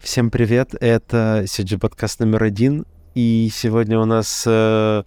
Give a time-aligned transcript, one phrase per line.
[0.00, 2.84] Всем привет, это CG подкаст номер один,
[3.14, 5.04] и сегодня у нас э,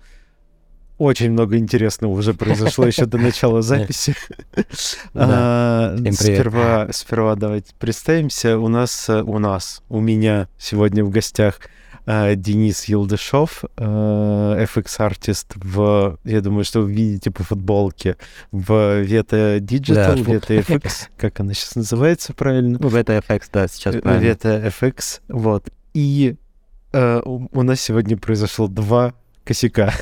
[0.97, 4.15] очень много интересного уже произошло еще до начала записи.
[5.13, 5.95] А,
[6.91, 8.57] сперва, давайте представимся.
[8.57, 11.59] У нас, э, у нас, у меня сегодня в гостях
[12.05, 18.17] Денис Елдышов, FX-артист в, я думаю, что вы видите по футболке,
[18.51, 18.71] в
[19.03, 22.77] Veta Digital, Veta FX, как она сейчас называется правильно?
[22.79, 24.31] Ну, Veta FX, да, сейчас правильно.
[24.31, 25.69] Veta FX, вот.
[25.93, 26.35] И
[26.93, 29.13] у нас сегодня произошло два
[29.45, 29.93] косяка.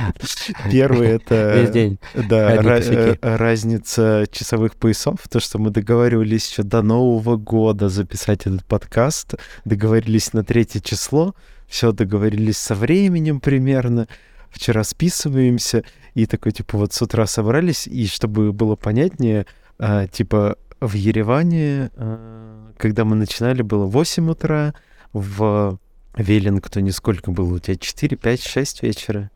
[0.70, 1.60] Первый это...
[1.60, 1.98] Весь день.
[2.14, 5.18] Да, ra- разница часовых поясов.
[5.28, 9.34] То, что мы договаривались еще до Нового года записать этот подкаст.
[9.64, 11.34] Договорились на третье число.
[11.66, 14.06] Все договорились со временем примерно.
[14.50, 15.82] Вчера списываемся.
[16.12, 17.86] И такой, типа, вот с утра собрались.
[17.86, 19.46] И чтобы было понятнее,
[19.78, 24.74] а, типа, в Ереване, а, когда мы начинали, было 8 утра.
[25.12, 25.78] В
[26.16, 27.76] Веллингтоне сколько было у тебя?
[27.76, 29.30] 4, 5, 6 вечера?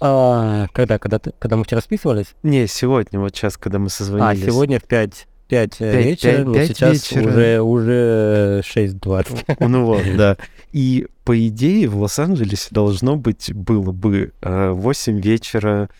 [0.00, 2.34] А, когда, когда, ты, когда мы вчера списывались?
[2.42, 4.42] Не, сегодня, вот сейчас, когда мы созвонились.
[4.42, 7.28] А, сегодня в 5, 5, 5 вечера, 5, 5 но сейчас вечера.
[7.28, 9.66] уже, уже 6.20.
[9.68, 10.36] Ну вот, да.
[10.72, 15.90] И по идее в Лос-Анджелесе должно быть, было бы 8 э, вечера,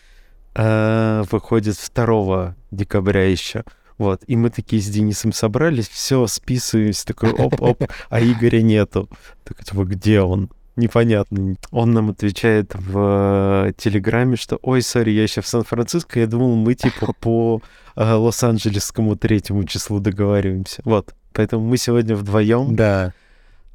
[0.55, 3.63] э, выходит 2 декабря еще.
[4.01, 9.07] Вот, и мы такие с Денисом собрались, все, списываюсь, такой оп-оп, а Игоря нету.
[9.43, 10.49] Так, типа, где он?
[10.75, 11.55] Непонятно.
[11.69, 16.55] Он нам отвечает в э, Телеграме, что «Ой, сори, я еще в Сан-Франциско, я думал,
[16.55, 17.61] мы типа по
[17.95, 20.81] э, Лос-Анджелесскому третьему числу договариваемся».
[20.83, 22.75] Вот, поэтому мы сегодня вдвоем.
[22.75, 23.13] Да.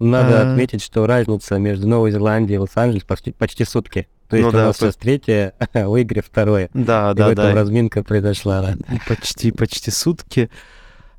[0.00, 0.50] Надо а...
[0.50, 4.08] отметить, что разница между Новой Зеландией и Лос-Анджелес почти, почти сутки.
[4.28, 4.86] То есть ну, у да, нас по...
[4.86, 6.68] сейчас третье, а у Игоря второе.
[6.74, 7.54] Да, и да, в этом да.
[7.54, 8.62] разминка произошла.
[8.62, 8.76] Да.
[9.06, 10.50] Почти, почти сутки.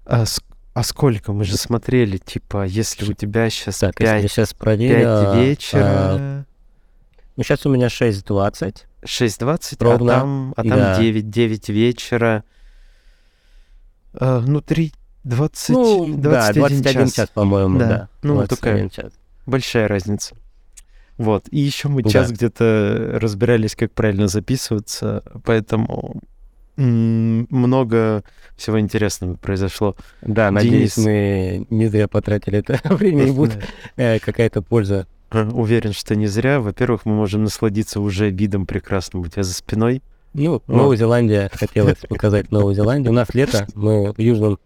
[0.06, 0.26] А,
[0.74, 1.32] а сколько?
[1.34, 5.84] Мы же смотрели, типа, если у тебя сейчас так, 5, я сейчас проверю, 5 вечера...
[5.84, 6.44] А...
[7.36, 8.84] Ну, сейчас у меня 6.20.
[9.04, 11.00] 6.20, а там, а там да.
[11.00, 12.44] 9, 9 вечера.
[14.14, 14.92] А, ну, 3,
[15.24, 17.88] 20, ну, 21, да, 21 час, час по-моему, да.
[17.88, 18.10] да.
[18.24, 19.12] Ну, такая час.
[19.46, 20.36] большая разница.
[21.18, 21.46] Вот.
[21.52, 22.36] И еще мы час да.
[22.36, 26.22] где-то разбирались, как правильно записываться, поэтому
[26.78, 28.24] много
[28.56, 29.96] всего интересного произошло.
[30.22, 33.58] Да, надеюсь, мы не зря потратили это время и будет
[33.96, 35.08] э, какая-то польза.
[35.32, 36.62] Уверен, что не зря.
[36.62, 40.02] Во-первых, мы можем насладиться уже видом прекрасным у тебя за спиной.
[40.34, 43.12] Ну, Новая Зеландия, хотелось показать Новую Зеландию.
[43.12, 44.60] У нас лето, мы в Южном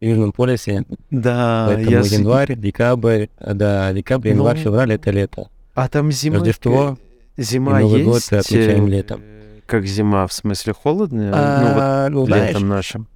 [0.00, 0.84] Южном полюсе.
[1.10, 2.00] Да, Поэтому я...
[2.00, 4.62] январь, декабрь, да, декабрь, январь, ну...
[4.62, 5.48] февраль— это лето.
[5.74, 6.36] А там зима...
[6.36, 6.98] Рождество
[7.36, 8.30] зима и Новый есть?
[8.30, 9.22] год отмечаем летом.
[9.66, 11.32] Как зима, в смысле холодная?
[11.34, 13.08] А, ну, вот ну, летом знаешь, нашим.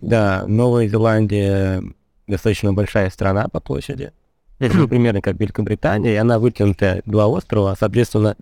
[0.00, 1.82] Да, Новая Зеландия
[2.26, 4.12] достаточно большая страна по площади.
[4.58, 8.36] Примерно как Великобритания, и она вытянутая два острова, соответственно,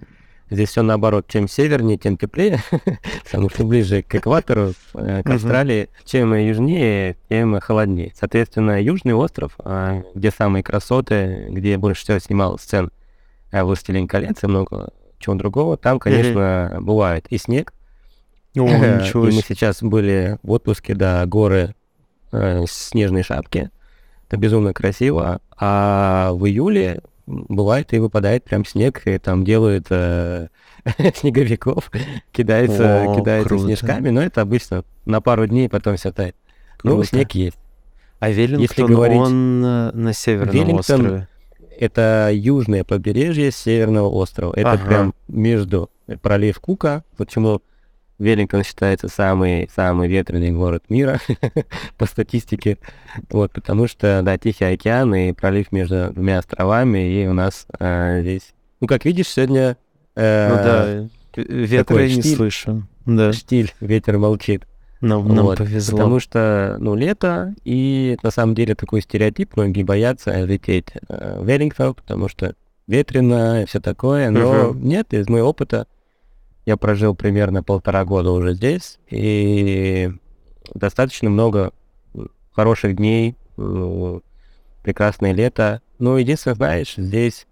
[0.51, 1.27] Здесь все наоборот.
[1.29, 2.63] Чем севернее, тем теплее,
[3.25, 5.89] потому что ближе к экватору, э, к Австралии.
[6.05, 8.13] Чем южнее, тем холоднее.
[8.19, 12.91] Соответственно, Южный остров, а, где самые красоты, где больше всего снимал сцен э,
[13.53, 17.73] «Властелин колец» и много чего другого, там, конечно, бывает и снег.
[18.57, 21.75] О, и мы сейчас были в отпуске, да, горы
[22.33, 23.71] э, снежной шапки.
[24.27, 25.41] Это безумно красиво.
[25.57, 30.49] А в июле бывает и выпадает прям снег, и там делают э,
[31.15, 31.91] снеговиков,
[32.33, 33.65] кидается, О, кидается круто.
[33.65, 36.37] снежками, но это обычно на пару дней потом все тает.
[36.83, 37.59] Ну, снег есть.
[38.21, 41.29] А Веллингтон, Если говорить, он на, на северном Веллингтон острове?
[41.79, 44.53] Это южное побережье северного острова.
[44.55, 44.87] Это ага.
[44.87, 45.91] прям между
[46.23, 47.63] пролив Кука, почему
[48.19, 51.21] Веллингтон считается самый, самый ветреный город мира
[51.99, 52.79] по статистике.
[53.31, 58.23] Вот, потому что, да, Тихий океан и пролив между двумя островами, и у нас э,
[58.23, 58.55] здесь...
[58.81, 59.77] Ну, как видишь, сегодня...
[60.17, 62.87] Э, ну да, ветра я не слышу.
[63.07, 63.33] Да.
[63.33, 64.67] Штиль, ветер молчит.
[65.01, 65.97] Нам, нам вот, повезло.
[65.97, 71.47] Потому что, ну, лето, и на самом деле такой стереотип, многие боятся лететь э, в
[71.47, 72.55] Веллингтон, потому что
[72.89, 74.77] ветрено и все такое, но uh-huh.
[74.77, 75.87] нет, из моего опыта
[76.67, 80.11] я прожил примерно полтора года уже здесь, и
[80.75, 81.73] достаточно много
[82.53, 84.21] хороших дней, э,
[84.83, 85.81] прекрасное лето.
[85.99, 87.47] Но единственное, знаешь, здесь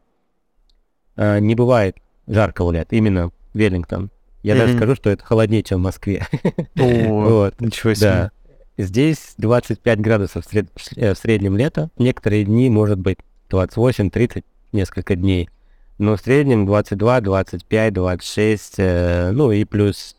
[1.17, 4.11] э, не бывает жаркого лета, именно Веллингтон.
[4.47, 4.59] Я mm-hmm.
[4.59, 6.27] даже скажу, что это холоднее, чем в Москве.
[6.77, 7.61] вот.
[7.61, 8.07] Ничего себе.
[8.07, 8.31] Да.
[8.79, 10.69] Здесь 25 градусов в, сред...
[10.97, 11.91] Э, в среднем лето.
[11.99, 13.19] Некоторые дни может быть
[13.51, 15.49] 28-30 несколько дней
[15.99, 20.17] но в среднем 22, 25, 26, э, ну и плюс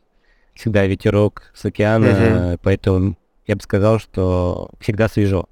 [0.53, 3.15] всегда ветерок с океана, поэтому
[3.45, 5.47] я бы сказал, что всегда свежо.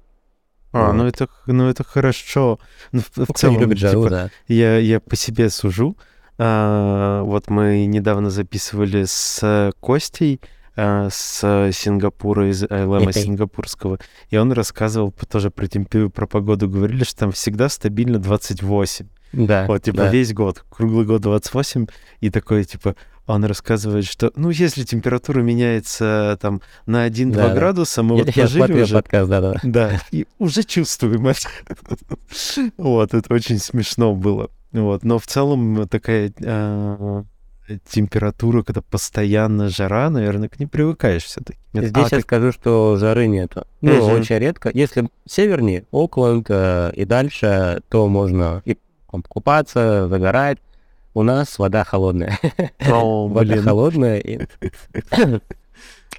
[0.72, 0.92] А, вот.
[0.94, 2.58] ну это, ну это хорошо.
[2.92, 4.30] Ну, в, в целом, любит жару, типа, да.
[4.48, 5.96] я, я по себе сужу.
[5.96, 10.40] А, вот мы недавно записывали с Костей,
[10.78, 13.98] а, с Сингапура, из Айлема сингапурского,
[14.28, 19.06] и он рассказывал тоже про, температуру, про погоду, говорили, что там всегда стабильно 28.
[19.32, 19.64] Да.
[19.66, 20.10] Вот, типа, да.
[20.10, 21.86] весь год, круглый год 28,
[22.20, 22.94] и такой, типа,
[23.26, 28.34] он рассказывает, что, ну, если температура меняется там на 1-2 да, градуса, мы я, вот
[28.34, 28.94] пожили уже...
[28.94, 29.54] подкаст, да, да.
[29.62, 31.48] Да, и уже чувствуем это.
[32.76, 34.50] вот, это очень смешно было.
[34.82, 37.24] Вот, но в целом такая а,
[37.88, 41.58] температура, когда постоянно жара, наверное, к ней привыкаешь все-таки.
[41.72, 42.20] Здесь а, я как...
[42.22, 43.66] скажу, что жары нету.
[43.80, 44.20] Ну, uh-huh.
[44.20, 44.70] очень редко.
[44.72, 48.76] Если севернее, Окленд э, и дальше, то можно и
[49.28, 50.58] купаться, загорать.
[51.14, 52.38] У нас вода холодная.
[52.86, 54.18] О, вода холодная.
[54.18, 54.46] И...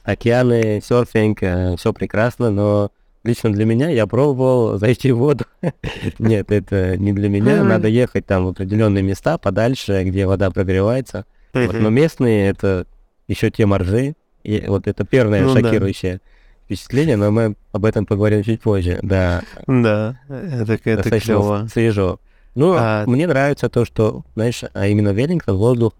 [0.04, 2.92] Океаны, серфинг, э, все прекрасно, но
[3.28, 5.46] лично для меня я пробовал зайти в воду.
[6.20, 7.64] Нет, это не для меня.
[7.64, 11.26] Надо ехать там в определенные места подальше, где вода прогревается.
[11.54, 12.86] Вот, но местные это
[13.28, 14.16] еще те моржи.
[14.44, 16.20] И вот это первое ну, шокирующее да.
[16.66, 19.00] впечатление, но мы об этом поговорим чуть позже.
[19.02, 19.42] Да.
[19.68, 21.68] Да, это, это клево.
[21.72, 22.20] свежо.
[22.56, 23.04] Ну, а...
[23.06, 25.94] мне нравится то, что, знаешь, а именно Веллингтон, воздух,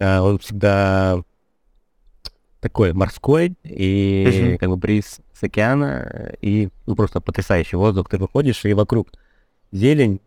[0.00, 1.22] а, он всегда
[2.60, 4.58] такой морской, и uh-huh.
[4.58, 8.08] как бы бриз с океана, и ну, просто потрясающий воздух.
[8.08, 9.08] Ты выходишь, и вокруг
[9.72, 10.20] зелень,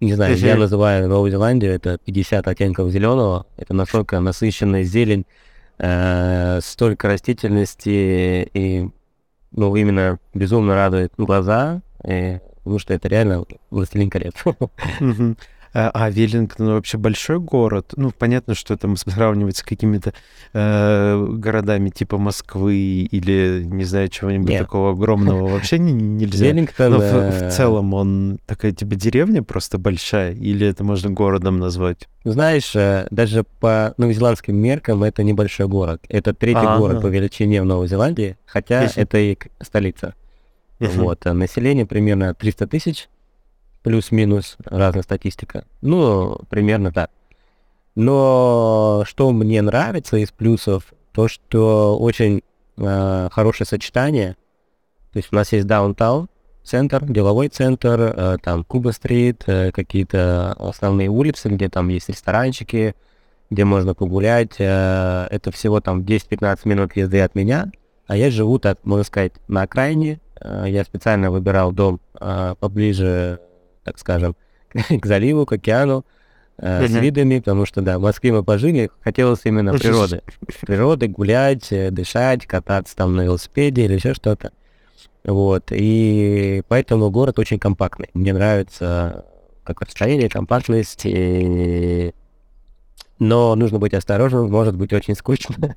[0.00, 0.46] не знаю, uh-huh.
[0.46, 5.26] я называю Новую Зеландию, это 50 оттенков зеленого, это настолько насыщенная зелень,
[5.78, 8.88] э, столько растительности, и,
[9.52, 14.34] ну, именно безумно радует глаза, и, потому что это реально «Властелин колец».
[14.44, 15.36] Uh-huh.
[15.76, 17.94] А, а Веллингтон вообще большой город?
[17.96, 20.14] Ну, понятно, что там сравнивать с какими-то
[20.52, 24.62] э, городами типа Москвы или, не знаю, чего-нибудь Нет.
[24.62, 26.46] такого огромного вообще не, нельзя.
[26.46, 26.92] Веллингтон...
[26.92, 30.34] Но в, в целом он такая типа деревня просто большая?
[30.34, 32.08] Или это можно городом назвать?
[32.22, 36.04] Знаешь, э, даже по новозеландским меркам это небольшой город.
[36.08, 36.78] Это третий А-а-а.
[36.78, 39.02] город по величине в Новой Зеландии, хотя Если...
[39.02, 40.14] это и столица.
[40.78, 41.02] Uh-huh.
[41.02, 43.08] Вот, а население примерно 300 тысяч,
[43.84, 45.64] плюс-минус разная статистика.
[45.82, 47.10] Ну, примерно так.
[47.94, 52.42] Но что мне нравится из плюсов, то, что очень
[52.76, 54.36] э, хорошее сочетание.
[55.12, 56.28] То есть у нас есть даунтаун,
[56.64, 62.96] центр, деловой центр, э, там Куба-стрит, э, какие-то основные улицы, где там есть ресторанчики,
[63.50, 64.56] где можно погулять.
[64.58, 67.70] Э, это всего там 10-15 минут езды от меня.
[68.06, 70.20] А я живу, так можно сказать, на окраине.
[70.40, 73.40] Э, я специально выбирал дом э, поближе
[73.84, 74.36] так скажем,
[74.72, 76.04] к заливу, к океану,
[76.58, 80.22] э, с видами, потому что, да, в Москве мы пожили, хотелось именно природы.
[80.62, 84.52] Природы, гулять, э, дышать, кататься там на велосипеде или еще что-то.
[85.24, 88.10] Вот, и поэтому город очень компактный.
[88.12, 89.24] Мне нравится
[89.64, 92.12] как расстояние, компактность, и...
[93.18, 95.74] но нужно быть осторожным, может быть очень скучно.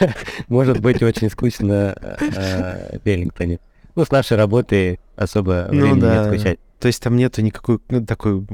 [0.48, 3.60] может быть очень скучно э, в Веллингтоне.
[3.94, 6.58] Ну, с нашей работы особо ну времени не скучать.
[6.80, 8.44] То есть там нету никакой ну, такой,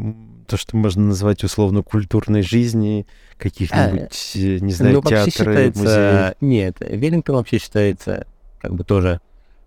[0.49, 3.07] то, что можно назвать условно культурной жизни,
[3.39, 6.35] каких-нибудь, а, не знаю, ну, театры, музеи?
[6.41, 8.27] Нет, Веллингтон вообще считается
[8.61, 9.21] как бы тоже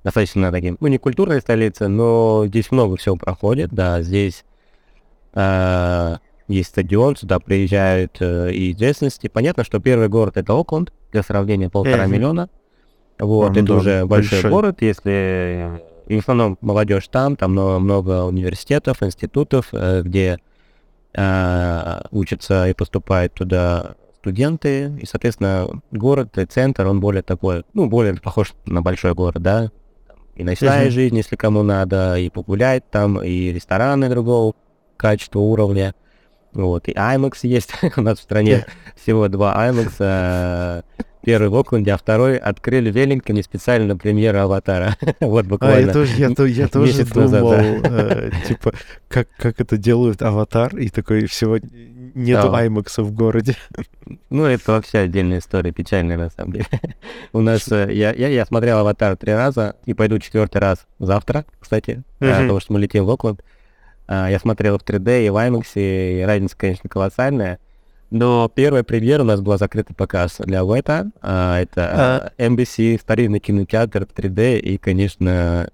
[0.04, 4.44] достаточно таким, ну, не культурной столицей, но здесь много всего проходит, да, здесь
[5.34, 6.18] э,
[6.50, 9.28] есть стадион, сюда приезжают э, и известности.
[9.28, 12.50] Понятно, что первый город это Окленд, для сравнения полтора миллиона.
[13.20, 18.24] Вот, это уже большой, большой город, если и в основном молодежь там, там много, много
[18.24, 20.40] университетов, институтов, э, где
[21.14, 27.88] э, учатся и поступают туда студенты, и, соответственно, город, и центр, он более такой, ну,
[27.88, 29.72] более похож на большой город, да,
[30.36, 30.92] и ночная uh-huh.
[30.92, 34.56] жизнь, если кому надо, и погулять там, и рестораны другого
[34.98, 35.94] качества, уровня,
[36.54, 40.84] вот, и IMAX есть у нас в стране, всего два IMAX,
[41.30, 44.98] первый в Окленде, а второй открыли в Веллингтоне специально на премьеру «Аватара».
[45.20, 45.78] вот буквально.
[45.78, 46.28] А я тоже, я,
[46.64, 47.90] я тоже думал, назад, да.
[47.92, 48.74] э, типа,
[49.08, 51.60] как, как это делают «Аватар», и такой всего
[52.16, 52.66] нету да.
[52.66, 53.56] IMAX в городе.
[54.32, 56.68] ну, это вообще отдельная история, печальная на самом деле.
[57.32, 61.46] У нас, э, я, я, я смотрел «Аватар» три раза, и пойду четвертый раз завтра,
[61.60, 63.44] кстати, потому что мы летим в Окленд.
[64.08, 67.60] А, я смотрел в 3D и в IMAX, и разница, конечно, колоссальная.
[68.12, 71.12] Но первая премьера у нас была закрытый показ для Уэта.
[71.22, 72.44] А, это а.
[72.44, 74.60] NBC, старинный кинотеатр в 3D.
[74.60, 75.70] И, конечно,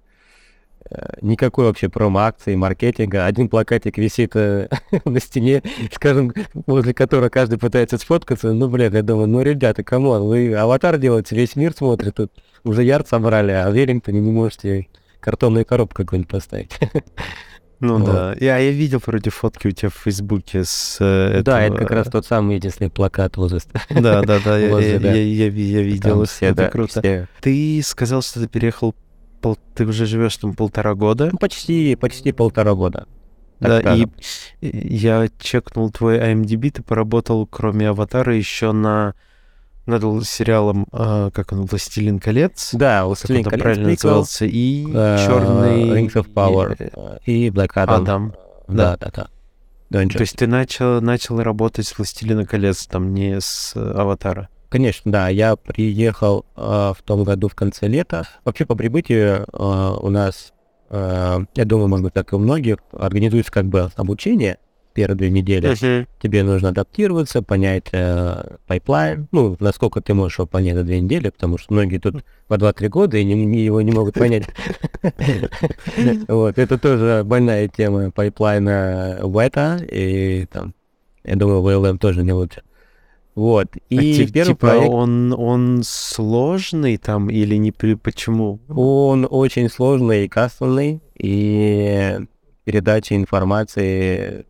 [0.90, 3.26] Э, никакой вообще промо-акции, маркетинга.
[3.26, 4.70] Один плакатик висит э,
[5.06, 6.32] на стене, скажем,
[6.68, 8.54] возле которого каждый пытается сфоткаться.
[8.54, 12.32] Ну, блядь, я думаю, ну, ребята, come on, вы аватар делаете, весь мир смотрит, тут
[12.64, 14.88] уже ярд собрали, а в Веллингтоне не можете
[15.20, 16.78] картонную коробку какую-нибудь поставить.
[17.80, 18.06] Ну вот.
[18.06, 18.36] да.
[18.40, 21.44] Я, я видел вроде фотки у тебя в Фейсбуке с этого...
[21.44, 23.60] Да, это как раз тот самый единственный плакат возле...
[23.90, 26.26] Да, да, да, я, я, я, я, я видел.
[26.26, 27.02] Все, это да, круто.
[27.02, 27.28] Все.
[27.42, 28.96] Ты сказал, что ты переехал
[29.42, 29.58] пол...
[29.76, 31.30] ты уже живешь там полтора года?
[31.32, 33.08] Ну, почти, почти полтора года.
[33.60, 34.08] Да, и
[34.62, 39.14] я чекнул твой IMDb, ты поработал, кроме «Аватара», еще на
[39.86, 42.72] над сериалом, э, как он, «Властелин колец».
[42.74, 48.02] Да, «Властелин колец» правильно назывался, и uh, «Черный...» «Rings of Power» и, и «Black Adam».
[48.02, 48.34] Адам.
[48.68, 49.28] Да, да, да.
[49.90, 50.10] да.
[50.10, 54.50] То есть ты начал, начал работать с «Властелина колец», там, не с «Аватара»?
[54.70, 55.30] Конечно, да.
[55.30, 58.28] Я приехал э, в том году в конце лета.
[58.44, 60.52] Вообще по прибытию э, у нас,
[60.90, 64.58] э, я думаю, может быть, как и у многих, организуется как бы обучение
[64.96, 65.72] первые две недели.
[65.72, 66.08] Uh-huh.
[66.20, 71.30] Тебе нужно адаптироваться, понять э, пайплайн, ну, насколько ты можешь его понять за две недели,
[71.30, 74.46] потому что многие тут по 2-3 года и не, его не могут понять.
[76.28, 80.74] Вот, это тоже больная тема пайплайна Weta, и там,
[81.24, 82.64] я думаю, ILM тоже не лучше.
[83.36, 83.68] Вот.
[83.90, 84.90] И а, первый типа проект...
[84.90, 88.60] он, он сложный там или не почему?
[88.70, 92.18] Он очень сложный и кастомный, и
[92.64, 94.46] передача информации,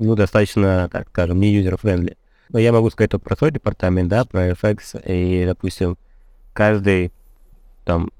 [0.00, 2.16] ну, достаточно, так скажем, не user-friendly.
[2.48, 5.96] Но я могу сказать только про свой департамент, да, про FX, и, допустим,
[6.52, 7.12] каждый,
[7.84, 8.10] там,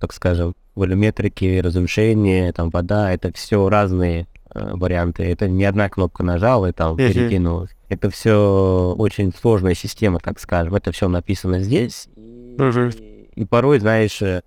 [0.00, 5.24] так скажем, волюметрики, разрушение, там, вода, это все разные э, варианты.
[5.24, 7.12] Это не одна кнопка нажал и там uh-huh.
[7.12, 7.70] перекинулась.
[7.88, 10.74] Это все очень сложная система, так скажем.
[10.74, 12.08] Это все написано здесь.
[12.16, 12.94] Uh-huh.
[13.00, 14.42] И, и порой, знаешь, э,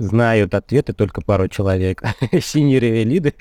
[0.00, 2.02] знают ответы только пару человек.
[2.40, 3.34] Синие лиды,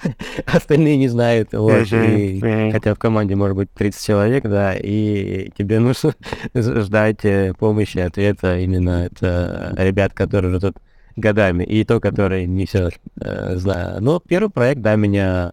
[0.46, 1.52] остальные не знают.
[1.52, 1.92] Вот.
[1.92, 6.14] И, хотя в команде может быть 30 человек, да, и тебе нужно
[6.54, 10.78] ждать э, помощи, ответа именно от э, ребят, которые уже тут
[11.16, 14.02] годами, и то, которые не все э, знаю.
[14.02, 15.52] Но первый проект, да, меня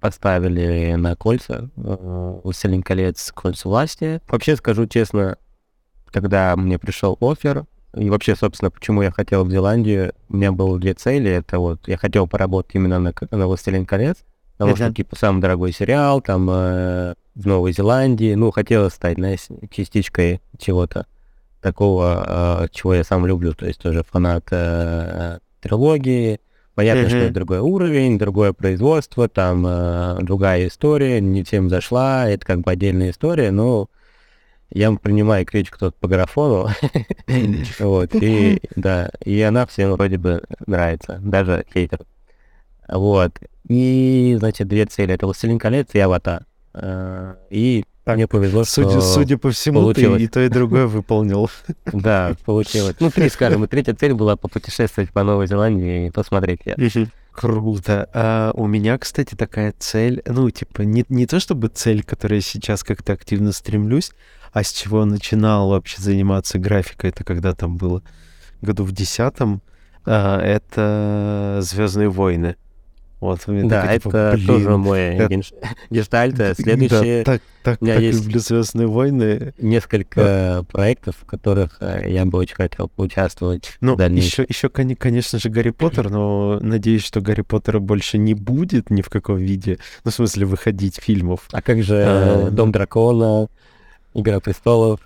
[0.00, 3.32] поставили на кольца, э, «Властелин колец.
[3.32, 4.20] Кольца власти».
[4.28, 5.36] Вообще, скажу честно,
[6.06, 10.78] когда мне пришел офер, и вообще, собственно, почему я хотел в Зеландию, у меня было
[10.78, 11.30] две цели.
[11.30, 14.18] Это вот, я хотел поработать именно на, на «Властелин колец»,
[14.56, 18.34] потому что, типа, самый дорогой сериал, там, э, в Новой Зеландии.
[18.34, 21.06] Ну, хотелось стать, знаешь, частичкой чего-то
[21.60, 23.54] такого, э, чего я сам люблю.
[23.54, 26.40] То есть тоже фанат э, трилогии,
[26.80, 27.08] Понятно, mm-hmm.
[27.08, 32.60] что это другой уровень, другое производство, там э, другая история, не всем зашла, это как
[32.60, 33.90] бы отдельная история, но
[34.70, 36.68] я принимаю критику тут по графону,
[37.78, 42.00] вот, и, да, и она всем вроде бы нравится, даже хейтер.
[42.88, 46.44] Вот, и, значит, две цели, это «Властелин колец» и «Аватар».
[46.74, 50.18] Э, и мне повезло, судя, что Судя по всему, получилось.
[50.18, 51.50] ты и то, и другое выполнил.
[51.92, 52.96] Да, получилось.
[53.00, 56.60] Ну, три, скажем, и третья цель была попутешествовать по Новой Зеландии и посмотреть.
[57.32, 58.08] Круто.
[58.12, 62.40] А у меня, кстати, такая цель, ну, типа, не, не то чтобы цель, которой я
[62.40, 64.10] сейчас как-то активно стремлюсь,
[64.52, 68.02] а с чего начинал вообще заниматься графикой, это когда там было
[68.60, 69.62] году в десятом,
[70.04, 72.56] а, это «Звездные войны».
[73.20, 75.40] Вот, да, такой, типа, это блин, тоже мой это...
[75.90, 76.36] гештальт.
[76.56, 77.22] Следующий...
[77.24, 79.52] Да, так, так, у меня так есть люблю «Звездные войны».
[79.58, 80.62] Несколько да.
[80.72, 85.68] проектов, в которых э, я бы очень хотел поучаствовать ну, еще, еще, конечно же, Гарри
[85.68, 89.78] Поттер, но надеюсь, что Гарри Поттера больше не будет ни в каком виде.
[90.04, 91.46] Ну, в смысле, выходить фильмов.
[91.52, 93.48] А как же а, «Дом дракона»,
[94.14, 95.00] «Игра престолов»?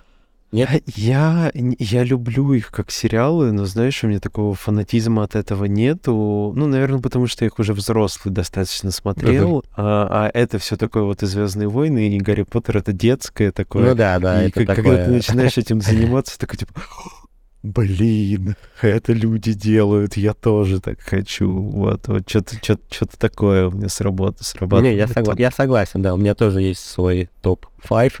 [0.51, 0.83] Нет?
[0.95, 6.53] Я, я люблю их как сериалы, но, знаешь, у меня такого фанатизма от этого нету.
[6.55, 9.59] Ну, наверное, потому что я их уже взрослый достаточно смотрел.
[9.59, 9.65] Uh-huh.
[9.75, 13.89] А, а это все такое вот и Звездные войны, и Гарри Поттер это детское такое.
[13.89, 14.43] Ну да, да.
[14.43, 14.95] И это как, такое...
[14.97, 16.73] когда ты начинаешь этим заниматься, такой типа
[17.65, 21.51] блин, это люди делают, я тоже так хочу.
[21.51, 24.43] Вот, вот что-то, что-то, что-то такое у меня сработало.
[24.43, 24.93] срабатывает.
[24.93, 28.13] Не, я, согла- я согласен, да, у меня тоже есть свой топ-5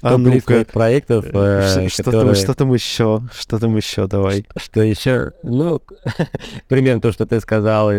[0.00, 1.26] топ проектов.
[1.32, 3.22] Э, что там еще?
[3.36, 4.46] Что там еще, давай.
[4.56, 5.32] Что еще?
[5.42, 5.82] Ну,
[6.68, 7.90] примерно то, что ты сказал,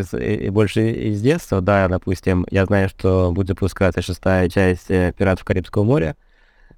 [0.49, 5.83] больше из детства, да, допустим, я знаю, что будет запускаться шестая часть э, «Пиратов Карибского
[5.83, 6.15] моря»,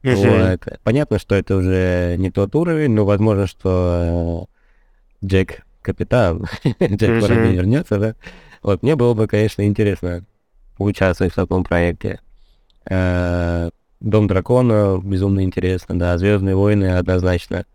[0.04, 0.80] вот.
[0.84, 4.48] Понятно, что это уже не тот уровень, но возможно, что
[5.22, 6.46] э, Джек капитан,
[6.80, 8.16] Джек Воробей вернется, да?
[8.62, 10.26] Вот, мне было бы, конечно, интересно
[10.78, 12.20] участвовать в таком проекте.
[12.90, 17.66] Э, Дом дракона безумно интересно, да, Звездные войны однозначно.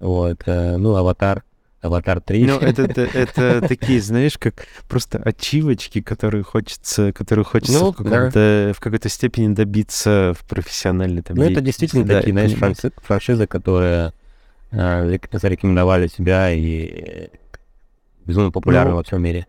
[0.00, 1.44] Вот, э, ну, Аватар
[1.82, 2.44] Аватар 3.
[2.46, 7.96] Ну, это, это, это такие, знаешь, как просто ачивочки, которые хочется, которые хочется Ну, в,
[7.96, 12.74] каком-то, в какой-то степени добиться в профессиональной там Ну, это действительно Да, такие, знаешь, понимаю.
[12.74, 14.12] франши- франшизы, которые
[14.70, 17.28] э, рек- зарекомендовали себя и
[18.24, 19.46] безумно популярны Ну, во всем мире.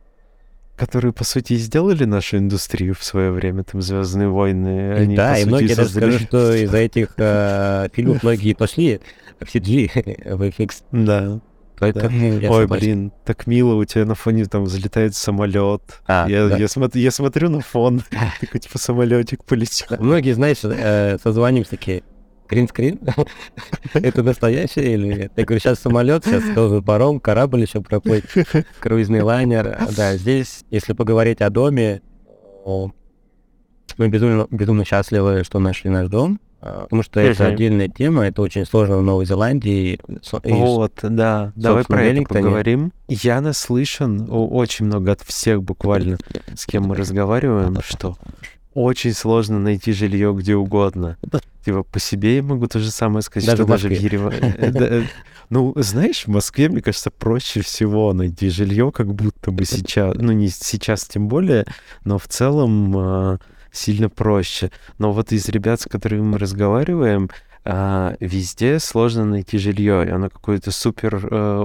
[0.75, 5.15] Которые, по сути, и сделали нашу индустрию в свое время, там, «Звездные войны», И они,
[5.15, 8.99] да, и многие даже скажут, что из-за этих э, фильмов многие пошли
[9.39, 10.83] в CG, в FX.
[10.91, 11.39] Да.
[11.79, 15.81] Поэтому я Ой, блин, так мило, у тебя на фоне там взлетает самолет.
[16.07, 16.57] А, я, да.
[16.57, 18.01] я, смотрю, я смотрю на фон,
[18.39, 19.87] такой, типа, самолетик полетел.
[19.89, 22.03] Да, Многие, знаешь, э, созваниваются такие,
[22.49, 22.99] гринскрин?
[23.93, 25.31] Это настоящее или нет?
[25.35, 26.43] Я говорю, сейчас самолет, сейчас
[26.83, 28.25] паром, корабль еще проплыть,
[28.79, 29.77] круизный лайнер.
[29.95, 32.01] Да, здесь, если поговорить о доме,
[32.65, 38.65] мы безумно, безумно счастливы, что нашли наш дом, потому что это отдельная тема, это очень
[38.65, 39.99] сложно в Новой Зеландии.
[40.43, 42.93] и Вот, да, давай про это поговорим.
[43.07, 46.17] Я наслышан очень много от всех буквально,
[46.55, 48.17] с кем мы разговариваем, что
[48.73, 51.17] очень сложно найти жилье где угодно.
[51.63, 53.91] Типа по себе я могу то же самое сказать, Даже что в даже в.
[53.91, 55.07] Ереване.
[55.49, 60.31] Ну, знаешь, в Москве, мне кажется, проще всего найти жилье, как будто бы сейчас, ну
[60.31, 61.65] не сейчас тем более,
[62.05, 63.39] но в целом а,
[63.73, 64.71] сильно проще.
[64.97, 67.29] Но вот из ребят, с которыми мы разговариваем,
[67.65, 71.63] а, везде сложно найти жилье, и оно какое-то супер э,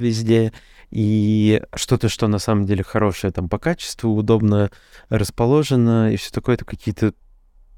[0.00, 0.52] везде,
[0.90, 4.70] и что-то, что на самом деле хорошее там по качеству, удобно
[5.08, 7.12] расположено, и все такое, это какие-то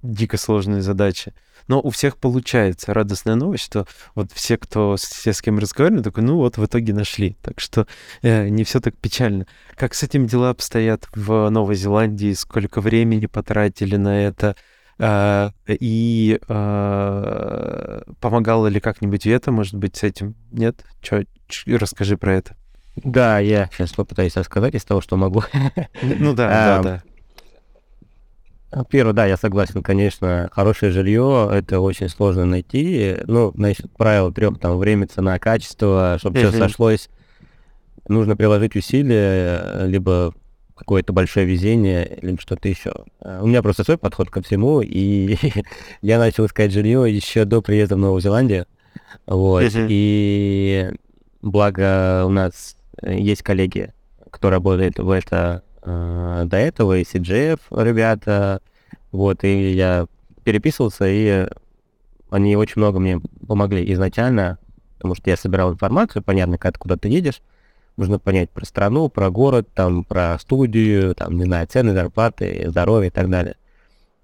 [0.03, 1.35] дико сложные задачи.
[1.69, 2.92] Но у всех получается.
[2.95, 6.92] Радостная новость, что вот все, кто все, с кем разговаривали, такой, ну вот, в итоге
[6.92, 7.37] нашли.
[7.42, 7.87] Так что
[8.23, 9.47] э, не все так печально.
[9.76, 12.33] Как с этим дела обстоят в Новой Зеландии?
[12.33, 14.57] Сколько времени потратили на это?
[14.99, 20.35] Э, и э, помогало ли как-нибудь это, может быть, с этим?
[20.50, 20.85] Нет?
[21.00, 22.57] Чё, ч- расскажи про это.
[22.97, 25.42] Да, я сейчас попытаюсь рассказать из того, что могу.
[26.02, 27.02] Ну да, да, да.
[28.88, 33.17] Первое, да, я согласен, конечно, хорошее жилье это очень сложно найти.
[33.26, 37.11] Ну, значит, правило трех там время, цена, качество, чтобы все сошлось,
[38.09, 40.32] нужно приложить усилия, либо
[40.75, 42.93] какое-то большое везение, либо что-то еще.
[43.21, 45.37] У меня просто свой подход ко всему, и
[46.02, 48.67] я начал искать жилье еще до приезда в Новую Зеландию.
[49.26, 49.71] Вот.
[49.75, 50.91] И
[51.43, 53.93] благо у нас есть коллеги,
[54.30, 58.60] кто работает в это э, до этого, и CGF ребята,
[59.10, 60.06] вот, и я
[60.45, 61.49] переписывался, и
[62.30, 64.58] они очень много мне помогли изначально,
[64.97, 67.42] потому что я собирал информацию, понятно, когда ты куда-то едешь,
[67.97, 73.08] нужно понять про страну, про город, там, про студию, там, не знаю, цены, зарплаты, здоровье
[73.08, 73.56] и так далее.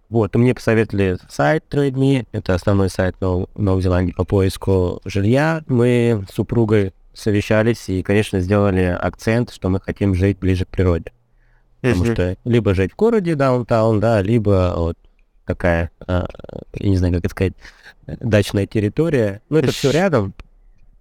[0.08, 5.62] Вот, и мне посоветовали сайт TradeMe, это основной сайт Нов- Новой Зеландии по поиску жилья.
[5.66, 11.12] Мы с супругой совещались и, конечно, сделали акцент, что мы хотим жить ближе к природе.
[11.80, 14.96] Потому что либо жить в городе даунтаун, да, либо вот
[15.46, 16.26] такая, а,
[16.74, 17.54] я не знаю, как это сказать,
[18.06, 19.40] дачная территория.
[19.48, 20.34] Ну, это все рядом.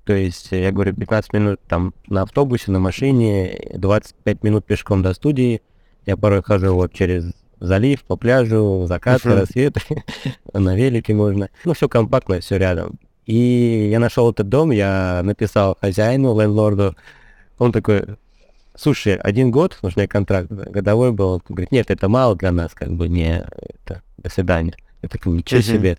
[0.06, 5.14] То есть, я говорю, 15 минут там на автобусе, на машине, 25 минут пешком до
[5.14, 5.62] студии.
[6.06, 9.40] Я порой хожу вот через залив, по пляжу, закаты, Мгм.
[9.40, 9.82] рассветы,
[10.54, 11.50] на велике можно.
[11.66, 13.00] Ну, все компактно, все рядом.
[13.26, 16.96] И я нашел этот дом, я написал хозяину, лендлорду.
[17.58, 18.06] Он такой,
[18.78, 21.34] слушай, один год, меня контракт годовой был.
[21.34, 23.46] Он говорит, нет, это мало для нас, как бы не,
[23.84, 24.76] это, до свидания.
[25.02, 25.66] Я такой, ничего Мгм.
[25.68, 25.98] себе.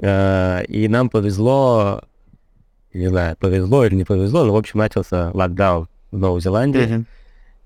[0.00, 2.02] А, И нам повезло,
[2.92, 7.06] не знаю, повезло или не повезло, но, в общем, начался локдаун в Новой Зеландии, Мгм.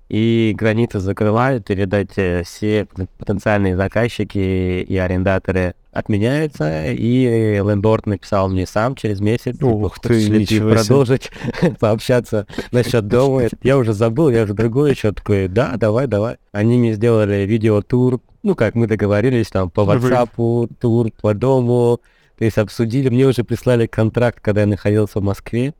[0.09, 2.85] и границы закрывают, и, видать, э, все
[3.17, 4.37] потенциальные заказчики
[4.81, 10.39] и арендаторы отменяются, и лендлорд написал мне сам через месяц, Ух ты, хочешь ли ты
[10.39, 10.79] ничего себе.
[10.79, 11.31] продолжить
[11.79, 13.43] пообщаться насчет дома.
[13.61, 16.37] Я уже забыл, я уже другой еще такой, да, давай, давай.
[16.51, 19.81] Они мне сделали видеотур, ну, как мы договорились, там, по.
[19.81, 21.99] WhatsApp, тур по дому,
[22.37, 25.73] то есть обсудили, мне уже прислали контракт, когда я находился в Москве.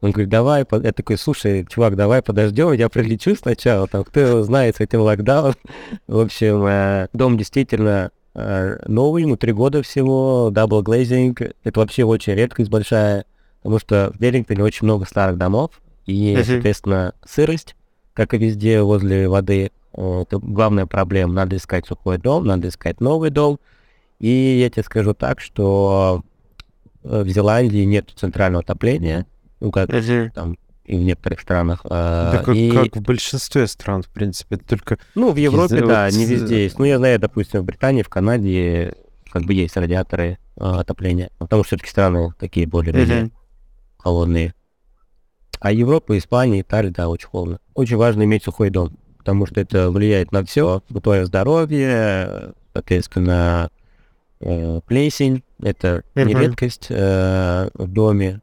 [0.00, 4.42] Он говорит, давай, я такой, слушай, чувак, давай подождем, я прилечу сначала, там, кто его
[4.42, 5.54] знает с этим локдауном.
[6.06, 12.34] В общем, э, дом действительно новый, ему три года всего, double glazing, это вообще очень
[12.34, 13.24] редкость большая,
[13.58, 16.44] потому что в Веллингтоне очень много старых домов, и, Мгм.
[16.44, 17.74] соответственно, сырость,
[18.14, 23.00] как и везде возле воды, э, это главная проблема, надо искать сухой дом, надо искать
[23.00, 23.58] новый дом,
[24.18, 24.28] и
[24.60, 26.22] я тебе скажу так, что
[27.02, 29.26] э, в Зеландии нет центрального отопления,
[29.60, 30.30] ну, как Мгм.
[30.32, 30.56] там
[30.90, 31.82] и в некоторых странах.
[31.88, 35.86] Да э, как, и, как в большинстве стран, в принципе, только ну, в Европе, Из-
[35.86, 36.80] да, не везде есть.
[36.80, 38.94] Ну, я знаю, допустим, в Британии, в Канаде
[39.30, 43.32] как бы есть радиаторы э, отопления, потому что все-таки страны такие более-менее Мгм.
[43.98, 44.54] холодные.
[45.60, 47.60] А Европа, Испания, Италия, да, очень холодно.
[47.74, 53.70] Очень важно иметь сухой дом, потому что это влияет на все, на твое здоровье, соответственно,
[54.40, 56.24] э, плесень, это uh-huh.
[56.24, 58.40] не редкость э, в доме.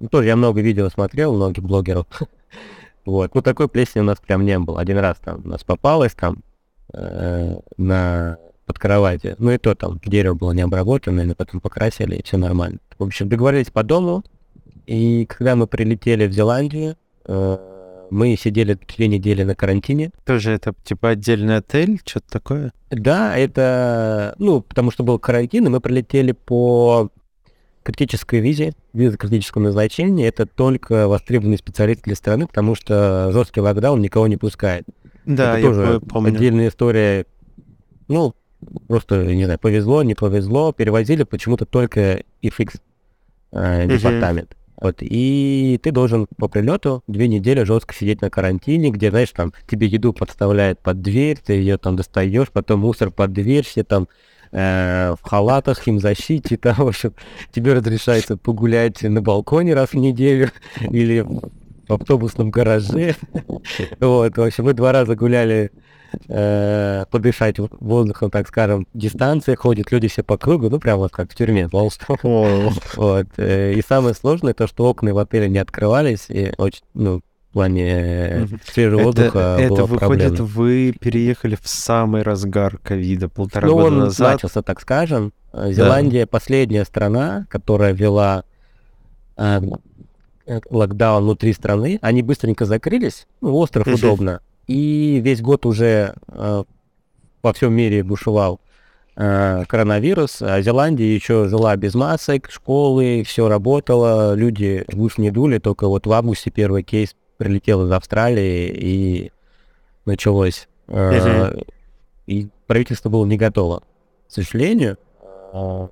[0.00, 2.06] Ну, тоже я много видео смотрел, многих блогеров.
[3.04, 3.34] вот.
[3.34, 4.80] Ну, такой плесени у нас прям не было.
[4.80, 6.38] Один раз там у нас попалось там
[6.92, 8.38] э, на
[8.70, 9.34] под кровати.
[9.38, 12.78] Ну и то там дерево было не обработано, но потом покрасили, и все нормально.
[12.98, 14.22] В общем, договорились по дому,
[14.86, 17.58] и когда мы прилетели в Зеландию, э,
[18.10, 20.12] мы сидели две недели на карантине.
[20.24, 22.72] Тоже это типа отдельный отель, что-то такое?
[22.90, 27.10] Да, это, ну, потому что был карантин, и мы прилетели по
[27.90, 30.28] критической визе, виза критического назначения.
[30.28, 34.84] Это только востребованный специалист для страны, потому что жесткий локдаун никого не пускает.
[35.24, 36.34] Да, это я тоже помню.
[36.34, 37.26] отдельная история.
[38.08, 38.34] Ну,
[38.88, 40.72] просто, не знаю, повезло, не повезло.
[40.72, 42.80] Перевозили почему-то только FX
[43.52, 44.56] э, департамент.
[44.80, 49.52] Вот, и ты должен по прилету две недели жестко сидеть на карантине, где, знаешь, там
[49.68, 54.08] тебе еду подставляют под дверь, ты ее там достаешь, потом мусор под дверь, все там
[54.52, 57.14] э, в халатах, химзащите, там, в общем,
[57.52, 63.16] тебе разрешается погулять на балконе раз в неделю или в автобусном гараже.
[64.00, 65.70] Вот, в общем, мы два раза гуляли
[66.28, 71.30] э, подышать воздухом, так скажем, дистанция, ходят люди все по кругу, ну, прям вот как
[71.32, 73.26] в тюрьме, Вот.
[73.36, 77.52] э, И самое сложное, то, что окна в отеле не открывались, и очень, ну, в
[77.52, 80.44] плане свежего воздуха Это, это было выходит, проблемно.
[80.44, 84.34] вы переехали в самый разгар ковида полтора Ну, года он назад.
[84.34, 85.32] начался, так скажем.
[85.52, 88.44] Э, Зеландия последняя страна, которая вела
[89.36, 89.60] э,
[90.46, 91.98] э, локдаун внутри страны.
[92.02, 93.26] Они быстренько закрылись.
[93.40, 93.94] Ну, остров Мгм.
[93.96, 94.40] удобно.
[94.68, 96.64] И весь год уже э,
[97.42, 98.60] во всем мире бушевал
[99.16, 105.32] э, коронавирус, а Зеландия еще жила без масок, школы, все работало, люди в ус не
[105.32, 109.32] дули, только вот в августе первый кейс прилетел из Австралии и
[110.04, 110.68] началось.
[110.88, 111.54] э,
[112.26, 113.80] И правительство было не готово.
[114.28, 115.88] К сожалению, э,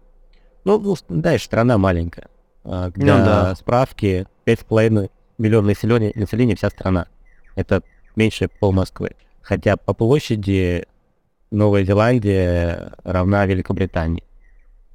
[0.64, 2.28] ну, ну, дальше страна маленькая.
[2.64, 3.54] А, Для Ну да.
[3.54, 7.06] справки 5,5 миллиона населения, населения вся страна.
[7.56, 7.82] Это
[8.14, 9.12] меньше пол Москвы.
[9.40, 10.84] Хотя по площади
[11.50, 14.22] Новая Зеландия равна Великобритании.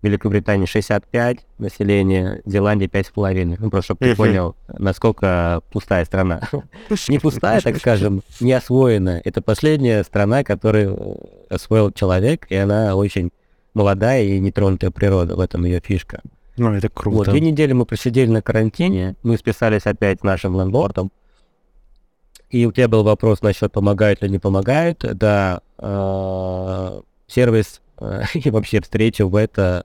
[0.04, 3.58] Великобритании 65 населения, Зеландия 5,5.
[3.60, 6.42] Ну, просто чтобы ты понял, насколько пустая страна.
[7.08, 9.22] Не пустая, так скажем, не освоена.
[9.24, 11.18] Это последняя страна, которую
[11.50, 13.32] освоил человек, и она очень
[13.74, 15.36] молодая и нетронутая природа.
[15.36, 16.22] В этом ее фишка.
[16.58, 17.32] Ну, это Вот, круто.
[17.32, 21.12] две недели мы просидели на карантине, мы списались опять с нашим лендлордом.
[22.50, 25.00] И у тебя был вопрос насчет помогают или не помогают.
[25.00, 29.84] Да, э, сервис э, и вообще встреча в это,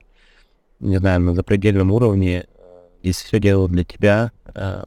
[0.81, 2.47] не знаю, на запредельном уровне.
[3.03, 4.33] Здесь все делают для тебя.
[4.55, 4.83] э,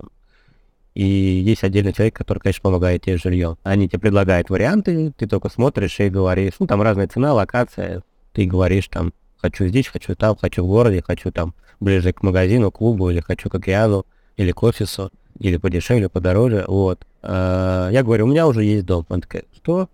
[0.94, 3.58] И есть отдельный человек, который, конечно, помогает тебе с жильем.
[3.64, 8.46] Они тебе предлагают варианты, ты только смотришь и говоришь, ну, там разная цена, локация, ты
[8.46, 13.10] говоришь там, хочу здесь, хочу там, хочу в городе, хочу там ближе к магазину, клубу,
[13.10, 17.06] или хочу к океану, или к офису, или подешевле, подороже, вот.
[17.24, 19.06] А, Я говорю, у меня уже есть дом.
[19.10, 19.90] Он такая, что?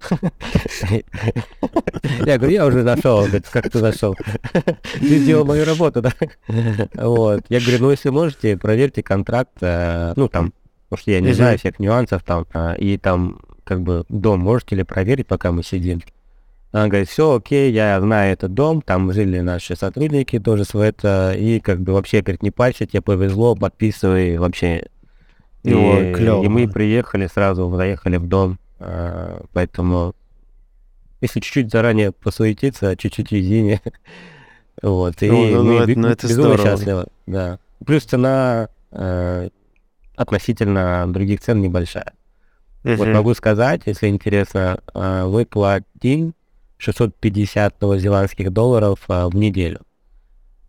[2.25, 3.17] Я говорю, я уже нашел.
[3.17, 4.15] Он говорит, как ты нашел?
[4.99, 6.13] Ты сделал мою работу, да?
[6.95, 7.45] Вот.
[7.49, 10.53] Я говорю, ну если можете, проверьте контракт, э, ну там,
[10.89, 14.75] потому что я не знаю всех нюансов там, а, и там как бы дом можете
[14.75, 16.01] ли проверить, пока мы сидим?
[16.71, 21.34] Она говорит, все, окей, я знаю этот дом, там жили наши сотрудники тоже в это,
[21.38, 24.88] и как бы вообще, говорит, не парься, тебе повезло, подписывай, вообще.
[25.63, 26.43] И, Ой, клёво.
[26.43, 30.13] и мы приехали сразу, заехали в дом, поэтому
[31.22, 33.82] если чуть-чуть заранее посуетиться, чуть-чуть везения,
[34.82, 36.78] вот, и Ну, ну, ну, это- ну, это безумно здорово.
[36.78, 37.60] счастливы, да.
[37.86, 39.50] Плюс цена э,
[40.16, 42.13] относительно других цен небольшая.
[42.84, 43.13] Вот Мгм.
[43.13, 46.34] могу сказать, если интересно, э, вы платим
[46.78, 49.82] 650 новозеландских долларов э, в неделю.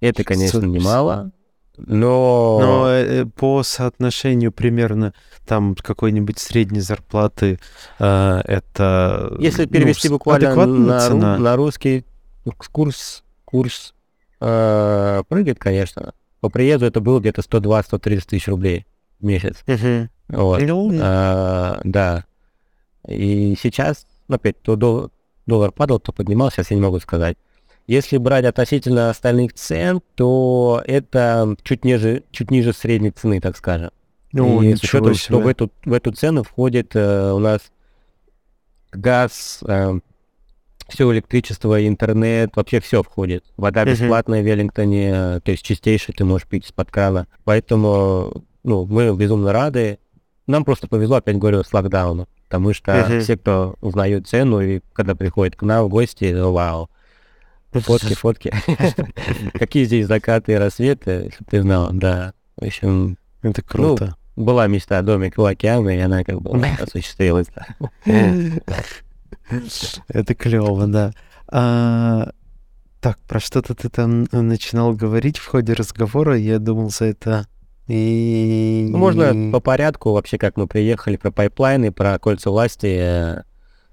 [0.00, 0.80] Это, конечно, 650.
[0.80, 1.30] немало,
[1.76, 2.58] но...
[2.60, 5.12] Но э, по соотношению примерно
[5.48, 7.58] там какой-нибудь средней зарплаты
[7.98, 9.36] э, это...
[9.40, 11.38] Если ну, перевести с- буквально на, цена.
[11.38, 12.04] на русский,
[12.44, 13.94] ну, курс, курс
[14.40, 16.12] э, прыгает, конечно.
[16.40, 18.86] По приезду это было где-то 120-130 тысяч рублей
[19.18, 19.64] в месяц.
[20.28, 20.60] Вот.
[20.62, 22.24] Ну, А, да.
[23.06, 25.10] И сейчас, ну, опять, то дол-
[25.46, 27.36] доллар падал, то поднимался, сейчас я не могу сказать.
[27.86, 33.90] Если брать относительно остальных цен, то это чуть ниже, чуть ниже средней цены, так скажем.
[34.32, 37.72] Ну, И с учетом, что в эту, в эту цену входит э, у нас
[38.92, 39.62] газ,
[40.88, 43.44] все электричество, интернет, вообще все входит.
[43.56, 47.26] Вода бесплатная в Веллингтоне, э, то есть чистейшая ты можешь пить из-под крана.
[47.44, 49.98] Поэтому ну, мы безумно рады.
[50.46, 53.20] нам просто повезло, опять говорю, с локдауном, потому что uh-huh.
[53.20, 56.88] все, кто узнают цену, и когда приходят к нам в гости, вау,
[57.72, 58.52] фотки, фотки.
[59.52, 62.32] Какие здесь закаты и рассветы, если ты знал, да.
[62.56, 63.18] В общем...
[63.42, 64.16] Это круто.
[64.36, 67.48] Ну, была мечта домик у океана, и она как бы осуществилась.
[70.08, 71.12] Это клево, да.
[71.48, 72.30] А,
[73.00, 77.46] так, про что-то ты там начинал говорить в ходе разговора, я думал, за это
[77.88, 78.86] и...
[78.90, 83.42] Ну, можно по порядку вообще, как мы приехали, про пайплайны, про кольца власти, э,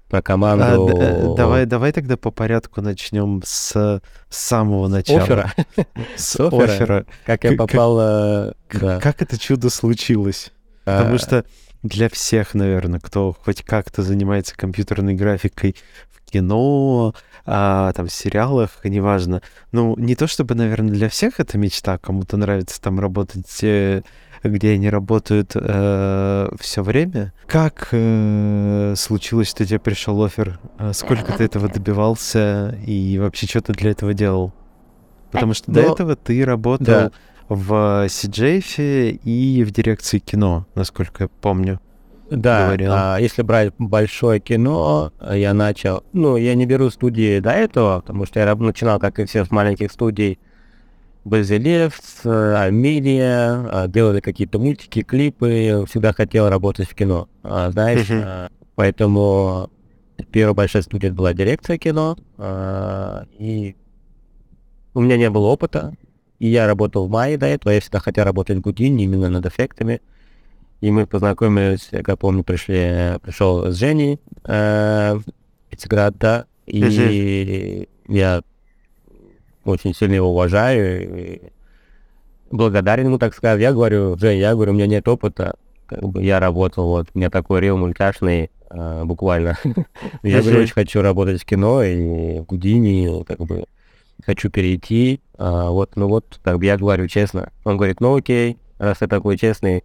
[0.08, 0.96] про команду.
[1.00, 5.22] А, давай, давай тогда по порядку начнем с, с самого начала.
[5.22, 5.52] Оффера.
[6.16, 7.06] С оффера.
[7.24, 7.98] Как я попал...
[8.00, 10.52] Э, как это чудо случилось?
[10.84, 11.18] Потому а.
[11.18, 11.44] что
[11.82, 15.76] для всех, наверное, кто хоть как-то занимается компьютерной графикой
[16.10, 17.14] в кино,
[17.44, 19.42] а, там, в сериалах, неважно.
[19.72, 24.02] Ну, не то чтобы, наверное, для всех это мечта, кому-то нравится там работать э,
[24.48, 27.32] где они работают э, все время.
[27.46, 30.58] Как э, случилось, что тебе пришел офер?
[30.78, 34.52] А сколько ты этого добивался и вообще что ты для этого делал?
[35.30, 35.74] Потому что Но...
[35.74, 37.10] до этого ты работал да.
[37.48, 41.80] в CJF и в дирекции кино, насколько я помню.
[42.30, 46.02] Да, а, если брать большое кино, я начал...
[46.12, 49.50] Ну, я не беру студии до этого, потому что я начинал, как и все, с
[49.50, 50.40] маленьких студий.
[51.26, 55.84] Базилевс, Амелия, а, делали какие-то мультики, клипы.
[55.88, 58.08] Всегда хотел работать в кино, а, знаешь.
[58.08, 58.48] Uh-huh.
[58.76, 59.68] Поэтому
[60.30, 62.16] первая большая студия была дирекция кино.
[63.40, 63.74] И
[64.94, 65.94] у меня не было опыта.
[66.38, 67.72] И я работал в мае до этого.
[67.72, 70.02] Я всегда хотел работать в Гудине именно над эффектами.
[70.80, 75.18] И мы познакомились, я помню, пришли, пришел с Женей э,
[75.70, 77.88] Пятиград, да, и uh-huh.
[78.08, 78.42] я
[79.66, 81.40] очень сильно его уважаю и
[82.50, 83.60] благодарен ему, так сказать.
[83.60, 87.18] Я говорю, Жень, я говорю, у меня нет опыта, как бы я работал, вот, у
[87.18, 89.56] меня такой рев мультяшный, э, буквально.
[90.22, 93.64] я говорю, очень хочу работать в кино и в Гудини, как бы
[94.24, 97.52] хочу перейти, а, вот, ну вот, так я говорю честно.
[97.64, 99.84] Он говорит, ну окей, раз ты такой честный,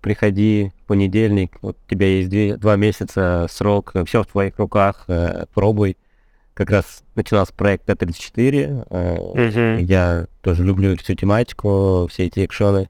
[0.00, 5.04] приходи в понедельник, вот у тебя есть две, два месяца срок, все в твоих руках,
[5.08, 5.96] э, пробуй.
[6.64, 9.82] Как раз начинался проект Т-34, э, uh-huh.
[9.82, 12.88] я тоже люблю всю тематику, все эти экшоны,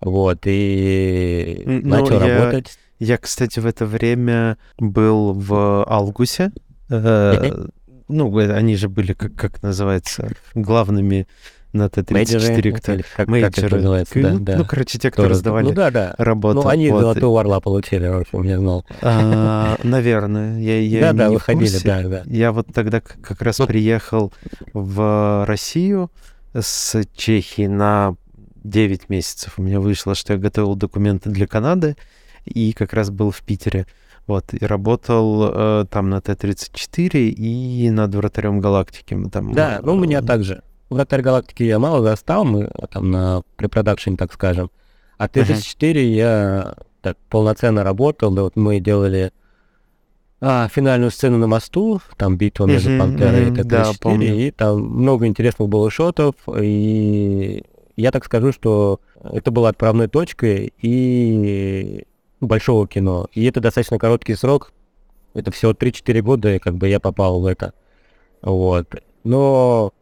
[0.00, 2.78] вот, и ну, начал я, работать.
[2.98, 6.50] Я, кстати, в это время был в Алгусе,
[6.88, 7.66] э,
[8.08, 11.26] ну, они же были, как, как называется, главными
[11.74, 12.96] на Т-34, кто...
[13.16, 13.52] Как, мейджеры.
[13.52, 14.56] Как это называется, да, да.
[14.58, 16.14] Ну, короче, те, кто, кто раздавали ну, да, да.
[16.18, 16.62] работу.
[16.62, 17.00] Ну, они вот.
[17.00, 18.84] золотого орла получили, в общем, я знал.
[19.02, 22.22] А, наверное, я, я Да, не да, выходили, да, да.
[22.26, 24.32] Я вот тогда как раз ну, приехал
[24.72, 26.10] в Россию
[26.54, 28.16] с Чехии на
[28.62, 29.54] 9 месяцев.
[29.58, 31.96] У меня вышло, что я готовил документы для Канады
[32.44, 33.86] и как раз был в Питере.
[34.26, 39.18] Вот, и работал э, там на Т-34 и над вратарем галактики.
[39.30, 40.62] Там, да, ну у меня также.
[40.94, 44.70] Вратарь галактики я мало застал, мы там на препродакшене, так скажем.
[45.18, 46.14] А Т-34 uh-huh.
[46.14, 49.32] я так полноценно работал, да, вот мы делали
[50.40, 54.50] а, финальную сцену на мосту, там битва между uh-huh, Пантерой uh-huh, и Т-34, да, и
[54.52, 57.64] там много интересных было шотов, и
[57.96, 62.06] я так скажу, что это было отправной точкой и
[62.40, 63.26] большого кино.
[63.32, 64.72] И это достаточно короткий срок,
[65.34, 67.74] это всего 3-4 года, и как бы я попал в это.
[68.42, 68.94] Вот.
[69.24, 69.92] Но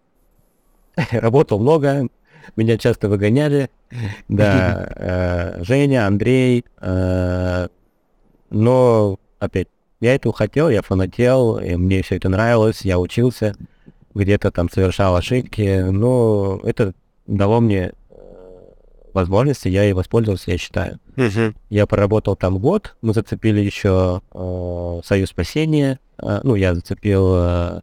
[1.13, 2.09] работал много,
[2.57, 3.71] меня часто выгоняли.
[4.29, 6.65] Да, э, Женя, Андрей.
[6.81, 7.69] Э,
[8.49, 9.69] но, опять,
[10.01, 13.55] я этого хотел, я фанател, и мне все это нравилось, я учился,
[14.15, 16.93] где-то там совершал ошибки, но это
[17.27, 18.15] дало мне э,
[19.13, 20.99] возможности, я и воспользовался, я считаю.
[21.71, 27.81] Я проработал там год, мы зацепили еще э, Союз спасения, э, ну, я зацепил э,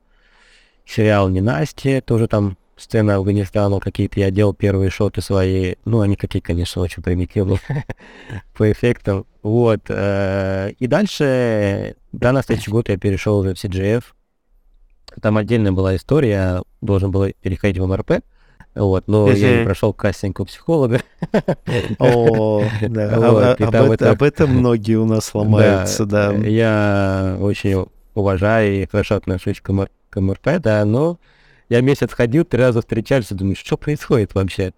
[0.85, 6.41] сериал «Ненастье», тоже там сцены Афганистана какие-то, я делал первые шоты свои, ну, они такие,
[6.41, 7.59] конечно, очень примитивные
[8.57, 9.81] по эффектам, вот.
[9.89, 14.03] Э, и дальше, да, на следующий год я перешел уже в CGF,
[15.21, 18.21] там отдельная была история, должен был переходить в МРП,
[18.75, 21.01] вот, но я не прошел кастинг у психолога.
[24.11, 26.31] Об этом многие у нас ломаются, да.
[26.33, 31.17] Я очень уважаю и хорошо отношусь к МРП, да, но
[31.69, 34.73] я месяц ходил, три раза встречались, думаю, что происходит вообще?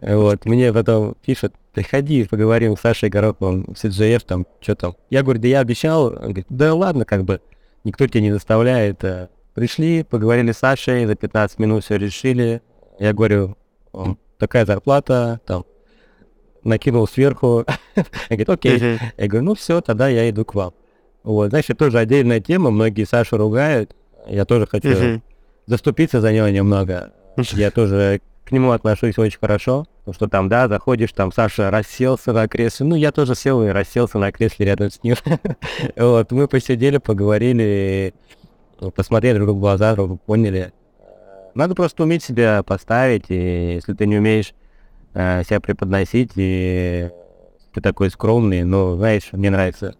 [0.00, 4.96] Вот, мне потом пишет, приходи, поговорим с Сашей Гороховым в CGF, там, что там.
[5.08, 6.08] Я говорю, да я обещал.
[6.08, 7.40] Он говорит, да ладно, как бы,
[7.84, 9.02] никто тебя не заставляет.
[9.04, 12.60] Э, пришли, поговорили с Сашей, за 15 минут все решили.
[12.98, 13.56] Я говорю,
[14.36, 15.64] такая зарплата, там,
[16.62, 17.64] накинул сверху.
[17.96, 18.98] Он говорит, окей.
[19.16, 20.74] Я говорю, ну все, тогда я иду к вам.
[21.22, 23.96] Вот, это тоже отдельная тема, многие Сашу ругают.
[24.28, 25.22] Я тоже хочу
[25.66, 27.12] заступиться за него немного.
[27.36, 29.86] Я тоже к нему отношусь очень хорошо.
[29.98, 32.86] Потому что там, да, заходишь, там Саша расселся на кресле.
[32.86, 35.16] Ну, я тоже сел и расселся на кресле рядом с ним.
[35.96, 38.14] вот, мы посидели, поговорили,
[38.94, 40.72] посмотрели друг в глаза, друг поняли.
[41.54, 44.54] Надо просто уметь себя поставить, и если ты не умеешь
[45.14, 47.10] э, себя преподносить, и
[47.74, 49.96] ты такой скромный, ну, знаешь, мне нравится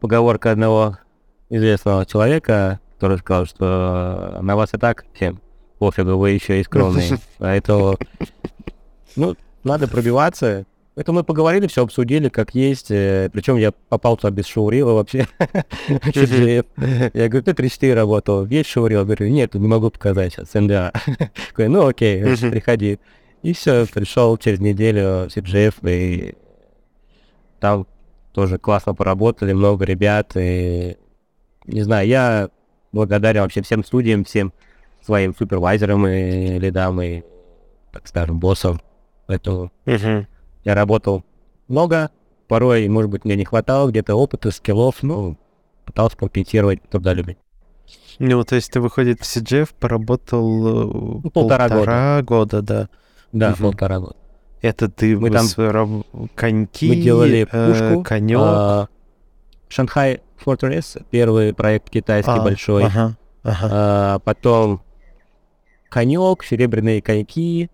[0.00, 0.98] поговорка одного
[1.50, 5.40] известного человека, который сказал, что на вас и так всем
[5.78, 7.18] пофигу, вы еще и скромные.
[7.38, 7.96] Поэтому,
[9.16, 10.66] ну, надо пробиваться.
[10.96, 12.90] Это мы поговорили, все обсудили, как есть.
[12.90, 15.26] Э, Причем я попал туда без шоурила вообще.
[15.38, 19.06] Я говорю, ты 3-4 работал, есть шоурил?
[19.06, 20.92] Говорю, нет, не могу показать сейчас, НДА.
[21.56, 22.98] Ну окей, приходи.
[23.40, 26.34] И все, пришел через неделю CGF, и
[27.60, 27.86] там
[28.34, 30.98] тоже классно поработали, много ребят, и
[31.64, 32.50] не знаю, я
[32.92, 34.52] благодарен вообще всем студиям, всем
[35.04, 37.22] своим супервайзерам и лидам, и,
[37.92, 38.80] так скажем, боссам.
[39.26, 40.26] Поэтому uh-huh.
[40.64, 41.24] я работал
[41.68, 42.10] много,
[42.48, 45.36] порой, может быть, мне не хватало где-то опыта, скиллов, но
[45.84, 47.36] пытался компенсировать трудолюбие.
[48.18, 52.58] Ну, то есть ты, выходит, в CGF поработал э, ну, полтора, полтора года.
[52.58, 52.88] года, да.
[53.32, 53.62] Да, угу.
[53.70, 54.16] полтора года.
[54.60, 58.38] Это ты мы там коньки, мы делали э, пушку, э, конек.
[58.40, 58.88] А,
[59.70, 62.84] Шанхай Fortress, первый проект китайский а, большой.
[62.84, 63.68] Ага, ага.
[63.70, 64.82] А, потом
[65.88, 67.70] конек, серебряные коньки,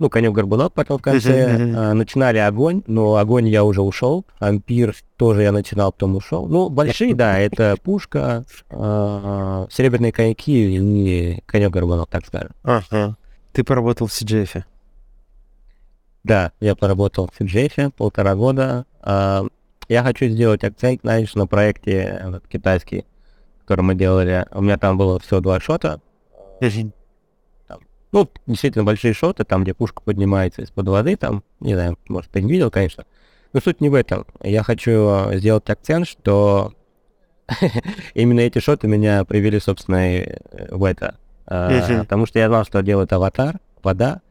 [0.00, 1.74] ну, конек горбунок потом в конце.
[1.76, 4.26] А, начинали огонь, но огонь я уже ушел.
[4.40, 6.48] Ампир тоже я начинал, потом ушел.
[6.48, 12.50] Ну, большие, да, это пушка, а, серебряные коньки и конек горбунок, так скажем.
[12.64, 13.16] Ага.
[13.52, 14.64] Ты поработал в CGF?
[16.24, 18.86] Да, я поработал в CGF полтора года.
[19.00, 19.46] А,
[19.88, 23.04] я хочу сделать акцент, знаешь, на проекте вот, китайский,
[23.64, 24.46] который мы делали.
[24.52, 26.00] У меня там было всего два шота.
[27.66, 27.80] Там,
[28.12, 32.42] ну, действительно большие шоты, там, где пушка поднимается из-под воды, там, не знаю, может, ты
[32.42, 33.04] не видел, конечно.
[33.52, 34.26] Но суть не в этом.
[34.42, 36.72] Я хочу сделать акцент, что
[38.14, 40.24] именно эти шоты меня привели, собственно,
[40.70, 41.16] в это.
[41.46, 44.22] А, потому что я знал, что делает аватар, вода,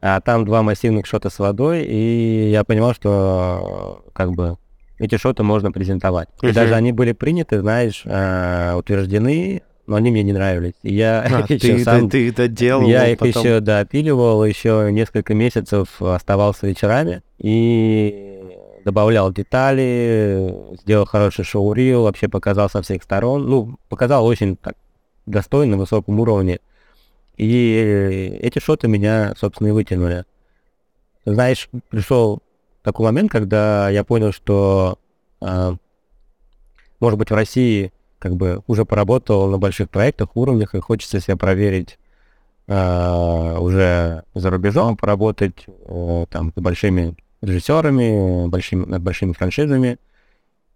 [0.00, 4.58] а там два массивных шота с водой, и я понимал, что как бы
[5.04, 6.28] эти шоты можно презентовать.
[6.42, 10.74] И даже они были приняты, знаешь, э, утверждены, но они мне не нравились.
[10.82, 12.86] И я а, их ты, сам, ты их доделал.
[12.86, 13.42] Я их потом...
[13.42, 18.40] еще допиливал, еще несколько месяцев оставался вечерами и
[18.84, 23.48] добавлял детали, сделал хороший шоу-рил, вообще показал со всех сторон.
[23.48, 24.74] Ну, показал очень так
[25.26, 26.60] достойно, на высоком уровне.
[27.36, 30.24] И эти шоты меня, собственно, и вытянули.
[31.24, 32.42] Знаешь, пришел
[32.84, 34.98] такой момент, когда я понял, что,
[35.40, 35.74] э,
[37.00, 41.36] может быть, в России как бы уже поработал на больших проектах, уровнях, и хочется себя
[41.36, 41.98] проверить
[42.66, 49.98] э, уже за рубежом, поработать э, там с большими режиссерами, большими, над большими франшизами.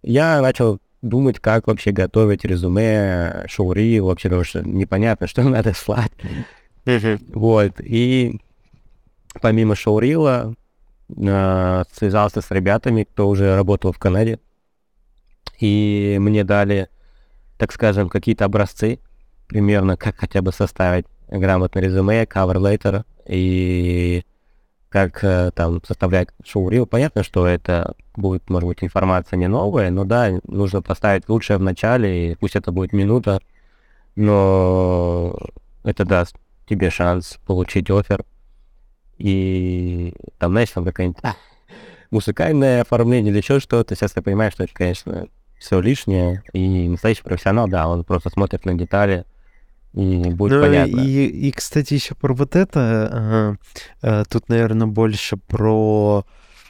[0.03, 6.13] Я начал думать, как вообще готовить резюме, шоури, вообще, потому что непонятно, что надо слать.
[7.35, 8.41] Вот, и
[9.43, 10.55] помимо шоурила,
[11.17, 14.39] э, связался с ребятами, кто уже работал в Канаде,
[15.59, 16.89] и мне дали,
[17.57, 19.01] так скажем, какие-то образцы,
[19.47, 24.25] примерно, как хотя бы составить грамотное резюме, cover letter, и
[24.89, 26.87] как э, там составлять шоурил.
[26.87, 31.63] Понятно, что это будет, может быть, информация не новая, но да, нужно поставить лучшее в
[31.63, 33.41] начале, и пусть это будет минута,
[34.17, 35.37] но
[35.85, 38.25] это даст тебе шанс получить офер.
[39.19, 41.23] И там, знаешь, там какая-нибудь
[42.11, 43.95] музыкальное оформление или еще что-то.
[43.95, 45.27] Сейчас я понимаю, что это, конечно,
[45.59, 46.43] все лишнее.
[46.53, 49.25] И настоящий профессионал, да, он просто смотрит на детали,
[49.95, 51.01] и будет ну, понятно.
[51.01, 53.59] И, и, кстати, еще про вот это,
[54.03, 56.25] э, э, тут, наверное, больше про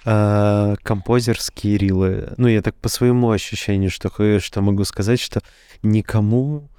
[0.04, 2.32] э, композерские рилы.
[2.36, 5.42] Ну, я так по своему ощущению, что, что могу сказать, что
[5.82, 6.70] никому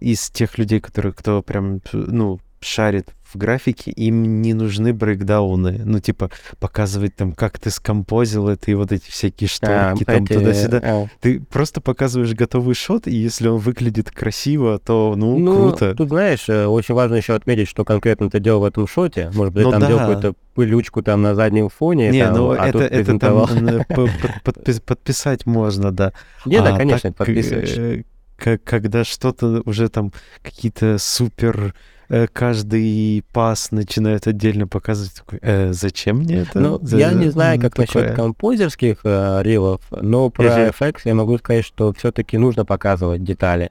[0.00, 5.82] из тех людей, которые, кто прям, ну, шарит в графике, им не нужны брейкдауны.
[5.84, 10.06] Ну, типа, показывать там, как ты скомпозил это и вот эти всякие а, шторки а,
[10.06, 10.80] там туда-сюда.
[10.82, 11.06] А.
[11.20, 15.94] Ты просто показываешь готовый шот, и если он выглядит красиво, то, ну, ну круто.
[15.94, 19.30] Тут, знаешь, э, очень важно еще отметить, что конкретно ты делал в этом шоте.
[19.34, 19.88] Может быть, ну, там да.
[19.88, 22.10] делал какую-то пылючку там на заднем фоне.
[22.10, 23.46] Не, там, ну а это, это там
[24.86, 26.12] подписать можно, да.
[26.46, 28.04] Не, да, конечно, подписываешь
[28.36, 30.12] когда что-то уже там
[30.42, 35.14] какие-то супер э, каждый пас начинают отдельно показывать.
[35.14, 36.60] Такой, э, зачем мне это?
[36.60, 38.02] Ну, За- я не знаю, как такое.
[38.04, 40.68] насчет композерских э, рилов, но про Мгм.
[40.70, 43.70] FX я могу сказать, что все-таки нужно показывать детали.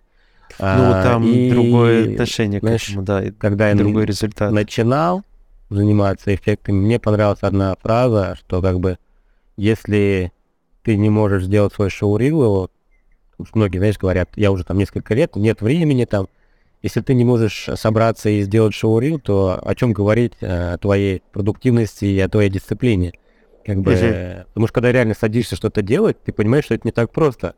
[0.60, 4.52] Ну, А, там и другое отношение знаешь, к этому, да, и Когда я другой результат.
[4.52, 5.24] начинал
[5.70, 8.98] заниматься эффектами, мне понравилась одна фраза, что как бы
[9.58, 10.32] если
[10.84, 12.70] ты не можешь сделать свой шоу-рил,
[13.38, 16.28] уж многие, знаешь, говорят, я уже там несколько лет, нет времени там,
[16.84, 21.24] если ты не можешь собраться и сделать шоу-рил, то о чем говорить э, о твоей
[21.32, 23.14] продуктивности и о твоей дисциплине?
[23.66, 27.12] Как бы, потому что когда реально садишься что-то делать, ты понимаешь, что это не так
[27.12, 27.56] просто.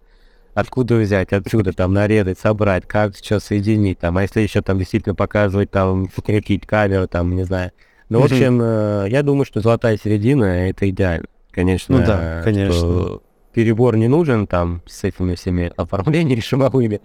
[0.54, 5.16] Откуда взять, отсюда, там, нарезать, собрать, как сейчас соединить, там, а если еще там действительно
[5.16, 7.72] показывать, там, фотографить камеру, там, не знаю.
[8.10, 11.28] Ну, в общем, э, я думаю, что золотая середина— это идеально.
[11.52, 13.20] Конечно, Ну да, конечно.
[13.54, 17.02] перебор не нужен там с этими всеми оформлениями шумовыми.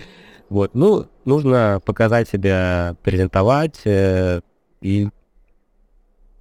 [0.50, 4.40] Вот, ну, нужно показать себя, презентовать, э,
[4.80, 5.08] и,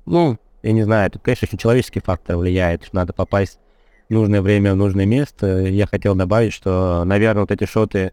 [0.08, 3.60] ну, я не знаю, тут, конечно, еще человеческий фактор влияет, что надо попасть
[4.10, 5.62] в нужное время, в нужное место.
[5.62, 8.12] Я хотел добавить, что, наверное, вот эти шоты,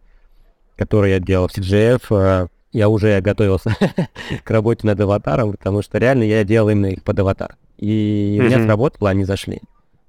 [0.77, 3.75] которые я делал в CGF, э, я уже готовился
[4.45, 7.57] к работе над аватаром, потому что реально я делал именно их под аватар.
[7.79, 9.63] И у меня сработало, они зашли.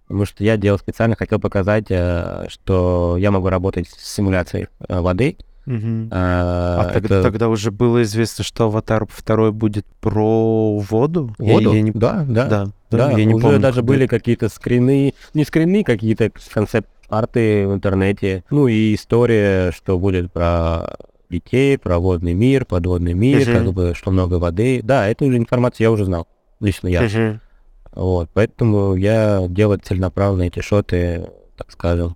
[0.07, 5.38] Потому что я делал специально, хотел показать, э, что я могу работать с симуляцией воды.
[5.70, 11.36] А, А тогда, это тогда уже было известно, что аватар второй будет про воду?
[11.39, 11.74] Я- воду?
[11.74, 11.91] Я, не...
[11.91, 12.47] Да, да.
[12.47, 17.74] Да, да, я не уже помню, даже были какие-то скрины, не скрины, какие-то концепт-арты в
[17.74, 18.45] интернете.
[18.49, 20.95] Ну и история, что будет про
[21.30, 23.53] детей, про водный мир, подводный мир, Мгм.
[23.65, 24.80] как бы, что много воды.
[24.82, 26.28] Да, эту информацию я уже знал,
[26.61, 27.01] лично я.
[27.01, 27.41] Мгм.
[27.91, 32.15] Вот, поэтому я делаю целенаправленно эти шоты, так скажем,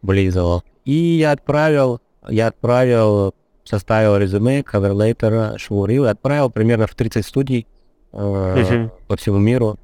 [0.00, 0.62] близого.
[0.84, 7.66] И я отправил, я отправил, составил резюме, каверлейтер, швурил, отправил примерно в 30 студий
[8.12, 8.90] э, Мгм.
[9.08, 9.78] по всему миру.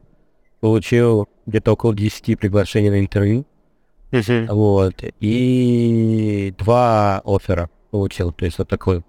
[0.60, 3.44] Получил где-то около 10 приглашений на интервью.
[4.10, 4.46] Мгм.
[4.48, 4.94] Вот.
[5.20, 8.32] И два оффера получил.
[8.32, 9.04] То есть вот такой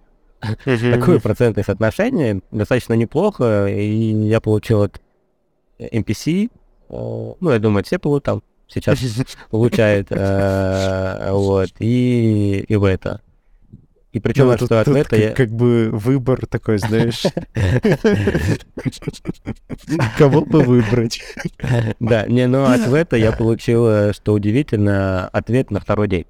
[0.65, 0.91] Мгм.
[0.91, 5.01] такое процентное соотношение, достаточно неплохо, и я получил от
[5.79, 6.49] NPC, э,
[6.89, 8.99] ну, я думаю, все получат там сейчас
[9.49, 13.21] получают, э, вот, и, и в это.
[14.13, 15.31] И причем, Ну, что тут- от тут это как, я...
[15.31, 17.23] как бы выбор такой, знаешь.
[20.17, 21.21] Кого бы выбрать?
[21.99, 26.25] Да, не, но от это я получил, э, что удивительно, ответ на второй день.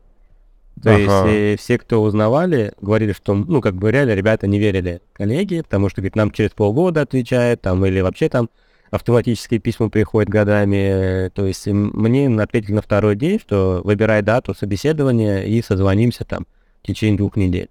[0.84, 1.00] То Ага.
[1.00, 5.62] есть э, все, кто узнавали, говорили, что, ну, как бы реально ребята не верили коллеги,
[5.62, 8.50] потому что, говорит, нам через полгода отвечают, там, или вообще там
[8.92, 11.30] автоматические письма приходят годами.
[11.34, 16.46] То есть мне ответили на второй день, что выбирай дату собеседования и созвонимся там
[16.84, 17.70] в течение двух недель.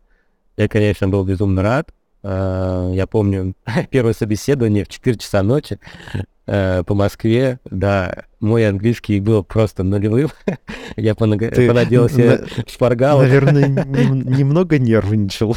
[0.56, 1.92] Я, конечно, был безумно рад.
[2.22, 3.54] А, Я помню
[3.90, 5.78] первое собеседование в 4 часа ночи
[6.46, 7.60] э, по Москве.
[7.64, 10.30] Да, мой английский был просто нулевым.
[10.96, 13.24] Я понаг- Ты понадел себе шпаргалок.
[13.26, 15.56] Наверное, нем- немного нервничал.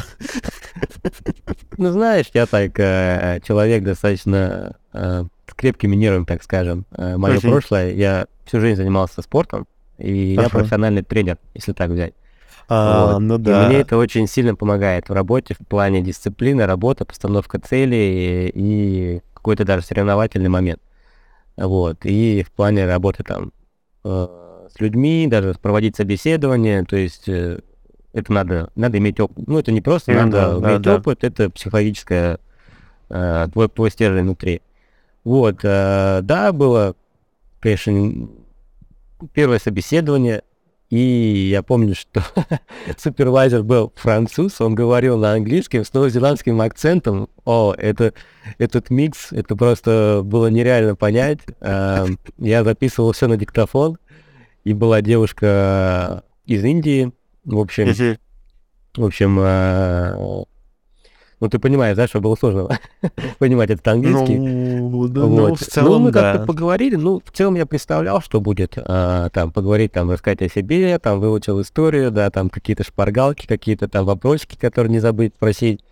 [1.76, 5.24] Ну, знаешь, я так, э, человек достаточно э,
[5.54, 6.84] крепкими нервами, так скажем.
[6.96, 7.52] Мое Мгм.
[7.52, 9.66] прошлое, я всю жизнь занимался спортом,
[9.98, 10.50] и я Ага.
[10.50, 12.14] профессиональный тренер, если так взять.
[12.68, 13.20] А, Вот.
[13.20, 13.66] ну И да.
[13.66, 19.20] мне это очень сильно помогает в работе, в плане дисциплины, работы, постановка целей и, и
[19.34, 20.80] какой-то даже соревновательный момент.
[21.56, 21.98] Вот.
[22.04, 23.52] И в плане работы там
[24.04, 27.60] э, с людьми, даже проводить собеседование, то есть э,
[28.12, 29.46] это надо, надо иметь опыт.
[29.46, 30.96] Ну, это не просто Ну надо да, да, иметь да.
[30.96, 32.38] опыт, это психологическое
[33.08, 34.62] э, твой, твой стержень внутри.
[35.24, 36.94] Вот, э, да, было,
[37.60, 38.28] конечно,
[39.34, 40.42] первое собеседование,
[40.88, 42.22] и я помню, что
[42.98, 47.28] супервайзер был француз, он говорил на английском с новозеландским акцентом.
[47.44, 48.12] О, это,
[48.58, 51.38] этот микс, это просто было нереально понять.
[51.60, 53.98] Эм, Я записывал все на диктофон,
[54.64, 57.12] и была девушка из Индии,
[57.44, 57.86] в общем,
[58.96, 60.44] в общем, э,
[61.40, 62.68] ну ты понимаешь, да, что было сложно
[63.38, 64.38] понимать этот английский.
[64.38, 65.48] Ну, да, Вот.
[65.48, 69.50] ну, в целом, мы как-то поговорили, ну, в целом я представлял, что будет, а, там,
[69.50, 74.56] поговорить, там, рассказать о себе, там, выучил историю, да, там, какие-то шпаргалки, какие-то там вопросики,
[74.56, 75.82] которые не забыть спросить.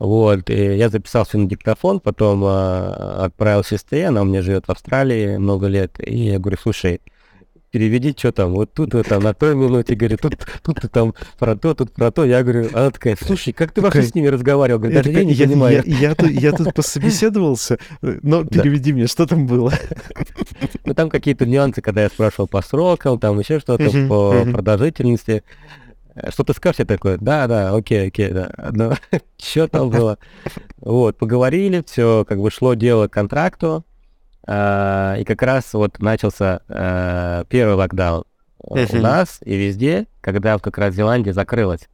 [0.00, 4.70] Вот, и я записался на диктофон, потом а, отправил сестре, она у меня живет в
[4.70, 7.00] Австралии много лет, и я говорю, слушай,
[7.70, 11.14] переведи, что там, вот тут, вот там, на той минуте, говорю, тут, тут ты там
[11.38, 12.24] про то, тут про то.
[12.24, 14.80] Я говорю, она такая, слушай, как ты вообще с ними разговаривал?
[14.80, 15.82] Говорит, Я, даже я не понимаю.
[15.86, 16.08] я-
[16.40, 19.72] я тут- пособеседовался, но переведи мне, что там было.
[20.84, 25.42] Ну, там какие-то нюансы, когда я спрашивал по срокам, там еще что-то по продолжительности.
[26.30, 28.50] что ты скажешь, я такой, да, да, окей, окей, да.
[28.72, 28.92] Ну,
[29.38, 30.18] что там было?
[30.78, 33.89] Вот, поговорили, все, как бы шло дело к контракту, а,
[34.46, 38.24] и как раз вот начался а, первый локдаун
[38.62, 41.88] у нас и везде, когда как раз Зеландия закрылась.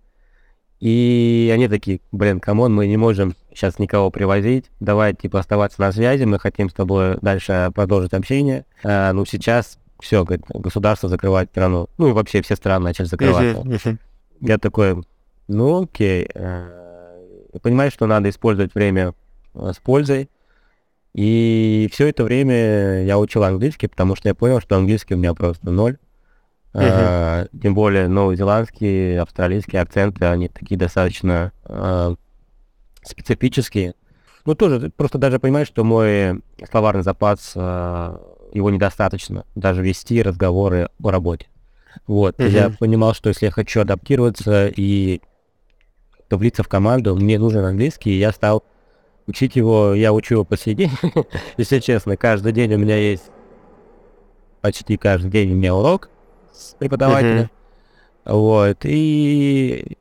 [0.78, 5.80] И они такие, блин, come on, мы не можем сейчас никого привозить, давай, типа, оставаться
[5.80, 8.66] на связи, мы хотим с тобой дальше продолжить общение.
[8.84, 11.88] А, ну, сейчас все, говорит, государство закрывает страну.
[11.96, 13.98] Ну, и вообще все страны начали закрываться.
[14.40, 15.02] Я такой,
[15.48, 16.28] ну, окей.
[16.34, 17.18] Э,
[17.54, 19.14] я понимаю, что надо использовать время
[19.54, 20.28] э, с пользой.
[21.16, 25.32] И все это время я учил английский, потому что я понял, что английский у меня
[25.32, 25.96] просто ноль.
[26.74, 27.48] Uh-huh.
[27.62, 32.18] тем более новозеландские, австралийские акценты, они такие достаточно uh,
[33.02, 33.94] специфические.
[34.44, 38.20] Ну, тоже, просто даже понимаешь, что мой словарный запас, uh,
[38.52, 41.46] его недостаточно, даже вести разговоры о работе.
[42.06, 42.50] Вот, uh-huh.
[42.50, 45.22] я понимал, что если я хочу адаптироваться и
[46.28, 48.64] влиться в команду, мне нужен английский, и я стал
[49.26, 50.90] учить его, я учу его по сей день,
[51.56, 53.30] если честно, каждый день у меня есть,
[54.60, 56.10] почти каждый день у меня урок,
[56.52, 57.50] с преподавателя.
[58.24, 58.32] Uh-huh.
[58.32, 58.78] Вот.
[58.84, 59.96] И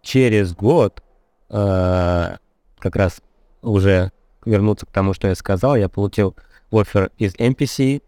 [0.00, 1.02] через год
[1.50, 2.36] э,
[2.78, 3.20] как раз
[3.62, 4.12] уже
[4.44, 6.36] вернуться к тому, что я сказал, я получил
[6.70, 8.02] офер из MPC,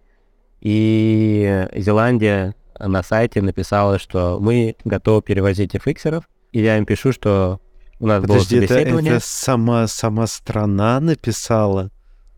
[0.61, 7.61] и Зеландия на сайте написала, что мы готовы перевозить FX-еров, и я им пишу, что
[7.99, 9.13] у нас Подожди, было собеседование.
[9.13, 11.91] Это, это сама, сама страна написала?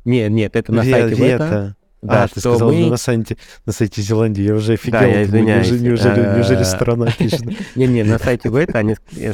[0.04, 1.76] Нет, нет, это на сайте Вета.
[2.00, 2.90] Да, а, ты сказал мы...
[2.90, 3.36] на, сайте,
[3.66, 5.00] на сайте Зеландии, я уже офигел.
[5.00, 5.68] Да, я извиняюсь.
[5.68, 7.42] Неужели, неужели, неужели страна пишет?
[7.74, 8.84] Не-не, на сайте Вейта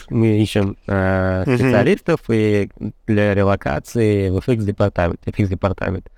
[0.09, 2.70] мы ищем э, специалистов и
[3.07, 5.20] для релокации в FX-департамент.
[5.27, 6.11] FX-департамент.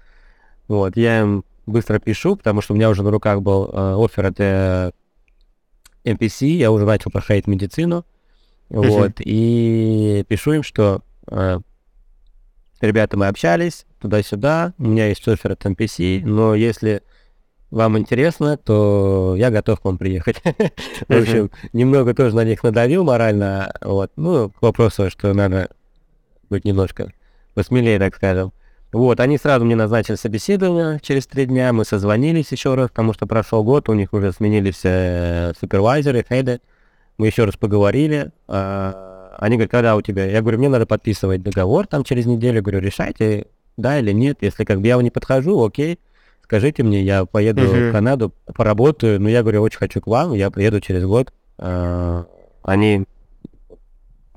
[0.69, 4.27] Вот, я им быстро пишу, потому что у меня уже на руках был э, офер
[4.27, 4.93] от э,
[6.05, 8.05] MPC, я уже начал проходить медицину.
[8.69, 11.03] Вот, и пишу им, что
[12.81, 17.03] ребята, мы общались туда-сюда, у меня есть офер от NPC, но если
[17.71, 20.41] вам интересно, то я готов к вам приехать.
[21.09, 25.71] В общем, немного тоже на них надавил морально, вот, ну, к вопросу, что надо
[26.49, 27.13] быть немножко
[27.55, 28.53] посмелее, так скажем.
[28.93, 33.27] Вот, они сразу мне назначили собеседование через три дня, мы созвонились еще раз, потому что
[33.27, 36.61] прошел год, у них уже сменились э, супервайзеры, хеды,
[37.19, 40.25] мы еще раз поговорили, а, они говорят, когда у тебя?
[40.27, 42.63] Я говорю, мне надо подписывать договор там через неделю.
[42.63, 44.39] говорю, решайте, да или нет.
[44.41, 45.99] Если как бы я не подхожу, окей,
[46.43, 47.91] скажите мне, я поеду uh-huh.
[47.91, 49.21] в Канаду, поработаю.
[49.21, 51.33] Но я говорю, очень хочу к вам, я приеду через год.
[51.59, 52.27] А,
[52.63, 53.05] они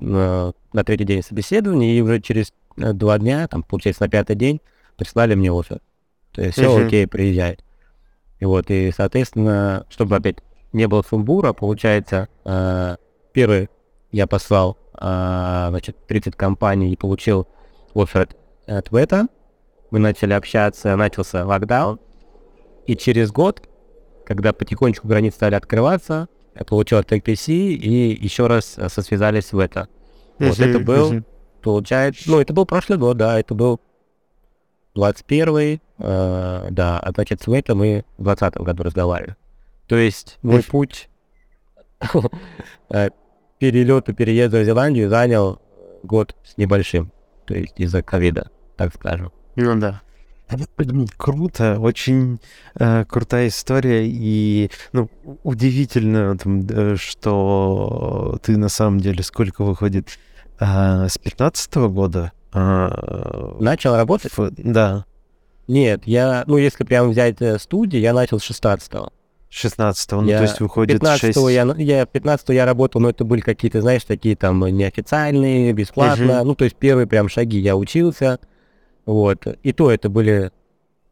[0.00, 4.36] на, на третий день собеседования, и уже через э, два дня, там, получается, на пятый
[4.36, 4.60] день,
[4.96, 5.80] прислали мне офер.
[6.32, 6.86] То есть все uh-huh.
[6.86, 7.58] окей, приезжай.
[8.38, 10.36] И вот, и, соответственно, чтобы опять
[10.72, 12.96] не было сумбура, получается, э,
[13.32, 13.68] первый
[14.12, 17.48] я послал а, значит, 30 компаний и получил
[17.94, 19.28] офер от, от Вета.
[19.90, 21.98] Мы начали общаться, начался локдаун.
[22.86, 23.62] И через год,
[24.26, 29.58] когда потихонечку границы стали открываться, я получил от TPC и еще раз э, сосвязались в
[29.58, 29.88] это.
[30.38, 31.22] Вот это был,
[31.62, 33.80] получается, ну, это был прошлый год, да, это был
[34.94, 39.36] 21 э, да, а значит, с Вета мы в 20 году разговаривали.
[39.90, 41.10] То есть мой путь
[42.90, 43.08] э,
[43.58, 45.60] перелету, переезда в Зеландию занял
[46.04, 47.10] год с небольшим.
[47.44, 49.32] То есть из-за ковида, так скажем.
[49.56, 50.00] Ну да.
[51.16, 52.38] Круто, очень
[52.76, 55.10] э, крутая история и ну,
[55.42, 60.20] удивительно, там, что ты на самом деле сколько выходит
[60.60, 64.38] э, с 15 -го года э, начал работать.
[64.38, 65.04] В, да.
[65.66, 69.10] Нет, я, ну если прямо взять э, студию, я начал с 16 -го.
[69.50, 71.50] 16 ну, я, то есть выходит 15 6...
[71.50, 76.30] я, я 15 я работал, но это были какие-то, знаешь, такие там неофициальные, бесплатно.
[76.30, 76.44] Uh-huh.
[76.44, 78.38] Ну, то есть первые прям шаги я учился.
[79.06, 79.46] Вот.
[79.64, 80.52] И то это были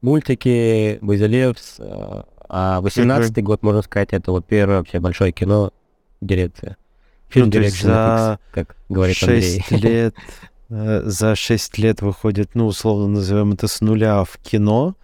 [0.03, 1.76] мультики, Базилевс.
[1.80, 3.43] Э, а 18 uh-huh.
[3.43, 5.72] год, можно сказать, это вот первое вообще большое кино,
[6.20, 6.76] дирекция.
[7.28, 9.91] Фильм ну, дирекция, за как говорит 6 Андрей.
[9.91, 10.14] лет,
[10.70, 14.95] э, за 6 лет выходит, ну, условно назовем это с нуля в кино,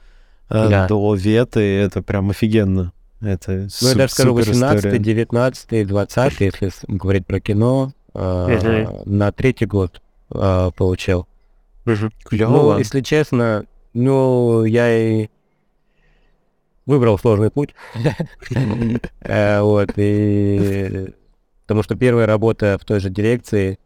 [0.51, 0.87] э, да.
[0.87, 2.93] до веты, это прям офигенно.
[3.21, 9.67] Это ну, я даже скажу 18, 19, 20, если говорить про кино, э, на третий
[9.67, 11.27] год э, получил.
[12.31, 15.29] Ну, если честно, ну, я и
[16.87, 17.75] выбрал сложный путь.
[19.21, 21.15] Э, вот, и...
[21.63, 23.79] Потому что первая работа в той же дирекции,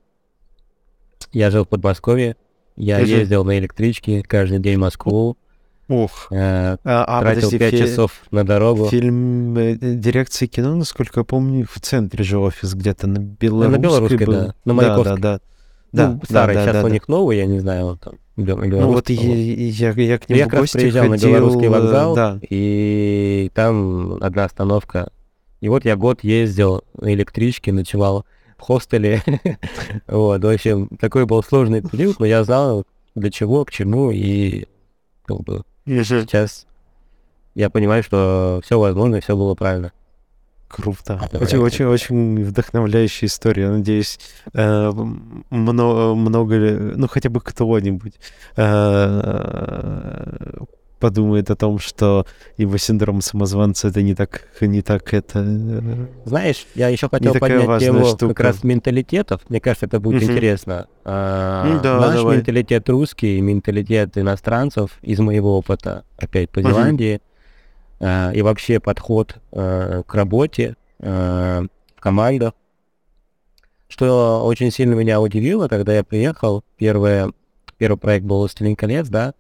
[1.33, 2.37] я жил в Подмосковье,
[2.75, 5.37] я ездил на электричке каждый день в Москву,
[5.89, 6.29] Ух.
[6.31, 8.87] Э, А, а, тратил подожди, 5 фи- часов на дорогу.
[8.89, 14.27] Фильм э, дирекции кино, насколько я помню, в центре же офис где-то на Белорусской Белорусской,
[14.27, 14.33] был.
[14.35, 15.17] да, на да, Маяковской.
[15.21, 15.41] да, да.
[15.91, 16.91] Да, ну, да, старый, да, сейчас да, у да.
[16.91, 18.15] них новый, я не знаю, он там.
[18.37, 21.11] бел- Ну вот я, я, я к Я нему как в раз гости приезжал на
[21.13, 22.39] ходил, Белорусский э, вокзал, Да.
[22.51, 25.11] и там одна остановка.
[25.63, 28.27] И вот я год ездил на электричке, ночевал
[28.59, 29.23] в хостеле.
[30.07, 32.85] Вот, в общем, такой был сложный период, но я знал,
[33.15, 34.67] для чего, к чему, и
[35.25, 36.67] как бы, сейчас
[37.55, 39.93] я понимаю, что все возможно, и все было правильно.
[40.69, 41.19] Круто.
[41.33, 41.65] Да, Очень, да.
[41.65, 43.71] очень, очень вдохновляющая история.
[43.71, 44.21] Надеюсь,
[44.53, 44.91] э,
[45.51, 48.15] много, много, ли- ну хотя бы кто-нибудь
[48.57, 50.53] э,
[50.99, 52.27] подумает о том, что
[52.57, 55.39] его синдром самозванца это не так, не так это.
[55.47, 58.29] э, Знаешь, я еще хотел поднять тему штука.
[58.35, 59.41] как раз менталитетов.
[59.49, 60.33] Мне кажется, это будет Мгм.
[60.33, 60.87] интересно.
[61.05, 62.37] А, Ну да, наш давай.
[62.39, 66.61] менталитет русский, менталитет иностранцев из моего опыта, опять по.
[66.61, 67.21] Зеландии,
[68.01, 71.63] а, и вообще подход а, к работе а,
[71.97, 72.53] в командах.
[73.89, 77.33] Что очень сильно меня удивило, когда я приехал, первое,
[77.79, 79.35] первый проект был «Властелин колец», да,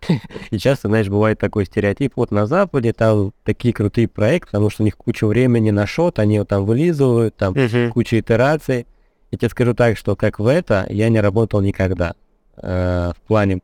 [0.50, 4.82] и часто, знаешь, бывает такой стереотип, вот на Западе там такие крутые проекты, потому что
[4.82, 7.54] у них куча времени на шот, они вот там вылизывают, там
[7.92, 8.86] куча итераций.
[9.30, 12.14] Я тебе скажу так, что как в это я не работал никогда.
[12.56, 13.60] Э, в плане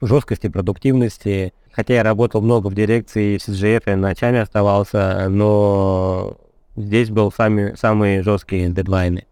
[0.00, 1.52] жесткости, продуктивности.
[1.72, 6.36] Хотя я работал много в дирекции, в CGF, я ночами оставался, но
[6.76, 9.26] здесь был сами, самые жесткие дедлайны.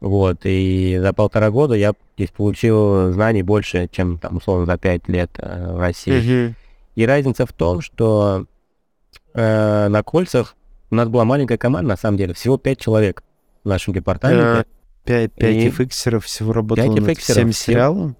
[0.00, 5.08] Вот, и за полтора года я здесь получил знаний больше, чем, там, условно, за пять
[5.08, 6.54] лет э, в России.
[6.94, 8.46] И разница в том, что
[9.34, 10.54] э, на кольцах
[10.90, 13.22] у нас была маленькая команда, на самом деле, всего пять человек
[13.64, 14.66] в нашем департаменте.
[15.04, 18.16] Пять, пять И- эффиксеров всего работало Пять над эффиксеров, всем все- сериалом.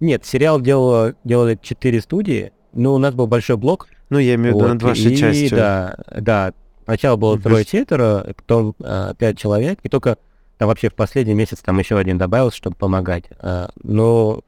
[0.00, 3.86] Нет, сериал делало, делали четыре студии, но у нас был большой блок.
[4.10, 5.56] Ну, я имею в виду вот, вашей и частью.
[5.56, 6.52] Да, да.
[6.84, 7.42] Сначала было Мгм.
[7.42, 10.18] трое-четверо, потом а, пять человек, и только
[10.58, 13.24] там вообще в последний месяц там еще один добавился, чтобы помогать.
[13.38, 14.42] А, но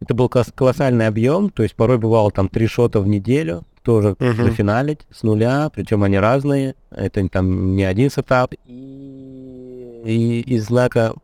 [0.00, 4.16] это был колос- колоссальный объем, то есть порой бывало там три шота в неделю, тоже
[4.18, 4.44] Мгм.
[4.44, 8.54] зафиналить с нуля, причем они разные, это там не один сетап.
[8.64, 11.14] И, и из знака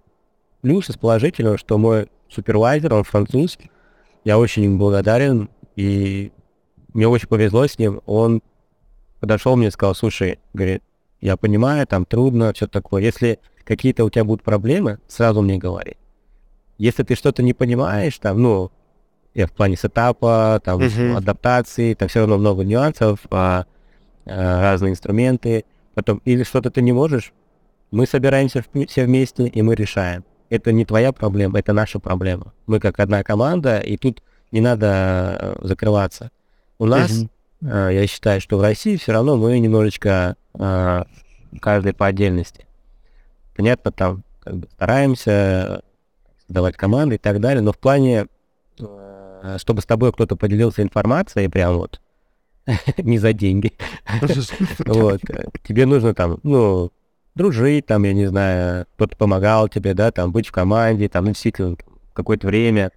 [0.60, 3.58] плюс, из положительного, что мой супервайзер, он француз,
[4.24, 6.32] я очень им благодарен, и
[6.92, 8.42] мне очень повезло с ним, он
[9.20, 10.82] подошел мне и сказал, слушай, говорит,
[11.20, 13.38] я понимаю, там трудно, все такое, если
[13.70, 15.96] какие-то у тебя будут проблемы, сразу мне говори.
[16.76, 18.72] Если ты что-то не понимаешь, там, ну,
[19.32, 21.16] я в плане сетапа, там, Мгм.
[21.16, 23.66] адаптации, там все равно много нюансов, а,
[24.26, 25.64] а, разные инструменты,
[25.94, 27.32] потом, или что-то ты не можешь,
[27.92, 30.24] мы собираемся вм- все вместе, и мы решаем.
[30.48, 32.52] Это не твоя проблема, это наша проблема.
[32.66, 34.86] Мы как одна команда, и тут не надо
[35.40, 36.32] э, закрываться.
[36.80, 37.30] У нас, Мгм.
[37.70, 41.04] э, я считаю, что в России все равно мы немножечко э,
[41.60, 42.66] каждый по отдельности.
[43.56, 45.82] Понятно, там как бы стараемся
[46.48, 48.26] давать команды и так далее, но в плане,
[48.78, 52.00] э, чтобы с тобой кто-то поделился информацией, прям вот
[52.98, 53.72] не за деньги,
[54.86, 56.90] вот, э, тебе нужно там, ну,
[57.34, 61.30] дружить, там, я не знаю, кто-то помогал тебе, да, там, быть в команде, там, ну,
[61.30, 61.76] действительно,
[62.12, 62.90] какое-то время.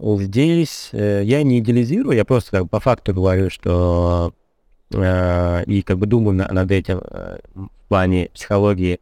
[0.00, 4.32] Здесь э, я не идеализирую, я просто как бы по факту говорю, что
[4.92, 9.00] э, и как бы думаю на- над этим э, в плане психологии.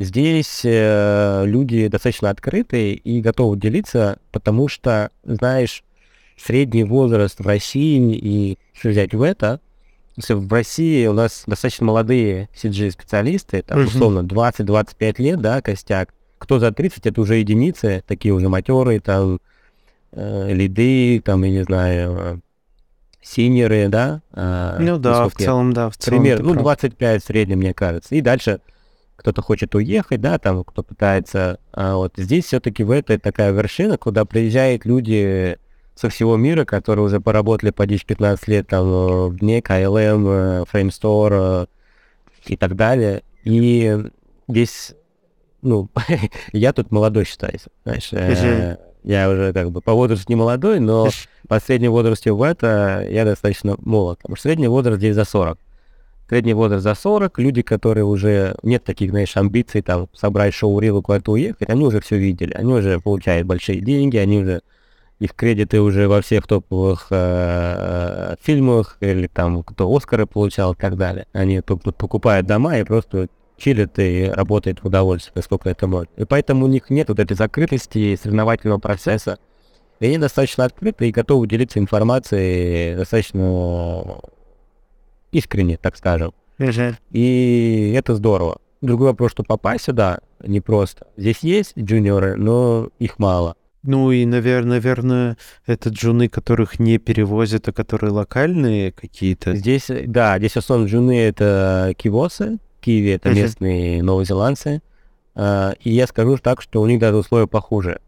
[0.00, 5.84] Здесь э, люди достаточно открытые и готовы делиться, потому что, знаешь,
[6.38, 9.60] средний возраст в России и если взять в это,
[10.16, 13.88] если в России у нас достаточно молодые CG-специалисты, там, Мгм.
[13.88, 16.14] условно, 20-25 лет, да, костяк.
[16.38, 19.38] Кто за 30, это уже единицы, такие уже матерые, там,
[20.12, 22.40] э, лиды, там, я не знаю,
[23.20, 24.22] синеры, да.
[24.32, 26.22] э, Ну да, в целом, да, в целом.
[26.22, 26.62] пример, ну, прав.
[26.62, 28.14] 25 в среднем, мне кажется.
[28.14, 28.60] И дальше
[29.20, 31.60] кто-то хочет уехать, да, там, кто пытается.
[31.72, 35.58] А вот здесь все-таки в этой такая вершина, куда приезжают люди
[35.94, 40.64] со всего мира, которые уже поработали по 10-15 лет там э, в дне KLM, э,
[40.72, 41.66] Framestore э,
[42.46, 43.22] и так далее.
[43.44, 43.98] И
[44.48, 44.94] здесь,
[45.60, 45.90] ну,
[46.52, 51.10] я тут молодой считаюсь, знаешь, э, я уже как бы по возрасту не молодой, но
[51.46, 55.58] по среднему возрасту в это я достаточно молод, потому что средний возраст здесь за 40.
[56.30, 61.02] Средний возраст за 40, люди, которые уже нет таких, знаешь, амбиций там собрать шоу-рил и
[61.02, 64.62] куда-то уехать, они уже все видели, они уже получают большие деньги, они уже
[65.18, 70.96] их кредиты уже во всех топовых э, фильмах или там кто Оскары получал и так
[70.96, 71.26] далее.
[71.32, 73.26] Они покупают дома и просто
[73.58, 76.10] чилят и работают в удовольствие, сколько это может.
[76.16, 79.40] И поэтому у них нет вот этой закрытости и соревновательного процесса.
[79.98, 84.20] И они достаточно открыты и готовы делиться информацией достаточно
[85.32, 86.32] искренне, так скажем.
[87.10, 88.58] И это здорово.
[88.80, 91.06] Другой вопрос, что попасть сюда непросто.
[91.16, 93.56] Здесь есть джуниоры, но их мало.
[93.82, 99.54] Ну и, наверное, наверное, это джуны, которых не перевозят, а которые локальные какие-то.
[99.54, 104.82] Здесь, да, здесь основном джуны это кивосы, киви это местные новозеландцы.
[105.34, 108.00] А, и я скажу так, что у них даже условия похуже.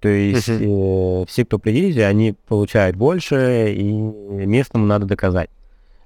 [0.00, 5.50] То есть э, все, кто приедет, они получают больше, и местному надо доказать.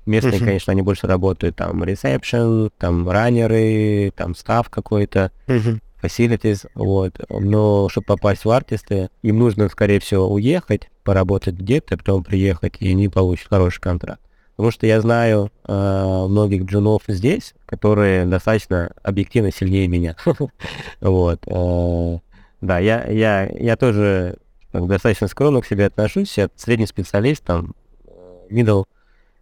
[0.06, 0.44] Местные, uh-huh.
[0.44, 5.80] конечно, они больше работают, там, ресепшн, там, раннеры, там, став какой-то, uh-huh.
[6.02, 7.18] facilities, вот.
[7.30, 12.90] Но чтобы попасть в артисты, им нужно, скорее всего, уехать, поработать где-то, потом приехать, и
[12.90, 14.20] они получат хороший контракт.
[14.56, 20.16] Потому что я знаю э, многих джунов здесь, которые достаточно объективно сильнее меня.
[21.00, 21.40] вот.
[21.46, 22.18] Э,
[22.60, 24.36] да, я, я, я тоже
[24.72, 26.38] достаточно скромно к себе отношусь.
[26.38, 27.74] Я средний специалист, там,
[28.06, 28.46] э,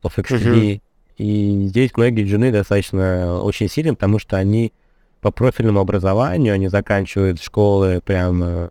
[0.03, 0.81] middle of XTD.
[1.17, 4.73] И здесь многие джуны достаточно очень сильны, потому что они
[5.21, 8.71] по профильному образованию, они заканчивают школы прям э,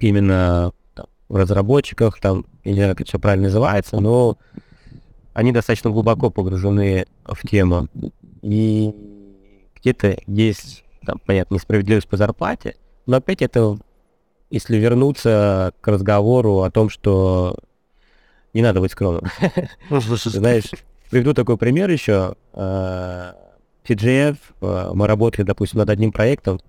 [0.00, 4.36] именно там, в разработчиках, там, не знаю, как это все правильно называется, но
[5.32, 7.88] они достаточно глубоко погружены в тему.
[8.42, 8.92] И
[9.76, 13.78] где-то есть, там, понятно, несправедливость по зарплате, но опять это,
[14.50, 17.56] если вернуться к разговору о том, что
[18.52, 19.24] не надо быть скромным.
[19.90, 20.70] Знаешь,
[21.10, 22.34] приведу такой пример еще.
[23.90, 26.60] TGF, э, мы работали, допустим, над одним проектом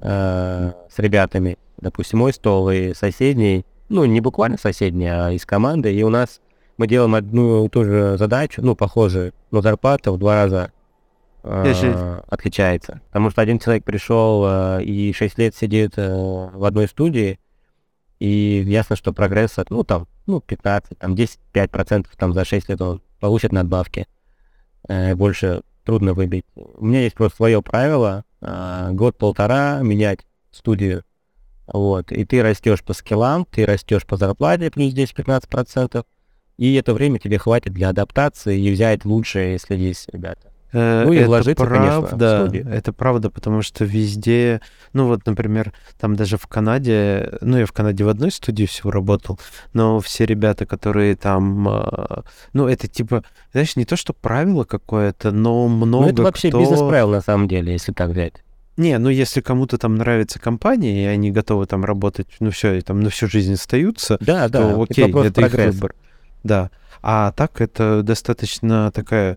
[0.00, 5.94] э, с ребятами, допустим, мой стол и соседний, ну, не буквально соседний, а из команды,
[5.94, 6.40] и у нас
[6.78, 10.72] мы делаем одну и ту же задачу, ну, похожую, но зарплата в два раза
[11.42, 13.02] э, отличается.
[13.08, 17.38] Потому что один человек пришел э, и 6 лет сидит э, в одной студии,
[18.18, 23.02] и ясно, что прогресс, ну, там, ну, 15, там, 10-5% там за 6 лет он
[23.20, 24.06] получит надбавки.
[24.88, 26.44] Э, больше трудно выбить.
[26.54, 30.20] У меня есть просто свое правило, э, год-полтора менять
[30.50, 31.04] студию,
[31.66, 36.04] вот, и ты растешь по скиллам, ты растешь по зарплате плюс 10-15%,
[36.58, 40.51] и это время тебе хватит для адаптации и взять лучшее, если есть ребята.
[40.72, 44.60] Э, ну и это вложиться, правда, конечно, Это правда, потому что везде,
[44.92, 48.90] ну вот, например, там даже в Канаде, ну я в Канаде в одной студии всего
[48.90, 49.38] работал,
[49.74, 55.30] но все ребята, которые там, а, ну это типа, знаешь, не то, что правило какое-то,
[55.30, 56.60] но много Ну это вообще кто...
[56.60, 58.34] бизнес-правило на самом деле, если так взять.
[58.78, 62.80] Не, ну если кому-то там нравится компания, и они готовы там работать, ну все, и
[62.80, 65.94] там на всю жизнь остаются, да, то да, окей, это, это их выбор.
[66.42, 66.70] Да.
[67.02, 69.36] А так это достаточно такая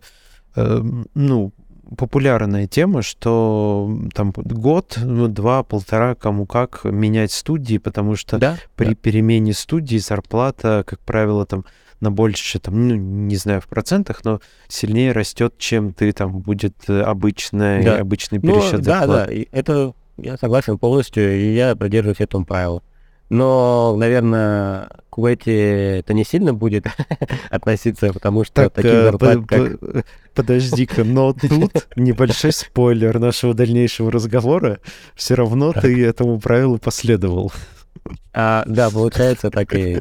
[1.14, 1.52] ну,
[1.96, 8.58] популярная тема, что там год, ну, два, полтора, кому как менять студии, потому что да,
[8.74, 8.94] при да.
[8.94, 11.64] перемене студии зарплата, как правило, там
[12.00, 16.74] на больше, там, ну, не знаю в процентах, но сильнее растет, чем ты там будет
[16.88, 17.98] э, обычный, да.
[17.98, 19.06] обычный ну, пересчет ну, зарплаты.
[19.06, 22.82] Да, да, это я согласен полностью, и я придерживаюсь этому правилу.
[23.28, 26.86] Но, наверное, к Кувейте это не сильно будет
[27.50, 30.06] относиться, потому что так, таких зарплат, как...
[30.34, 34.78] Подожди-ка, но тут небольшой спойлер нашего дальнейшего разговора.
[35.14, 37.52] Все равно ты этому правилу последовал.
[38.32, 40.00] А, да, получается так и...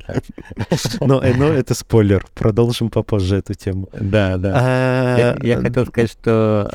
[0.99, 2.26] Но, э, но это спойлер.
[2.36, 3.89] Продолжим попозже эту тему.
[3.93, 4.53] Да, да.
[4.55, 5.17] А...
[5.17, 6.71] Я, я хотел сказать, что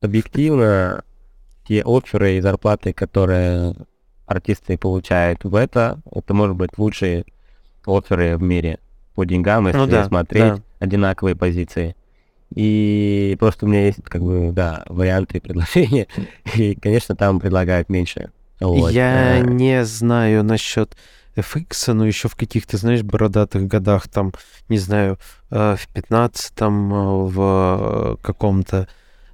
[0.00, 1.04] объективно
[1.66, 3.74] те оферы и зарплаты, которые
[4.26, 7.24] артисты получают в это, это может быть лучшие
[7.86, 8.78] оферы в мире
[9.14, 10.62] по деньгам, если ну, да, смотреть да.
[10.80, 11.94] одинаковые позиции.
[12.54, 16.06] И просто у меня есть, как бы, да, варианты предложения.
[16.54, 18.30] И, конечно, там предлагают меньше.
[18.60, 18.92] Вот.
[18.92, 20.96] Я э, не знаю насчет
[21.36, 24.32] FX, но еще в каких-то, знаешь, бородатых годах, там,
[24.68, 25.18] не знаю,
[25.50, 28.88] э, в 15-м, э, в каком-то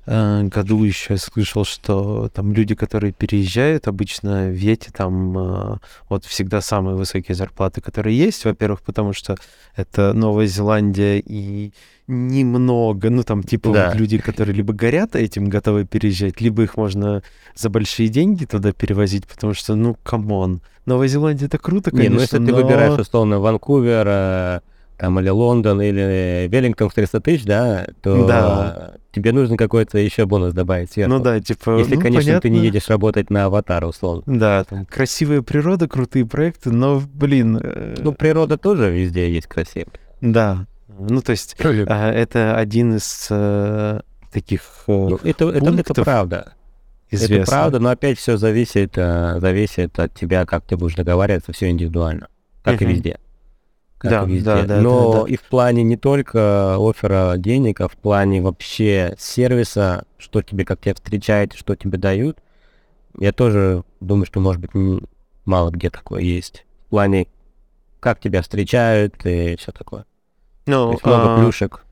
[0.07, 5.76] году еще я слышал, что там люди, которые переезжают, обычно в Вете там э,
[6.09, 8.44] вот всегда самые высокие зарплаты, которые есть.
[8.44, 9.36] Во-первых, потому что
[9.76, 11.72] это Новая Зеландия и
[12.11, 13.88] немного, ну там типа да.
[13.88, 17.22] вот люди, которые либо горят этим, готовы переезжать, либо их можно
[17.55, 22.09] за большие деньги туда перевозить, потому что, ну, come on, Новая Зеландия это круто, конечно,
[22.09, 22.46] Не, ну если но...
[22.46, 24.61] ты выбираешь, условно, Ванкувер, э,
[25.01, 28.92] там, или Лондон, или Веллингтон в 300 тысяч, да, то да.
[29.12, 31.14] тебе нужно какой-то еще бонус добавить сверху.
[31.14, 31.78] Ну да, типа...
[31.78, 32.40] Если, ну, конечно, понятно.
[32.42, 34.22] ты не едешь работать на аватар, условно.
[34.26, 37.59] Да, там красивая природа, крутые проекты, но, блин...
[37.62, 39.88] Э, ну, природа тоже везде есть красивая.
[40.20, 40.66] Да,
[40.98, 46.53] ну, то есть, а, это один из э, таких э, ну, это, это, это правда.
[47.11, 47.34] известно.
[47.36, 52.28] Это правда, но опять все зависит, зависит от тебя, как ты будешь договариваться, все индивидуально,
[52.62, 52.92] как и Мгм.
[52.92, 53.18] везде.
[54.01, 54.44] Как Да, везде.
[54.44, 55.28] да, да, но да, да.
[55.28, 60.80] и в плане не только оффера денег, а в плане вообще сервиса, что тебе, как
[60.80, 62.38] тебя встречают, что тебе дают,
[63.18, 64.70] я тоже думаю, что, может быть,
[65.44, 66.64] мало где такое есть.
[66.86, 67.26] В плане,
[68.01, 70.07] как тебя встречают и все такое.
[70.64, 71.84] Ну, есть много а, плюшек.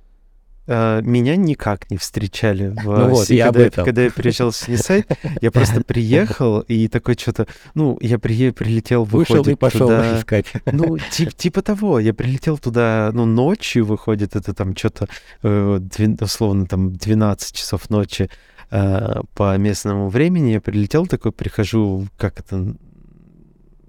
[0.71, 2.69] А, меня никак не встречали.
[2.69, 3.85] В, Ну вот, я об когда, этом.
[3.87, 5.07] когда я приезжал в Синисайд,
[5.41, 10.19] я просто приехал и такой что-то, ну, я при, прилетел, Вышел и выходит пошел туда,
[10.19, 10.47] искать.
[10.71, 11.99] Ну, тип, типа того.
[11.99, 15.09] Я прилетел туда, ну, ночью выходит, это там что-то,
[15.43, 15.81] э,
[16.21, 18.29] условно, там 12 часов ночи
[18.71, 20.51] э, по местному времени.
[20.51, 22.75] Я прилетел такой, прихожу, как это,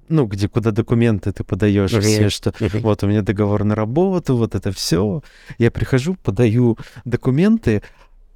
[0.09, 2.01] ну, где, куда документы ты подаешь, Мгм.
[2.01, 2.81] все, что Мгм.
[2.81, 5.21] вот у меня договор на работу, вот это все.
[5.57, 7.81] Я прихожу, подаю документы,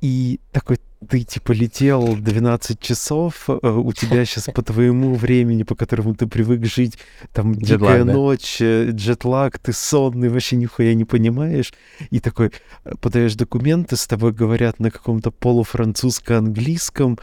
[0.01, 5.76] и такой, ты типа летел 12 часов, э, у тебя сейчас по твоему времени, по
[5.76, 6.97] которому ты привык жить,
[7.32, 8.11] там Джетлаг, дикая да?
[8.13, 11.74] ночь, э, джетлаг, ты сонный, вообще нихуя не понимаешь.
[12.11, 12.51] И такой,
[12.84, 17.17] э, подаешь документы, с тобой говорят на каком-то полуфранцузско-английском,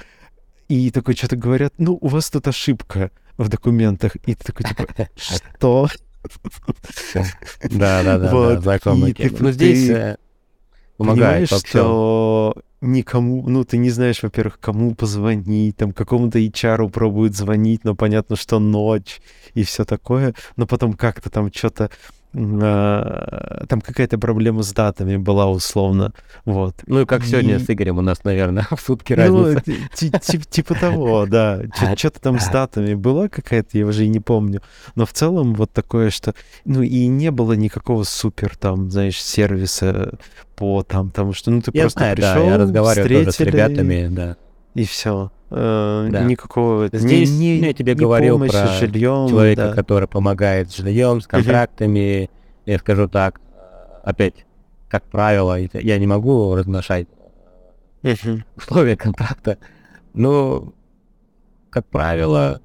[0.69, 3.11] и такой что-то говорят, ну, у вас тут ошибка
[3.43, 4.17] в документах.
[4.27, 5.89] И ты такой, типа, что?
[7.71, 8.65] Да, да, да, Вот,
[9.15, 9.37] ты- тема.
[9.41, 10.17] Ну, здесь ты э,
[10.99, 17.37] помогает Понимаешь, что никому, ну, ты не знаешь, во-первых, кому позвонить, там, какому-то HR пробуют
[17.37, 19.21] звонить, но понятно, что ночь
[19.55, 21.91] и все такое, но потом как-то там что-то,
[22.33, 26.13] там какая-то проблема с датами была условно,
[26.45, 26.75] вот.
[26.87, 30.41] Ну, и как сегодня И- с Игорем у нас, наверное, в сутки Ну, разница.
[30.51, 31.61] типа того, да.
[31.81, 34.63] А, Что-то там с датами была какая-то, я уже и не помню.
[34.95, 36.35] Но в целом вот такое, что...
[36.65, 40.19] Ну, и не было никакого супер там, знаешь, сервиса
[40.57, 44.37] по там, тому что, ну, ты просто пришел, я разговариваю тоже с ребятами, да.
[44.75, 45.31] И все.
[45.51, 46.23] Да.
[46.25, 46.85] Никакого...
[46.85, 49.75] ни- Здесь, ни, ну, я тебе говорил помощи про жильем, Человека, да.
[49.75, 52.31] который помогает с жильем, с контрактами,
[52.67, 53.41] я скажу так,
[54.05, 54.47] опять,
[54.89, 57.09] как правило, я не могу разглашать
[58.57, 59.59] условия контракта,
[60.15, 60.73] но,
[61.71, 62.61] как правило,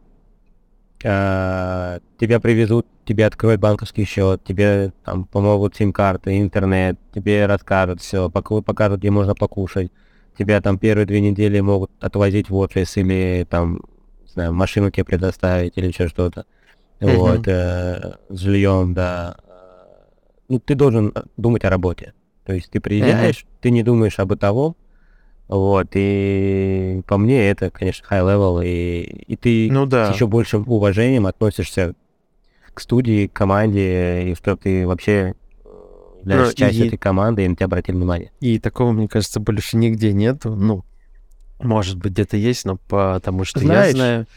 [1.03, 8.29] а, тебя привезут, тебе откроют банковский счет, тебе там помогут сим-карты, интернет, тебе расскажут все,
[8.29, 9.91] покажут, где можно покушать,
[10.37, 13.81] тебя там первые две недели могут отвозить в офис или там,
[14.23, 16.45] не знаю, машину тебе предоставить или еще что-то.
[16.99, 17.15] Мгм.
[17.15, 19.37] Вот, э, с жильем, да.
[20.47, 22.13] Ну, ты должен э, думать о работе.
[22.45, 24.75] То есть ты приезжаешь, ты не думаешь об бытовом,
[25.47, 30.11] вот, и по мне это, конечно, high level, и, и ты Ну да.
[30.11, 31.93] с еще большим уважением относишься
[32.73, 35.33] к студии, к команде, и что ты вообще э,
[36.25, 38.31] являешься Ну, частью и- этой команды, и на тебя обратили внимание.
[38.39, 40.55] И такого, мне кажется, больше нигде нету.
[40.55, 40.83] Ну,
[41.59, 44.27] может быть, где-то есть, но потому что Знаешь, я знаю...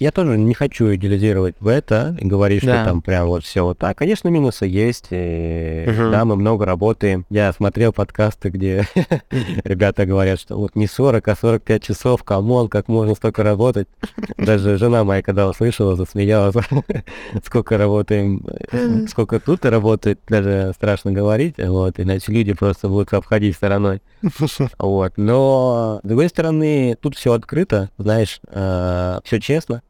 [0.00, 2.84] Я тоже не хочу идеализировать в это и говорить, что Да.
[2.86, 3.98] там прям вот все вот так.
[3.98, 5.08] Конечно, минусы есть.
[5.10, 6.10] и, Мгм.
[6.10, 7.26] Да, мы много работаем.
[7.28, 8.86] Я смотрел подкасты, где
[9.62, 13.88] ребята говорят, что вот не 40, а 45 часов, come on, как можно столько работать.
[14.38, 16.54] Даже жена моя, когда услышала, засмеялась.
[17.44, 18.42] Сколько работаем,
[19.06, 21.56] сколько тут работает, даже страшно говорить.
[21.58, 24.00] Вот, иначе люди просто будут обходить стороной.
[24.78, 25.12] Вот.
[25.18, 29.82] Но, с другой стороны, тут все открыто, знаешь, все честно.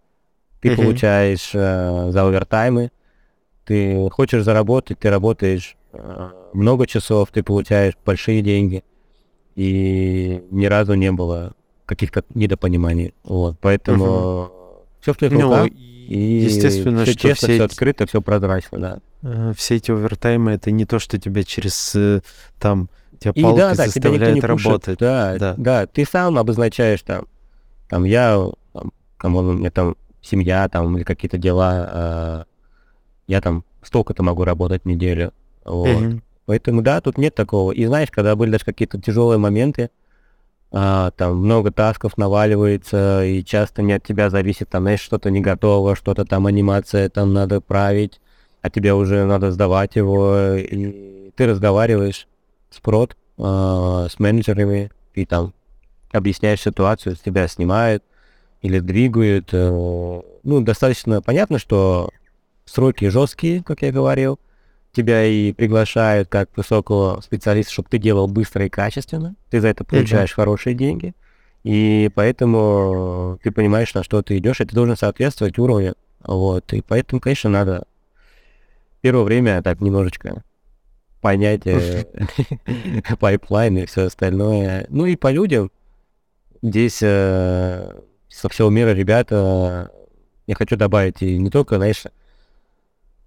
[0.60, 0.76] Ты Мгм.
[0.76, 2.90] получаешь э, за овертаймы,
[3.64, 8.84] ты хочешь заработать, ты работаешь э, много часов, ты получаешь большие деньги.
[9.56, 11.54] И ни разу не было
[11.86, 13.14] каких-то недопониманий.
[13.24, 13.56] Вот.
[13.60, 14.50] Поэтому
[15.00, 15.66] все в твоих Ну, руках.
[15.68, 18.98] и естественно, все что честно, все все открыто, все прозрачно, да.
[19.22, 22.20] Э, все эти овертаймы это не то, что тебя через э,
[22.58, 22.88] там
[23.18, 24.64] тебя И палкой да, да, тебя заставляет пушит.
[24.66, 24.98] работать.
[24.98, 25.54] Да, Да.
[25.56, 27.26] да, ты сам обозначаешь там,
[27.88, 28.38] там я,
[28.72, 32.44] там, кому у меня там семья, там, или какие-то дела, а,
[33.26, 35.32] я там столько-то могу работать неделю.
[35.64, 36.02] Вот.
[36.02, 36.22] Мгм.
[36.46, 37.72] Поэтому да, тут нет такого.
[37.72, 39.90] И знаешь, когда были даже какие-то тяжелые моменты,
[40.72, 45.40] а, там много тасков наваливается, и часто не от тебя зависит, там, знаешь, что-то не
[45.40, 48.20] готово, что-то там анимация там надо править,
[48.62, 52.28] а тебе уже надо сдавать его, и ты разговариваешь
[52.70, 55.54] с прод, а, с менеджерами, и там
[56.12, 58.04] объясняешь ситуацию, с тебя снимают
[58.62, 59.50] или двигают.
[59.52, 62.10] э, Ну, достаточно понятно, что
[62.64, 64.38] сроки жесткие, как я говорил,
[64.92, 69.34] тебя и приглашают как высокого специалиста, чтобы ты делал быстро и качественно.
[69.50, 71.14] Ты за это получаешь хорошие деньги.
[71.62, 75.94] И поэтому ты понимаешь, на что ты идешь, и ты должен соответствовать уровню.
[76.24, 76.72] Вот.
[76.72, 77.84] И поэтому, конечно, надо
[79.00, 80.42] первое время так немножечко
[81.20, 82.04] понять э,
[83.20, 84.86] пайплайн и все остальное.
[84.88, 85.70] Ну и по людям,
[86.62, 87.92] здесь э,
[88.30, 89.90] со всего мира ребята,
[90.46, 92.04] я хочу добавить, и не только, знаешь,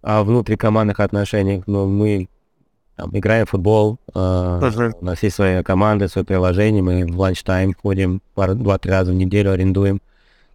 [0.01, 2.27] о внутрикомандных отношениях, но мы
[2.95, 4.93] там, играем в футбол, э, uh-huh.
[4.99, 9.15] у нас есть свои команды, свои приложения, мы в lunch time ходим два-три раза в
[9.15, 10.01] неделю, арендуем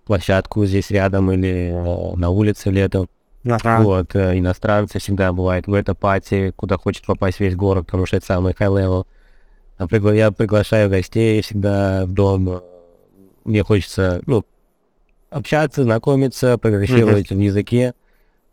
[0.04, 3.08] площадку здесь рядом или э, на улице летом.
[3.44, 3.82] Ага.
[3.82, 8.16] Вот, э, иностранцы всегда бывают в этой пати, куда хочет попасть весь город, потому что
[8.16, 9.04] это самый high
[9.78, 10.14] level.
[10.14, 12.62] Я приглашаю гостей всегда в дом.
[13.48, 14.44] Мне хочется, ну,
[15.30, 17.36] общаться, знакомиться, прогрессировать mm-hmm.
[17.36, 17.94] в языке.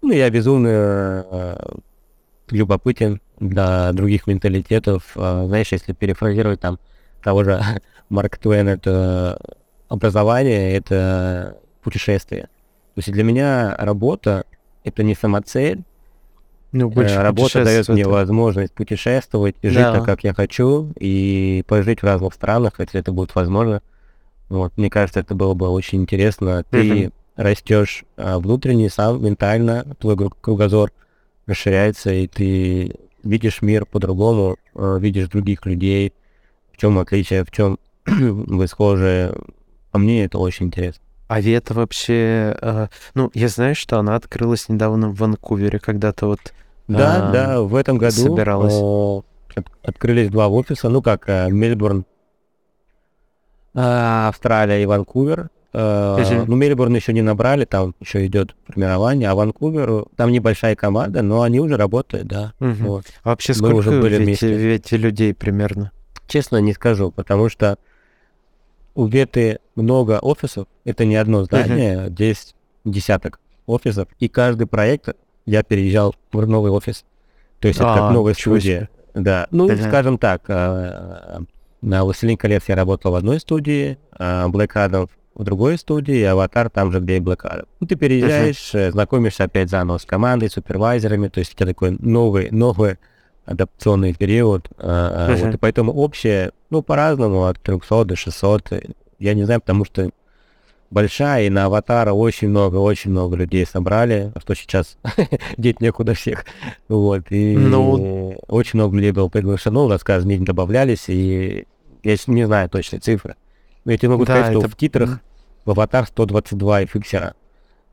[0.02, 1.58] Ну, я безумно э,
[2.50, 5.12] любопытен для других менталитетов.
[5.18, 6.80] Э, знаешь, если перефразировать там
[7.22, 7.62] того же
[8.10, 9.38] Марк Твен, это
[9.90, 12.44] образование— это путешествие.
[12.44, 14.46] То есть для меня работа—
[14.86, 15.84] это не самоцель.
[16.72, 19.96] Ну, больше э, работа дает мне возможность путешествовать и жить да.
[19.96, 23.82] так, как я хочу, и пожить в разных странах, если это будет возможно.
[24.50, 26.64] Вот, мне кажется, это было бы очень интересно.
[26.70, 30.92] Ты растешь а, внутренне, сам, ментально, твой кругозор
[31.48, 36.14] расширяется, и ты видишь мир по-другому, а, видишь других людей,
[36.72, 39.36] в чем отличие, в чем вы схожи,
[39.92, 41.02] а мне это очень интересно.
[41.28, 42.56] А Вета вообще...
[42.62, 46.54] Э, ну, я знаю, что она открылась недавно в Ванкувере, когда-то вот...
[46.88, 49.24] Да, э, да, в этом году собиралась.
[49.56, 52.06] Э, открылись два офиса, ну как, э, Мельбурн,
[53.76, 55.50] Австралия и Ванкувер.
[55.74, 60.76] Э, uh Ну, Мельбурн еще не набрали, там еще идет формирование, а Ванкувер, там небольшая
[60.76, 62.54] команда, но они уже работают, да.
[62.60, 63.06] uh Вот.
[63.24, 64.54] А вообще Мы сколько уже были вместе.
[64.54, 65.92] Вете людей примерно?
[66.28, 67.78] Честно не скажу, потому что
[68.96, 72.10] у Веты много офисов, это не одно здание, uh-huh.
[72.10, 72.56] здесь
[72.86, 75.10] десяток офисов, и каждый проект
[75.46, 77.04] я переезжал в новый офис.
[77.60, 78.90] То есть а, это как новая студия.
[79.14, 79.48] Да.
[79.52, 79.88] Ну, uh-huh.
[79.88, 81.42] скажем так, а,
[81.86, 86.70] на «Властелин колец» я работал в одной студии, а Black Adam в другой студии, «Аватар»
[86.70, 87.68] там же, где и Black Adam.
[87.80, 88.92] Ну, ты переезжаешь, uh-huh.
[88.92, 92.98] знакомишься опять заново с командой, супервайзерами, то есть у тебя такой новый, новый
[93.46, 94.68] адаптационный период.
[94.78, 95.36] Uh-huh.
[95.36, 98.84] Вот, и поэтому общее, ну, по-разному, от 300 до 600.
[99.20, 100.10] Я не знаю, потому что
[100.90, 104.98] большая, и на аватара очень много, очень много людей собрали, а что сейчас
[105.58, 106.46] деть некуда всех.
[106.88, 108.38] Вот, и ну...
[108.48, 111.66] очень много людей было приглашено, у нас каждый день добавлялись, и
[112.06, 113.36] я не знаю точно цифры.
[113.84, 114.60] Но я тебе могу да, сказать, это...
[114.62, 115.20] что в титрах
[115.66, 117.34] в аватар 122 и фиксера.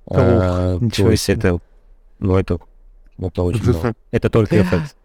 [0.07, 1.37] а, то есть себе.
[1.39, 1.59] это,
[2.19, 2.59] ну, это,
[3.19, 3.95] это очень много.
[4.11, 4.97] Это только эффект.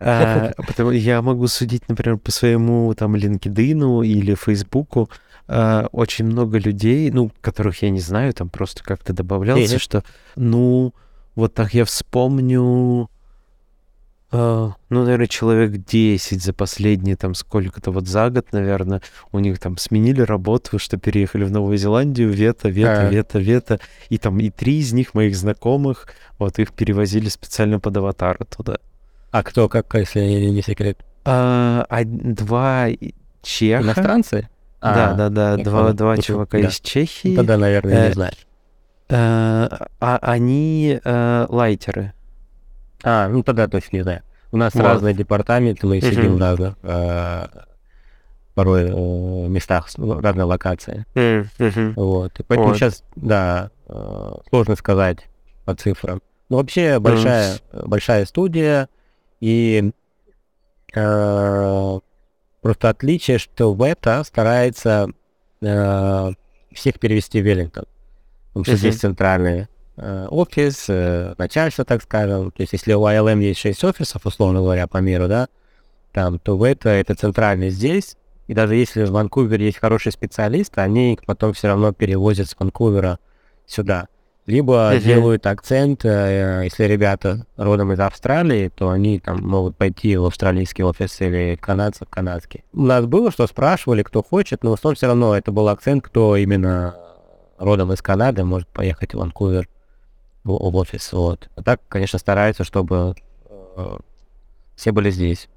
[0.00, 5.10] А, потому я могу судить, например, по своему там LinkedIn или Фейсбуку.
[5.46, 10.02] А, очень много людей, ну, которых я не знаю, там просто как-то добавлялся, что,
[10.36, 10.94] ну,
[11.34, 13.10] вот так я вспомню,
[14.32, 19.02] ну, наверное, человек 10 за последние там сколько-то вот за год, наверное,
[19.32, 23.10] у них там сменили работу, что переехали в Новую Зеландию, вето, вето, uh.
[23.10, 26.06] вето, вето, и там и три из них моих знакомых,
[26.38, 28.78] вот их перевозили специально под аватара туда.
[29.32, 30.98] А кто, как, если не секрет?
[31.24, 32.88] А, а, два
[33.42, 33.82] чеха.
[33.82, 34.48] Иностранцы?
[34.80, 36.68] Да, а, да, да, два, два чувака да.
[36.68, 37.36] из Чехии.
[37.36, 38.46] Тогда, наверное, э, не знаешь.
[39.10, 39.68] Э,
[40.00, 42.14] а они э, лайтеры.
[43.02, 44.22] А, ну тогда точно не знаю.
[44.52, 44.82] У нас вот.
[44.82, 47.46] разные департаменты, мы сидим в разных э,
[48.54, 51.06] порой э, местах, разные локации.
[51.96, 52.40] Вот.
[52.40, 52.76] И поэтому вот.
[52.76, 55.18] сейчас, да, э, сложно сказать
[55.64, 56.20] по цифрам.
[56.48, 58.88] Но вообще большая, большая студия,
[59.38, 59.92] и
[60.94, 62.00] э,
[62.60, 65.08] просто отличие, что Вета старается
[65.62, 66.30] э,
[66.72, 67.84] всех перевести в Веллингтон.
[68.48, 69.66] Потому что здесь центральный э,
[70.30, 72.50] офис, э, начальство, так скажем.
[72.52, 75.48] То есть если у ILM есть 6 офисов, условно говоря, по миру, да,
[76.12, 78.16] там, то Вета это центральный здесь.
[78.46, 82.56] И даже если в Ванкувере есть хорошие специалисты, они их потом все равно перевозят с
[82.58, 83.18] Ванкувера
[83.66, 84.08] сюда.
[84.46, 85.00] Либо uh-huh.
[85.00, 90.82] делают акцент, э, если ребята родом из Австралии, то они там могут пойти в австралийский
[90.82, 92.64] офис или канадцев в канадский.
[92.72, 96.02] У нас было, что спрашивали, кто хочет, но в основном все равно это был акцент,
[96.02, 96.96] кто именно
[97.58, 99.68] родом из Канады может поехать в Ванкувер
[100.58, 101.12] в, офис.
[101.12, 101.48] Вот.
[101.56, 103.14] А так, конечно, стараются, чтобы
[103.76, 103.96] э,
[104.76, 105.48] все были здесь.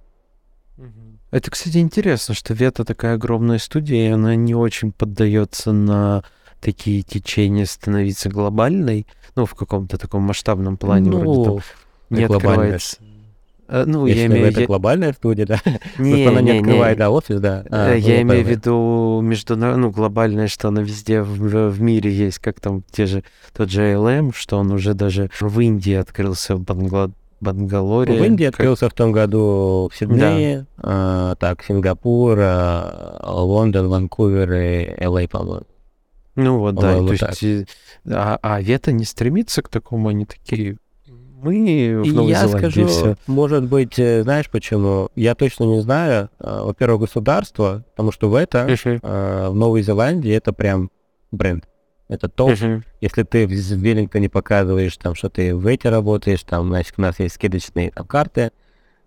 [1.31, 6.23] Это, кстати, интересно, что Вета такая огромная студия, и она не очень поддается на
[6.61, 11.59] такие течения становиться глобальной, ну, в каком-то таком масштабном плане ну, вроде там
[12.09, 12.97] не открывается.
[13.67, 14.47] Э, ну, Если я имею.
[14.47, 15.59] Это глобальная студия, да?
[15.97, 17.63] Не, она не, не открывает, да, офис, да.
[17.69, 22.39] А, я имею в виду международная, ну, глобальная, что она везде в, в мире есть,
[22.39, 23.23] как там те же,
[23.55, 27.11] тот же ALM, что он уже даже в Индии открылся, в Бангла...
[27.43, 28.17] Бангалоре.
[28.17, 31.33] В Индии открылся в том году в Сиднее, да.
[31.33, 35.65] э, так, Сингапур, э, Лондон, Ванкувер и ЛА, по-моему.
[36.35, 37.67] Ну вот, да, то есть,
[38.09, 40.77] а, а Вета не стремится к такому, они такие,
[41.43, 43.15] мы в Новой Я Зеландии скажу, все.
[43.27, 45.09] может быть, э, знаешь почему?
[45.15, 46.29] Я точно не знаю.
[46.39, 49.49] А, во-первых, государство, потому что в это, uh-huh.
[49.49, 50.89] в Новой Зеландии, это прям
[51.31, 51.65] бренд.
[52.09, 52.51] Это топ.
[52.51, 52.83] Uh-huh.
[53.01, 57.19] Если ты в Веллингтоне показываешь, там, что ты в эти работаешь, там, значит, у нас
[57.19, 58.51] есть скидочные там, карты,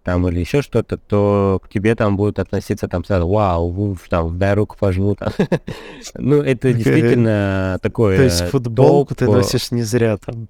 [0.07, 4.55] там, или еще что-то, то к тебе там будут относиться там сразу, вау, там, дай
[4.55, 5.17] руку пожму.
[5.17, 5.33] Там.
[6.15, 10.49] ну, это действительно такое То есть футболку ты носишь не зря там.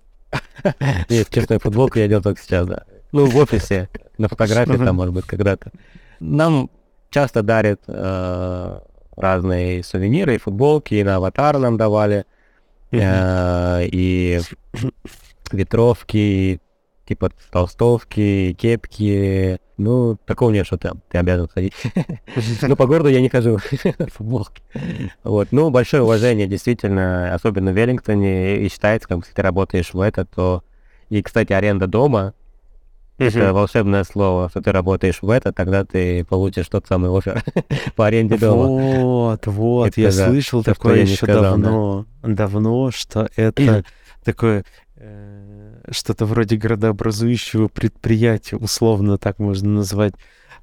[1.09, 2.85] Нет, честная футболка я делал только сейчас, да.
[3.13, 5.71] Ну, в офисе, на фотографии там, может быть, когда-то.
[6.21, 6.71] Нам
[7.11, 8.81] часто дарят э,
[9.17, 12.25] разные сувениры, и футболки, и на аватар нам давали,
[12.91, 14.41] э, и
[15.53, 16.61] ветровки,
[17.07, 19.59] типа толстовки, кепки.
[19.77, 21.75] Ну, такого нет, что ты, ты обязан ходить.
[22.63, 23.59] Но по городу я не хожу
[24.13, 24.63] футболки.
[25.23, 25.49] Вот.
[25.51, 30.25] Ну, большое уважение, действительно, особенно в Веллингтоне, и считается, как если ты работаешь в это,
[30.25, 30.63] то...
[31.09, 32.35] И, кстати, аренда дома,
[33.19, 37.43] это волшебное слово, что ты работаешь в это, тогда ты получишь тот самый офер
[37.97, 38.67] по аренде дома.
[39.01, 42.29] Вот, вот, я слышал такое еще давно, да.
[42.35, 43.85] давно, что это
[44.25, 44.65] такое
[44.97, 45.56] э,
[45.91, 50.15] что-то вроде градообразующего предприятия, условно так можно назвать,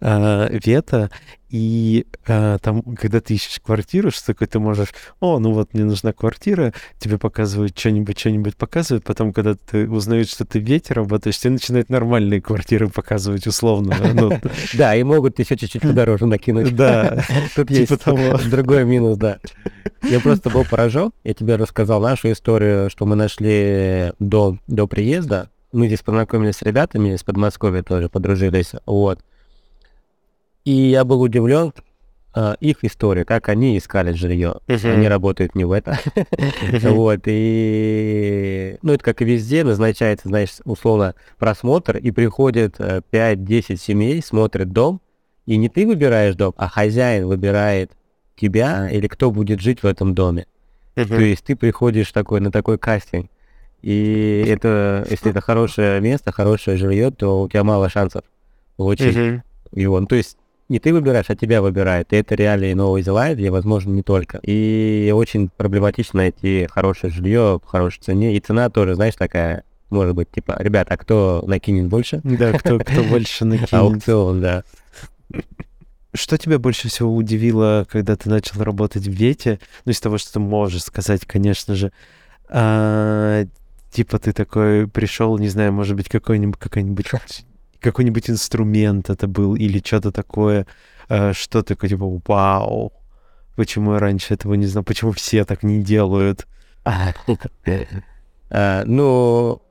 [0.04, 1.10] э, вето,
[1.50, 4.90] и э, там, когда ты ищешь квартиру, что такое, ты можешь,
[5.20, 10.30] о, ну вот мне нужна квартира, тебе показывают что-нибудь, что-нибудь показывают, потом, когда ты узнаешь,
[10.30, 13.96] что ты вете работаешь, тебе начинают нормальные квартиры показывать, условно.
[14.14, 14.32] Ну,
[14.74, 16.76] да, и могут еще чуть-чуть подороже накинуть.
[16.76, 17.24] Да.
[17.56, 17.92] Тут есть
[18.50, 19.40] другой минус, да.
[20.02, 25.50] Я просто был поражен, я тебе рассказал нашу историю, что мы нашли до, до приезда,
[25.72, 29.20] мы здесь познакомились с ребятами из Подмосковья тоже, подружились, вот.
[30.66, 31.74] И я был удивлен
[32.36, 34.56] э, их историей, как они искали жилье.
[34.68, 34.94] Uh-huh.
[34.94, 36.00] Они работают не в это.
[36.16, 36.90] Uh-huh.
[36.94, 38.78] вот, и...
[38.82, 44.72] Ну, это как и везде, назначается, знаешь, условно, просмотр, и приходит 5-10 э, семей, смотрят
[44.72, 45.02] дом,
[45.46, 47.92] и не ты выбираешь дом, а хозяин выбирает
[48.36, 50.48] тебя или кто будет жить в этом доме.
[50.96, 51.08] Uh-huh.
[51.08, 53.30] То есть ты приходишь такой на такой кастинг.
[53.82, 58.24] И это, если это хорошее место, хорошее жилье, то у тебя мало шансов
[58.78, 59.42] получить
[59.74, 60.00] его.
[60.00, 60.38] Ну, то есть
[60.70, 62.14] не ты выбираешь, а тебя выбирают.
[62.14, 64.40] И это реалии Новой Зеландии, возможно, не только.
[64.44, 68.36] И очень проблематично найти хорошее жилье по хорошей цене.
[68.36, 72.22] И цена тоже, знаешь, такая, может быть, типа, ребят, а кто накинет больше?
[72.24, 73.74] Да, кто, кто больше накинет.
[73.74, 74.64] Аукцион, да.
[76.14, 79.60] Что тебя больше всего удивило, когда ты начал работать в Вете?
[79.86, 81.92] Ну, из того, что ты можешь сказать, конечно же.
[82.50, 83.46] А,
[83.92, 87.08] типа ты такой пришел, не знаю, может быть, какой-нибудь какой-нибудь
[87.84, 90.66] какой-нибудь инструмент это был или что-то такое,
[91.10, 92.94] э, что такое, типа, вау,
[93.56, 96.48] почему я раньше этого не знал, почему все так не делают?
[98.56, 99.64] А, ну,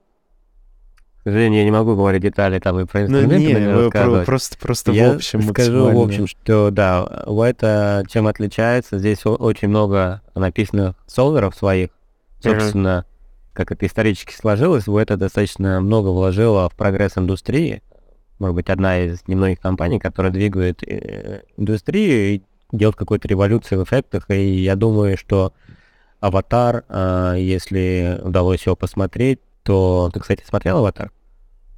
[1.22, 4.90] к сожалению, я не могу говорить детали там и про инструменты, ну, не, просто, просто
[4.90, 10.20] я в общем скажу в общем, что да, в это чем отличается, здесь очень много
[10.34, 11.90] написано солверов своих,
[12.40, 13.04] собственно,
[13.52, 17.82] как это исторически сложилось, в это достаточно много вложило в прогресс индустрии,
[18.42, 23.84] может быть, одна из немногих компаний, которая двигает э, индустрию и делает какую-то революцию в
[23.84, 24.28] эффектах.
[24.30, 25.54] И я думаю, что
[26.18, 30.10] «Аватар», э, если удалось его посмотреть, то...
[30.12, 31.12] Ты, кстати, смотрел «Аватар»?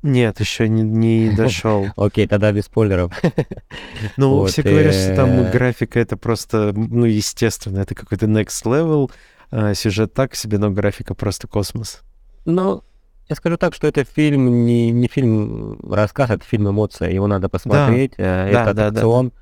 [0.03, 1.87] Нет, еще не, не дошел.
[1.97, 3.13] Окей, тогда без спойлеров.
[4.17, 8.65] Ну, вот, все говорят, что там э, графика это просто, ну, естественно, это какой-то next
[8.65, 9.11] level.
[9.51, 12.01] А, сюжет так себе, но графика просто космос.
[12.47, 12.83] Ну,
[13.29, 17.11] я скажу так, что это фильм не, не фильм рассказ, это фильм эмоция.
[17.11, 18.15] Его надо посмотреть.
[18.19, 19.29] Да, это да, аттракцион.
[19.29, 19.35] Да,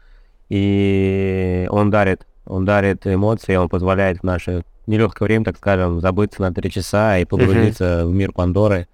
[0.50, 6.42] И он дарит, он дарит эмоции, он позволяет в наше нелегкое время, так скажем, забыться
[6.42, 8.06] на три часа и погрузиться uh-huh.
[8.06, 8.88] в мир Пандоры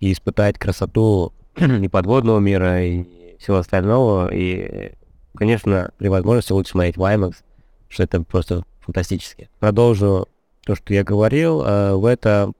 [0.00, 3.04] и испытать красоту и подводного мира, и
[3.38, 4.32] всего остального.
[4.32, 4.92] И,
[5.34, 7.36] конечно, при возможности лучше смотреть в IMAX,
[7.88, 9.48] что это просто фантастически.
[9.60, 10.28] Продолжу
[10.64, 11.62] то, что я говорил.
[11.64, 12.52] Э, в это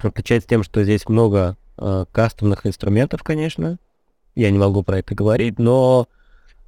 [0.00, 3.78] Отличается тем, что здесь много э, кастомных инструментов, конечно.
[4.34, 6.06] Я не могу про это говорить, но...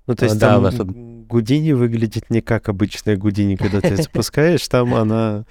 [0.07, 0.75] Ну, то есть да, там у нас.
[0.75, 5.45] Гудини выглядит не как обычная Гудини, когда ты запускаешь, там она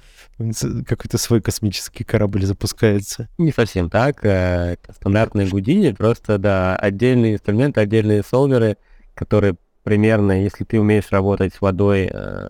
[0.85, 3.29] какой-то свой космический корабль запускается.
[3.37, 4.25] Не совсем так.
[4.25, 8.77] Э, стандартные Гудини, просто, да, отдельные инструменты, отдельные солверы,
[9.15, 12.49] которые примерно, если ты умеешь работать с водой э,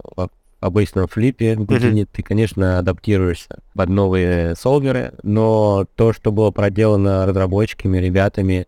[0.60, 7.98] обычном флипе, где ты, конечно, адаптируешься под новые солверы, но то, что было проделано разработчиками,
[7.98, 8.68] ребятами,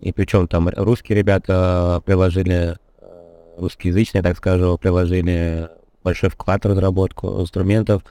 [0.00, 5.68] и причем там русские ребята приложили, э, русскоязычные, так скажем, приложили
[6.02, 8.02] большой вклад в разработку инструментов.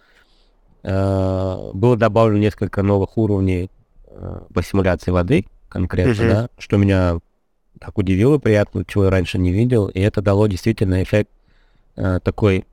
[0.84, 3.72] Э, было добавлено несколько новых уровней
[4.08, 6.30] э, по симуляции воды конкретно, mm-hmm.
[6.30, 7.20] да, что меня
[7.80, 11.30] так удивило, приятно, чего я раньше не видел, и это дало действительно эффект
[12.24, 12.66] такой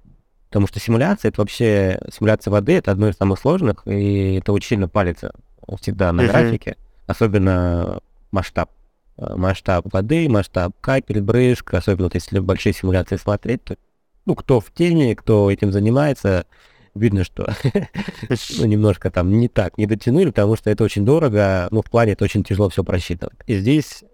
[0.48, 4.68] Потому что симуляция, это вообще, симуляция воды, это одно из самых сложных, и это очень
[4.68, 5.32] сильно палится
[5.80, 6.28] всегда на uh-huh.
[6.28, 8.00] графике, особенно
[8.30, 8.70] масштаб.
[9.18, 13.76] Э, масштаб воды, масштаб капель, брызг, особенно вот если большие симуляции смотреть, то,
[14.26, 16.46] ну, кто в теме, кто этим занимается,
[16.94, 17.52] видно, что
[18.58, 22.12] ну, немножко там не так, не дотянули, потому что это очень дорого, ну, в плане
[22.12, 23.38] это очень тяжело все просчитывать.
[23.46, 24.04] И здесь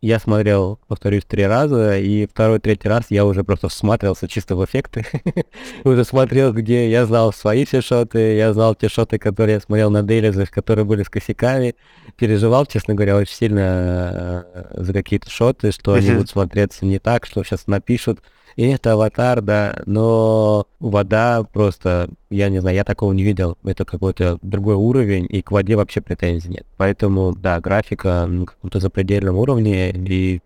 [0.00, 4.64] я смотрел, повторюсь, три раза, и второй, третий раз я уже просто всматривался чисто в
[4.64, 5.04] эффекты.
[5.84, 9.90] уже смотрел, где я знал свои все шоты, я знал те шоты, которые я смотрел
[9.90, 11.74] на дейлизах, которые были с косяками.
[12.16, 17.26] Переживал, честно говоря, очень сильно э, за какие-то шоты, что они будут смотреться не так,
[17.26, 18.20] что сейчас напишут
[18.58, 23.56] и это аватар, да, но вода просто, я не знаю, я такого не видел.
[23.62, 26.66] Это какой-то другой уровень, и к воде вообще претензий нет.
[26.76, 30.42] Поэтому, да, графика на каком-то запредельном уровне, и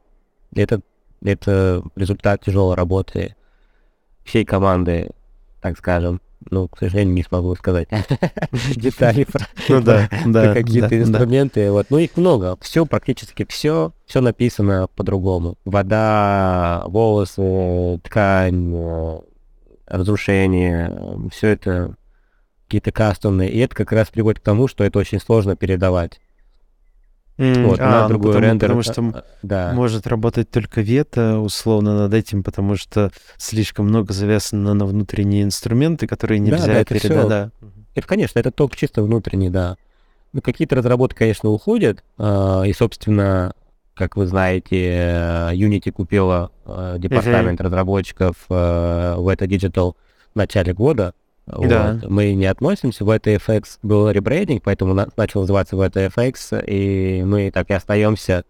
[0.55, 0.83] это,
[1.25, 3.35] это результат тяжелой работы
[4.25, 5.09] всей команды,
[5.63, 6.21] так скажем
[6.51, 7.89] ну, к сожалению, не смогу сказать
[8.77, 11.71] детали про, ну, какие-то инструменты.
[11.71, 12.57] Вот, ну, их много.
[12.61, 15.57] Все, практически все, все написано по-другому.
[15.65, 19.21] Вода, волосы, ткань,
[19.87, 21.97] разрушение, все это
[22.67, 23.51] какие-то кастомные.
[23.51, 26.21] И это как раз приводит к тому, что это очень сложно передавать.
[27.43, 28.69] Mm, вот, а, на ну, другой потому, рендер.
[28.69, 29.73] Потому что да.
[29.73, 36.07] может работать только вето, условно, над этим, потому что слишком много завязано на внутренние инструменты,
[36.07, 37.29] которые нельзя да, да, это передать.
[37.29, 37.51] Да.
[37.95, 39.77] Это, конечно, это только чисто внутренний, да.
[40.33, 43.55] Ну, какие-то разработки, конечно, уходят, э, и, собственно,
[43.95, 47.65] как вы знаете, Unity купила э, департамент uh-huh.
[47.65, 49.95] разработчиков э, в это Digital
[50.33, 51.13] в начале года,
[51.47, 51.99] да.
[52.01, 52.11] Вот.
[52.11, 53.05] Мы не относимся.
[53.05, 58.45] В VTFX был ребрейдинг, поэтому на, начал называться VTFX, и мы так и остаемся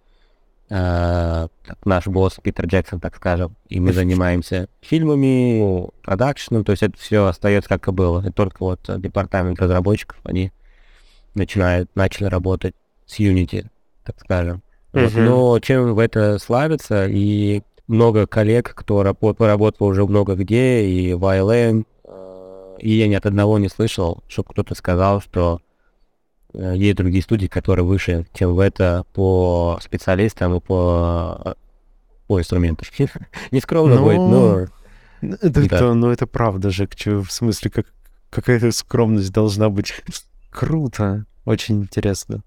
[0.68, 1.48] э,
[1.84, 7.26] наш босс Питер Джексон, так скажем, и мы занимаемся фильмами, продакшеном, то есть это все
[7.26, 8.26] остается как и было.
[8.26, 10.52] И только вот департамент разработчиков, они
[11.34, 12.74] начинают, начали работать
[13.06, 13.66] с Unity,
[14.04, 14.62] так скажем.
[14.92, 15.04] Uh-huh.
[15.04, 15.14] Вот.
[15.14, 21.14] Но чем в это славится, и много коллег, кто работал, работал уже много где, и
[21.14, 21.84] в ILM,
[22.82, 25.60] и я ни от одного не слышал, чтобы кто-то сказал, что
[26.52, 31.56] э, есть другие студии, которые выше, чем в это по специалистам и по,
[32.26, 32.86] по инструментам.
[33.52, 34.02] не скромно но...
[34.02, 35.36] будет, но...
[35.40, 35.76] Это, да.
[35.76, 37.86] это, ну, это правда же, в смысле, как,
[38.30, 39.94] какая-то скромность должна быть.
[40.50, 42.42] Круто, очень интересно.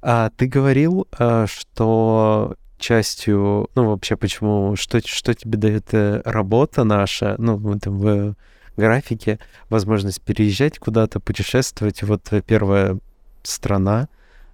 [0.00, 6.84] А ты говорил, а, что частью, ну вообще почему, что, что тебе дает э, работа
[6.84, 8.34] наша, ну, в, в
[8.76, 9.38] графике,
[9.68, 12.02] возможность переезжать куда-то, путешествовать.
[12.02, 12.98] Вот первая
[13.42, 14.08] страна.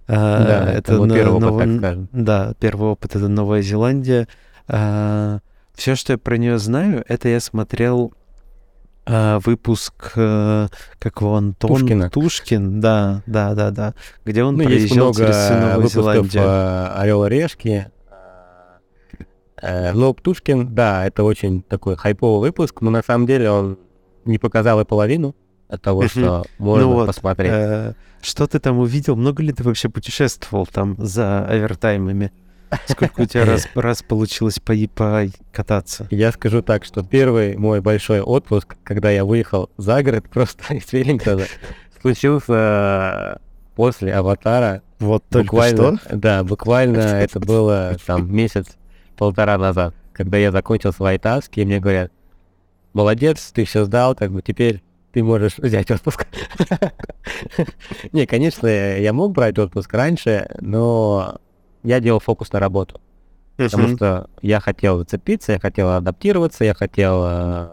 [0.07, 2.09] А, да, это, это первый опыт, так скажем.
[2.11, 4.27] Да, первый опыт— это Новая Зеландия.
[4.67, 5.39] А,
[5.75, 8.13] Все, что я про нее знаю, это я смотрел
[9.05, 10.67] а, выпуск, э,
[10.99, 12.09] как его Антон Тушкина.
[12.09, 13.93] Тушкин, да, да, да, да,
[14.25, 16.99] где он ну, проезжал много через Новую Зеландию.
[16.99, 17.87] Орел и Решки.
[19.61, 23.79] Э, но Птушкин, да, это очень такой хайповый выпуск, но на самом деле он
[24.25, 25.35] не показал и половину
[25.67, 27.51] от того, что можно ну вот, посмотреть.
[27.51, 29.15] Э, что ты там увидел?
[29.15, 32.31] Много ли ты вообще путешествовал там за овертаймами?
[32.87, 36.07] Сколько у тебя раз, раз получилось по, покататься?
[36.11, 40.91] Я скажу так, что первый мой большой отпуск, когда я выехал за город просто из
[40.91, 41.45] Веллингтона,
[42.01, 43.39] случился
[43.75, 44.81] после «Аватара».
[44.99, 46.17] Вот только буквально, что?
[46.17, 52.11] Да, буквально это было там месяц-полтора назад, когда я закончил свои таски, и мне говорят,
[52.93, 54.81] молодец, ты все сдал, как бы теперь
[55.11, 56.27] ты можешь взять отпуск.
[58.11, 61.39] Не, конечно, я мог брать отпуск раньше, но
[61.83, 63.01] я делал фокус на работу.
[63.57, 67.69] Потому что я хотел зацепиться, я хотел адаптироваться, я хотел э,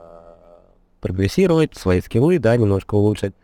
[1.00, 3.34] прогрессировать, свои скиллы, да, немножко улучшить.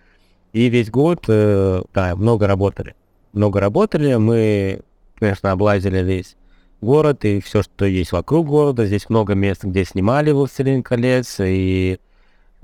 [0.52, 2.94] И весь год, э, да, много работали.
[3.32, 4.80] Много работали, мы,
[5.18, 6.36] конечно, облазили весь
[6.80, 8.86] город и все, что есть вокруг города.
[8.86, 11.98] Здесь много мест, где снимали «Властелин колец», и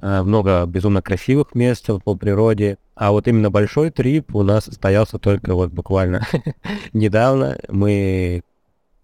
[0.01, 2.79] э, много безумно красивых мест по природе.
[2.95, 6.27] А вот именно большой трип у нас состоялся только вот буквально
[6.93, 7.59] недавно.
[7.69, 8.43] Мы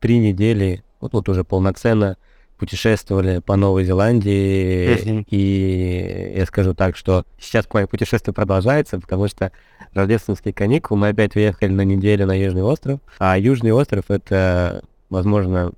[0.00, 2.16] три недели, вот, вот уже полноценно
[2.56, 9.52] путешествовали по Новой Зеландии, и я скажу так, что сейчас мое путешествие продолжается, потому что
[9.92, 15.72] рождественские каникулы мы опять уехали на неделю на Южный остров, а Южный остров это, возможно,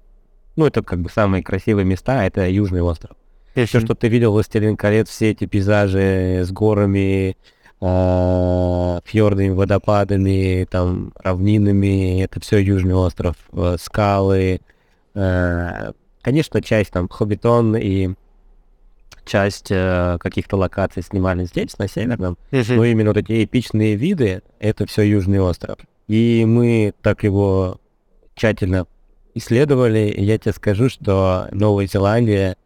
[0.56, 3.16] ну это как бы самые красивые места, это Южный остров.
[3.54, 7.36] Все, что ты видел «Властелин колец», все эти пейзажи с горами,
[7.80, 14.60] э, фьордами, водопадами, там, равнинами, это все Южный остров, э, скалы,
[15.14, 15.92] э,
[16.22, 18.10] конечно, часть там Хоббитон и
[19.24, 24.86] часть э, каких-то локаций снимали здесь, на Северном, но именно вот эти эпичные виды, это
[24.86, 25.78] все Южный остров.
[26.06, 27.80] И мы так его
[28.34, 28.86] тщательно
[29.34, 32.56] исследовали, и я тебе скажу, что Новая Зеландия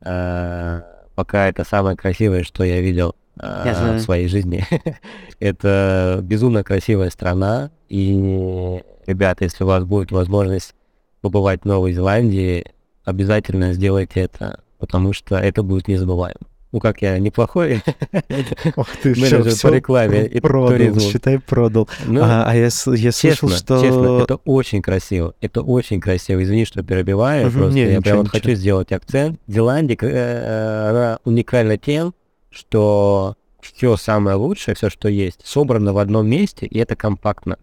[0.00, 0.82] э,
[1.14, 4.64] пока это самое красивое, что я видел э, в своей жизни.
[5.40, 10.74] это безумно красивая страна, и, ребята, если у вас будет возможность
[11.20, 12.64] побывать в Новой Зеландии,
[13.04, 16.40] обязательно сделайте это, потому что это будет незабываемо.
[16.72, 17.82] Ну как я, неплохой
[18.76, 21.00] Ох ты, менеджер все, по рекламе и продал, туризму.
[21.00, 21.88] считай, продал.
[22.06, 23.80] Ну, а, а я, я слышал, честно, что...
[23.80, 26.40] Честно, это очень красиво, это очень красиво.
[26.42, 29.40] Извини, что перебиваю, угу, просто не, я прям вот хочу сделать акцент.
[29.48, 32.14] Зеландия, э, э, она уникальна тем,
[32.50, 37.58] что все самое лучшее, все, что есть, собрано в одном месте, и это компактно.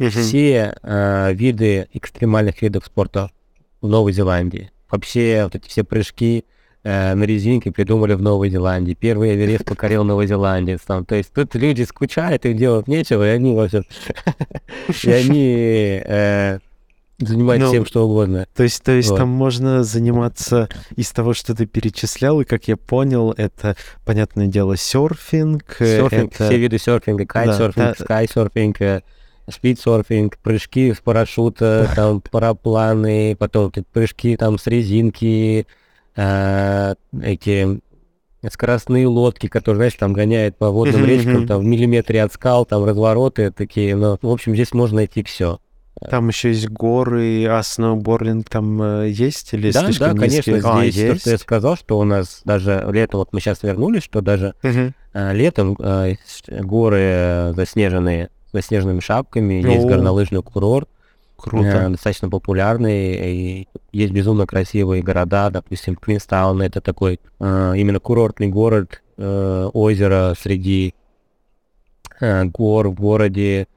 [0.00, 0.08] Угу.
[0.10, 3.30] Все э, виды экстремальных видов спорта
[3.80, 6.44] в Новой Зеландии, вообще вот эти все прыжки
[6.84, 8.94] э, на резинке придумали в Новой Зеландии.
[8.94, 10.82] Первый Эверест покорил Новозеландец.
[10.86, 13.82] Там, то есть тут люди скучают, им делать нечего, и они вообще...
[15.02, 16.58] И они э,
[17.18, 18.46] занимаются ну, всем, что угодно.
[18.54, 19.16] То есть, то есть вот.
[19.16, 24.76] там можно заниматься из того, что ты перечислял, и как я понял, это, понятное дело,
[24.76, 25.76] серфинг.
[25.78, 26.44] Серфинг, это...
[26.44, 29.02] все виды серфинга, кайтсерфинг, да, скайсерфинг, э,
[29.48, 35.66] спидсерфинг, прыжки с парашюта, там парапланы, потом прыжки там с резинки,
[36.16, 37.80] э, эти
[38.50, 42.84] скоростные лодки, которые, знаешь, там гоняют по водным речкам, там в миллиметре от скал, там
[42.84, 45.60] развороты такие, но, в общем, здесь можно найти все.
[46.10, 50.90] Там еще есть горы, а сноубординг там э, есть или да, слишком Да, конечно, низкие?
[50.90, 51.20] здесь, а, есть.
[51.20, 54.90] что я сказал, что у нас даже летом, вот мы сейчас вернулись, что даже э,
[55.32, 55.76] летом
[56.48, 60.88] горы заснеженные, заснеженными шапками, есть горнолыжный курорт,
[61.44, 61.68] Круто.
[61.68, 68.48] Э, достаточно популярный, и есть безумно красивые города, допустим, Квинстаун, это такой э, именно курортный
[68.48, 70.94] город, э, озеро среди
[72.18, 73.68] э, гор в городе,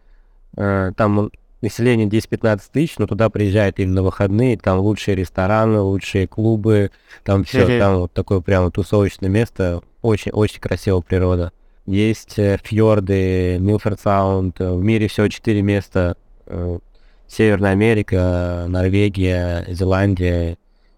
[0.56, 1.30] э, там
[1.62, 6.92] население 10-15 тысяч, но туда приезжают именно выходные, там лучшие рестораны, лучшие клубы,
[7.26, 11.52] там все, там вот такое прямо тусовочное место, очень-очень красивая природа.
[11.86, 16.16] Есть э, фьорды, Милфорд Саунд, в мире всего четыре места,
[16.46, 16.80] э,
[17.28, 20.58] Северная Америка, Норвегия, Зеландия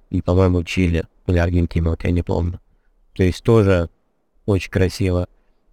[0.09, 2.59] и, по-моему, Чили или Аргентина, вот я не помню.
[3.13, 3.89] То есть тоже
[4.45, 5.27] очень красиво.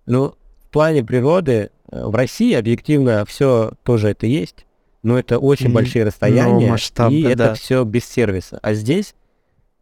[0.07, 0.35] Ну,
[0.65, 4.67] в плане природы э, в России объективно все тоже это есть,
[5.03, 5.73] но это очень mm-hmm.
[5.73, 8.59] большие расстояния, масштаб, и да, это все без сервиса.
[8.63, 9.15] А здесь,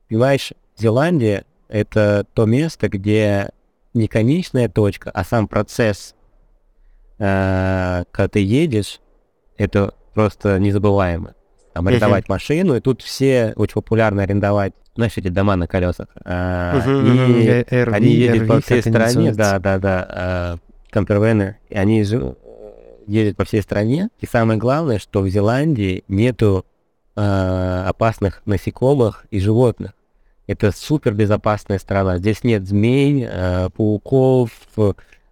[0.09, 3.51] понимаешь, Зеландия— это то место, где
[3.95, 6.15] не конечная точка, а сам процесс,
[7.19, 9.01] э, когда ты едешь,
[9.57, 11.35] это просто незабываемо.
[11.75, 16.07] Там арендовать машину, и тут все очень популярно арендовать, знаешь, эти дома на колесах.
[16.25, 20.57] А, и они ездят по всей стране, да, да, да, а,
[20.91, 24.09] кампервены, и они ездят по всей стране.
[24.21, 26.65] И самое главное, что в Зеландии нету
[27.17, 29.95] а, опасных насекомых и животных.
[30.47, 32.19] Это супер безопасная страна.
[32.19, 33.27] Здесь нет змей,
[33.77, 34.51] пауков,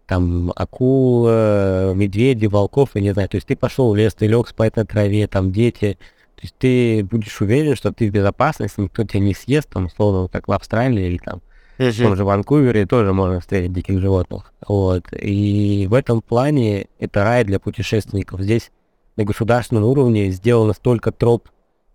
[0.07, 3.29] там акул, медведи, волков, я не знаю.
[3.29, 5.99] То есть ты пошел в лес, ты лег спать на траве, там дети.
[6.37, 10.29] То есть ты будешь уверен, что ты в безопасности, никто тебя не съест, там, условно,
[10.29, 11.41] как в Австралии или там
[11.79, 14.53] в том же Ванкувере тоже можно встретить диких животных.
[14.69, 15.05] Вот.
[15.13, 18.41] И в этом плане это рай для путешественников.
[18.41, 18.71] Здесь
[19.17, 21.49] на государственном уровне сделано столько троп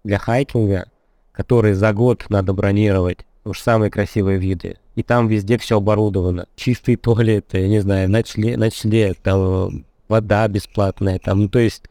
[0.03, 0.89] для хайкинга,
[1.31, 3.19] которые за год надо бронировать.
[3.45, 6.47] Уж самые красивые виды и там везде все оборудовано.
[6.55, 11.83] Чистые туалеты, я не знаю, ночлег, ночлег там вода бесплатная, там, ну, то есть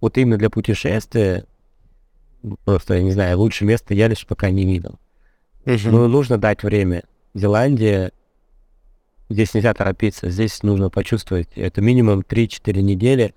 [0.00, 1.44] вот именно для путешествия,
[2.64, 4.98] просто, я не знаю, лучше место я лишь пока не видел.
[5.66, 5.90] Uh-huh.
[5.90, 7.02] Но нужно дать время.
[7.34, 8.12] Зеландия,
[9.28, 13.34] здесь нельзя торопиться, здесь нужно почувствовать, это минимум 3-4 недели,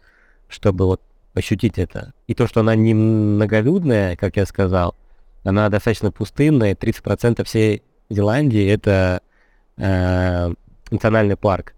[0.47, 1.01] чтобы вот
[1.33, 2.13] ощутить это.
[2.27, 4.95] И то, что она не многолюдная, как я сказал,
[5.43, 7.83] она достаточно пустынная, 30% всей
[8.13, 9.21] Зеландии это
[9.77, 10.53] э,
[10.89, 11.73] национальный парк.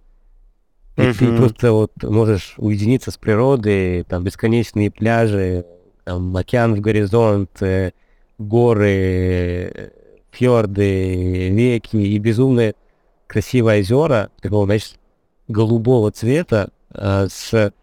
[0.96, 1.14] И mm-hmm.
[1.18, 5.66] ты просто вот можешь уединиться с природой, там бесконечные пляжи,
[6.04, 7.92] там океан в горизонт, э,
[8.38, 9.92] горы,
[10.32, 12.76] фьорды, реки и безумные
[13.28, 15.00] красивые озера, такого, значит,
[15.48, 17.74] голубого цвета, э, с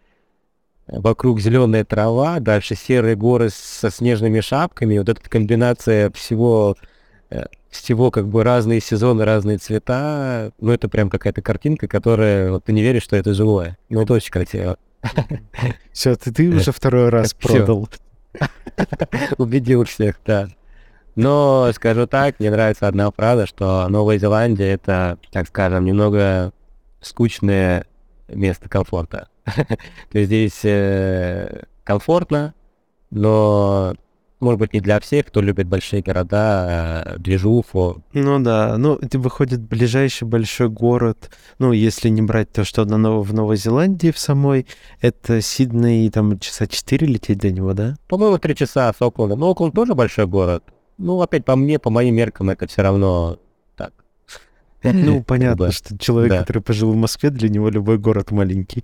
[0.87, 6.75] вокруг зеленая трава, дальше серые горы со снежными шапками, вот эта комбинация всего,
[7.29, 12.65] э, всего как бы разные сезоны, разные цвета, ну это прям какая-то картинка, которая, вот
[12.65, 14.77] ты не веришь, что это живое, но это очень красиво.
[15.91, 17.89] Все, ты, ты уже второй раз продал.
[19.37, 20.47] Убедил всех, да.
[21.15, 26.53] Но скажу так, мне нравится одна фраза, что Новая Зеландия это, так скажем, немного
[27.01, 27.85] скучное
[28.29, 29.27] место комфорта.
[29.45, 32.53] То есть здесь э, комфортно,
[33.09, 33.95] но
[34.41, 38.03] может быть, не для всех, кто любит большие города, э, движуху.
[38.13, 43.19] Ну да, ну, это выходит ближайший большой город, ну, если не брать то, что на
[43.19, 44.67] в Новой Зеландии в самой,
[44.99, 47.95] это Сидней, там часа 4 лететь до него, да?
[48.07, 49.35] По-моему, три часа с Окленда.
[49.35, 50.63] Но Окленд тоже большой город.
[50.97, 53.39] Ну, опять по мне, по моим меркам, это все равно
[53.75, 53.93] так.
[54.83, 58.83] Ну, понятно, что человек, который пожил в Москве, для него любой город маленький.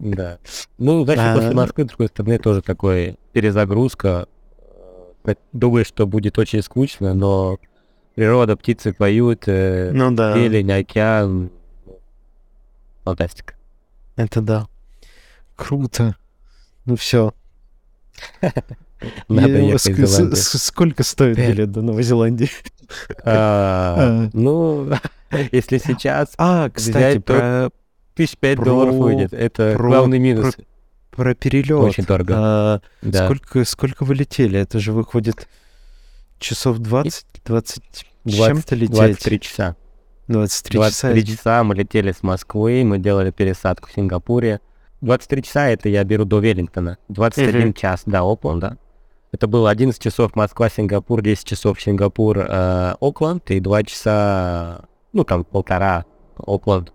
[0.00, 0.38] Да.
[0.78, 1.34] Ну, значит, а...
[1.34, 4.26] после Москвы, с другой стороны, тоже такой перезагрузка.
[5.52, 7.58] Думаю, что будет очень скучно, но
[8.14, 10.34] природа, птицы поют, э, ну, да.
[10.34, 11.50] зелень, океан.
[13.04, 13.54] Фантастика.
[14.16, 14.68] Это да.
[15.56, 16.16] Круто.
[16.84, 17.34] Ну все.
[20.58, 22.50] Сколько стоит билет до Новой Зеландии?
[23.24, 23.94] А,
[24.26, 24.30] а.
[24.32, 24.90] Ну,
[25.52, 26.34] если сейчас...
[26.38, 27.70] А, кстати, про
[28.14, 29.32] тысяч пять долларов выйдет.
[29.32, 30.56] Это главный минус.
[31.10, 31.70] Про, перелет.
[31.70, 32.34] Очень дорого.
[32.36, 33.24] А, да.
[33.24, 34.58] сколько, сколько вы летели?
[34.58, 35.48] Это же выходит
[36.38, 37.82] часов 20, 20,
[38.24, 38.94] 20 чем-то лететь?
[38.94, 39.76] 23 часа.
[40.28, 41.36] 23, 23 часа.
[41.36, 44.60] часа мы летели с Москвы, мы делали пересадку в Сингапуре.
[45.00, 46.98] 23 часа это я беру до Веллингтона.
[47.08, 47.72] 21 uh-huh.
[47.72, 48.78] час до Окленда.
[49.32, 55.24] Это было 11 часов Москва, Сингапур, 10 часов Сингапур, э, Окленд и 2 часа, ну
[55.24, 56.04] там полтора
[56.36, 56.92] Окленд,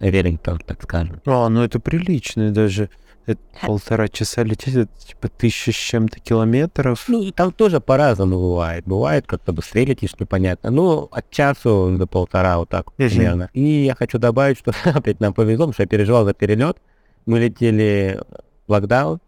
[0.00, 1.20] Веллингтон, так скажем.
[1.26, 2.90] А, ну это прилично даже.
[3.28, 7.04] Это полтора часа лететь, это типа тысяча с чем-то километров.
[7.08, 8.84] Ну, и там тоже по-разному бывает.
[8.86, 10.70] Бывает как-то быстрее летишь, непонятно.
[10.70, 13.08] Ну, от часу до полтора, вот так uh-huh.
[13.08, 13.50] примерно.
[13.52, 16.78] И я хочу добавить, что опять нам повезло, потому что я переживал за перелет.
[17.26, 18.18] Мы летели
[18.66, 19.20] в локдаун,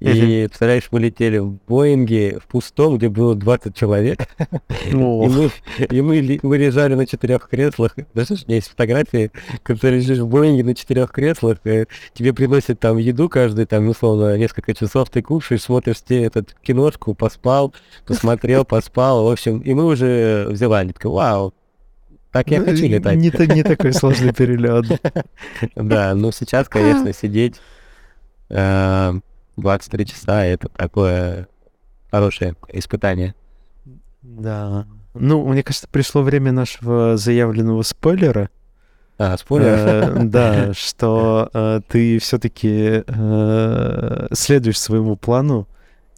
[0.00, 4.20] и, представляешь, мы летели в Боинге в пустом, где было 20 человек.
[4.86, 7.94] и мы, и мы, мы лежали на четырех креслах.
[8.14, 9.30] Даже у меня есть фотографии,
[9.62, 13.88] когда ты лежишь в Боинге на четырех креслах, и тебе приносят там еду каждый, там,
[13.88, 17.74] условно, несколько часов ты кушаешь, смотришь тебе этот киношку, поспал,
[18.06, 20.94] посмотрел, поспал, в общем, и мы уже в Зеландии.
[21.02, 21.52] Вау,
[22.32, 23.16] так я ну, хочу летать.
[23.16, 24.86] Не, не такой сложный перелет.
[25.74, 27.56] Да, ну сейчас, конечно, сидеть
[28.48, 29.12] э,
[29.60, 31.48] 23 часа, это такое
[32.10, 33.34] хорошее испытание.
[34.22, 34.86] Да.
[35.14, 38.50] Ну, мне кажется, пришло время нашего заявленного спойлера.
[39.18, 39.68] А, спойлер?
[39.68, 45.68] Э, да, что э, ты все-таки э, следуешь своему плану,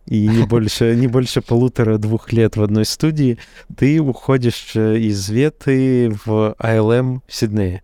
[0.07, 3.39] и не больше, не больше полутора-двух лет в одной студии,
[3.77, 7.83] ты уходишь из Веты в ILM в Сиднее.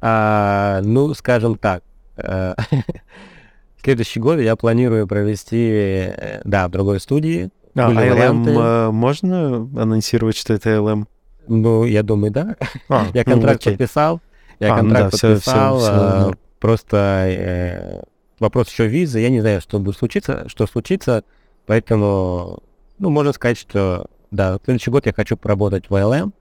[0.00, 1.84] А, ну, скажем так,
[3.82, 7.50] Следующий год я планирую провести, э, да, в другой студии.
[7.74, 11.06] А, Были ILM, э, можно анонсировать, что это ILM?
[11.46, 12.56] Ну, я думаю, да.
[12.88, 14.20] А, я ну, контракт ну, подписал.
[14.58, 15.78] Я а, контракт да, подписал.
[15.78, 16.96] Все, все, все, просто
[17.28, 18.02] э,
[18.40, 19.20] вопрос еще визы.
[19.20, 21.22] Я не знаю, что будет случиться, что случится.
[21.66, 22.62] Поэтому,
[22.98, 26.32] ну, можно сказать, что да, в следующий год я хочу поработать в ILM.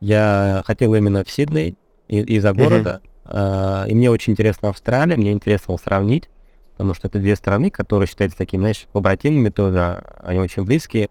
[0.00, 1.76] Я хотел именно в Сидней
[2.08, 3.00] из-за города.
[3.24, 3.88] Uh-huh.
[3.88, 6.28] и мне очень интересно Австралия, мне интересно сравнить
[6.76, 11.08] потому что это две страны, которые считаются такими, знаешь, побратимами тоже, они очень близкие.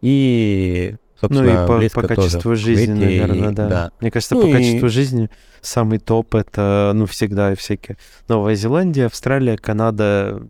[0.00, 2.62] И, собственно, ну и по, по качеству тоже.
[2.62, 3.68] жизни, Выйти, наверное, да.
[3.68, 3.90] да.
[4.00, 4.52] Мне кажется, ну по и...
[4.52, 5.30] качеству жизни
[5.60, 7.98] самый топ это, ну, всегда всякие
[8.28, 10.42] Новая Зеландия, Австралия, Канада,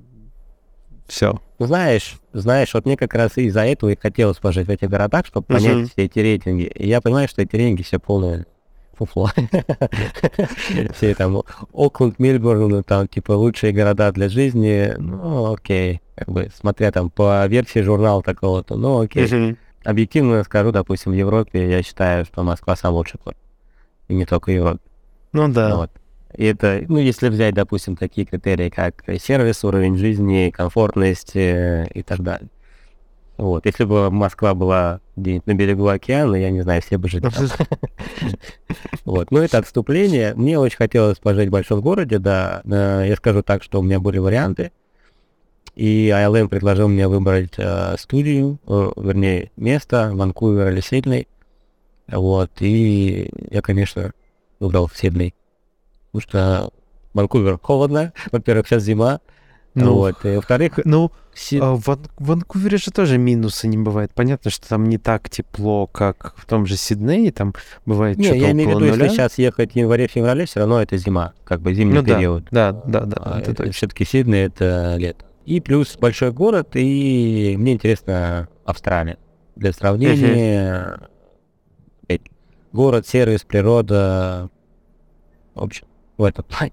[1.07, 1.41] все.
[1.59, 5.45] Знаешь, знаешь, вот мне как раз из-за этого и хотелось пожить в этих городах, чтобы
[5.47, 5.91] понять uh-huh.
[5.93, 6.62] все эти рейтинги.
[6.62, 8.47] И я понимаю, что эти рейтинги все полные
[9.01, 9.31] фуфло.
[10.94, 16.51] Все там Окленд, Мельбурн, ну, там типа лучшие города для жизни, ну окей, как бы
[16.55, 19.56] смотря там по версии журнала такого-то, ну окей.
[19.82, 23.39] Объективно скажу, допустим, в Европе я считаю, что Москва самый лучший город.
[24.09, 24.81] И не только Европа.
[25.32, 25.74] Ну да.
[25.77, 25.90] Вот.
[26.36, 32.02] И это, ну, если взять, допустим, такие критерии, как сервис, уровень жизни, комфортность э, и
[32.02, 32.48] так далее.
[33.41, 33.65] Вот.
[33.65, 37.33] Если бы Москва была где-нибудь на берегу океана, я не знаю, все бы жили там.
[39.07, 39.31] Вот.
[39.31, 40.35] Но это отступление.
[40.35, 42.61] Мне очень хотелось пожить в большом городе, да.
[42.67, 44.73] Я скажу так, что у меня были варианты.
[45.75, 51.27] И ILM предложил мне выбрать э, студию, э, вернее, место, Ванкувер или Сидней.
[52.09, 54.12] Вот, и я, конечно,
[54.59, 55.35] выбрал Сидней.
[56.12, 56.71] Потому что
[57.15, 59.21] Ванкувер холодно, во-первых, сейчас зима,
[59.74, 60.24] ну, вот.
[60.24, 61.59] И, во-вторых, ну, си...
[61.60, 62.01] а в, Ван...
[62.18, 64.10] в Ванкувере же тоже минуса не бывает.
[64.14, 67.55] Понятно, что там не так тепло, как в том же Сиднее, там
[67.86, 69.05] бывает не, что-то я имею в виду, нуля.
[69.05, 72.48] если сейчас ехать в январе-феврале, все равно это зима, как бы зимний ну, период.
[72.51, 73.06] Да, да, да.
[73.06, 73.72] да а, это точно.
[73.72, 75.24] Все-таки Сидней это лето.
[75.47, 79.18] И плюс большой город, и мне интересно Австралия.
[79.56, 81.01] Для сравнения,
[82.09, 82.20] uh-huh.
[82.72, 84.48] город, сервис, природа,
[85.55, 85.86] в общем,
[86.16, 86.72] в этом плане.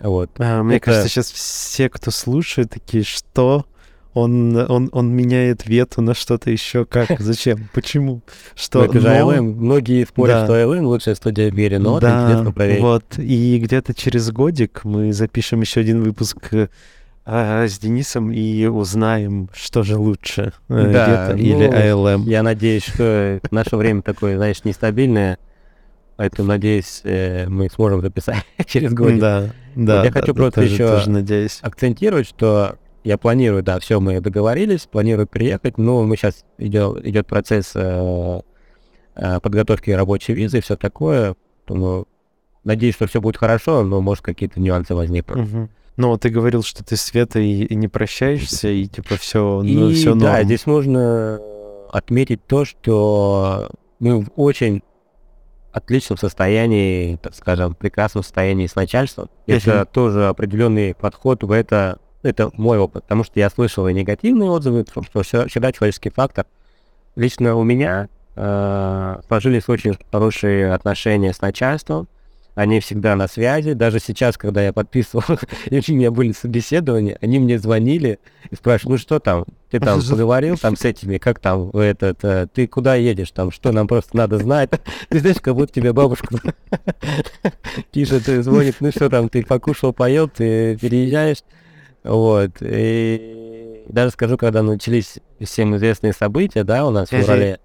[0.00, 0.30] Вот.
[0.38, 0.86] А, мне это...
[0.86, 3.66] кажется, сейчас все, кто слушает, такие, что?
[4.14, 6.84] Он, он, он меняет вету на что-то еще.
[6.84, 7.08] Как?
[7.20, 7.68] Зачем?
[7.72, 8.22] Почему?
[8.54, 8.84] Что?
[8.84, 9.42] Это же ILM.
[9.42, 10.44] Многие спорят, да.
[10.46, 12.52] что ILM лучшая студия в мире, но да.
[12.80, 13.18] Вот.
[13.18, 16.52] И где-то через годик мы запишем еще один выпуск
[17.30, 22.22] а, с Денисом и узнаем, что же лучше, э, да, Вета ну, или ILM.
[22.22, 25.38] Я надеюсь, что наше время такое, знаешь, нестабильное,
[26.18, 29.18] поэтому, надеюсь, э, мы сможем записать через год.
[29.18, 30.04] Да, да.
[30.04, 31.00] Я хочу просто еще
[31.62, 37.26] акцентировать, что я планирую, да, все, мы договорились, планирую приехать, но мы сейчас идет, идет
[37.28, 38.40] процесс э,
[39.14, 41.36] э, подготовки рабочей визы и все такое,
[42.64, 45.48] надеюсь, что все будет хорошо, но может какие-то нюансы возникнут.
[45.48, 45.68] Угу.
[45.98, 49.94] Ну, ты говорил, что ты с Светой и не прощаешься, и типа все, ну, и,
[49.94, 50.20] все норм.
[50.20, 51.40] Да, здесь нужно
[51.90, 53.70] отметить то, что
[54.00, 54.82] мы в очень
[55.72, 59.28] отличном состоянии, так скажем, прекрасном состоянии с начальством.
[59.46, 64.50] Это тоже определенный подход в это, это мой опыт, потому что я слышал и негативные
[64.50, 66.46] отзывы, что всегда человеческий фактор.
[67.16, 72.08] Лично у меня э, сложились очень хорошие отношения с начальством,
[72.58, 73.72] они всегда на связи.
[73.74, 75.22] Даже сейчас, когда я подписывал,
[75.66, 78.18] и у меня были собеседования, они мне звонили
[78.50, 82.48] и спрашивали, ну что там, ты там поговорил там с этими, как там этот, э,
[82.52, 84.70] ты куда едешь там, что нам просто надо знать.
[85.08, 86.36] Ты знаешь, как будто тебе бабушка
[87.92, 91.44] пишет, и звонит, ну что там, ты покушал, поел, ты переезжаешь.
[92.02, 92.56] Вот.
[92.60, 97.60] И даже скажу, когда начались всем известные события, да, у нас в феврале,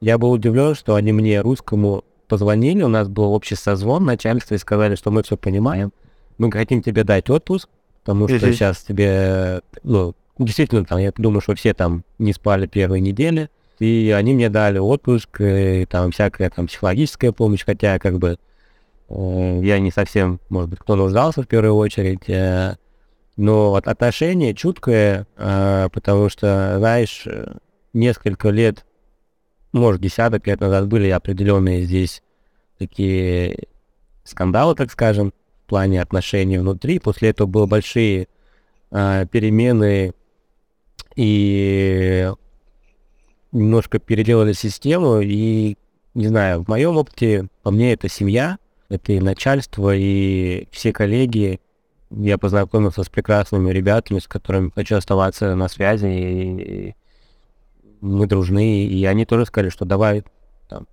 [0.00, 4.58] я был удивлен, что они мне, русскому, позвонили, у нас был общий созвон, начальство и
[4.58, 5.92] сказали, что мы все понимаем,
[6.38, 7.68] мы хотим тебе дать отпуск,
[8.02, 13.00] потому что сейчас тебе, ну, действительно, там, я думаю, что все там не спали первые
[13.00, 13.48] недели,
[13.78, 18.38] и они мне дали отпуск, и там всякая там психологическая помощь, хотя как бы
[19.08, 22.76] э, я не совсем, может быть, кто нуждался в первую очередь, э,
[23.36, 27.26] но от отношение чуткое, э, потому что, знаешь,
[27.92, 28.86] несколько лет
[29.76, 32.22] может, десяток лет назад были определенные здесь
[32.78, 33.68] такие
[34.24, 35.32] скандалы, так скажем,
[35.64, 36.98] в плане отношений внутри.
[36.98, 38.28] После этого были большие
[38.90, 40.12] э, перемены
[41.16, 42.30] и
[43.52, 45.20] немножко переделали систему.
[45.20, 45.76] И,
[46.14, 48.58] не знаю, в моем опыте, по мне, это семья,
[48.88, 51.60] это и начальство, и все коллеги.
[52.10, 56.06] Я познакомился с прекрасными ребятами, с которыми хочу оставаться на связи.
[56.06, 56.94] И,
[58.00, 60.24] мы дружны, и они тоже сказали, что давай,
[60.68, 60.86] там,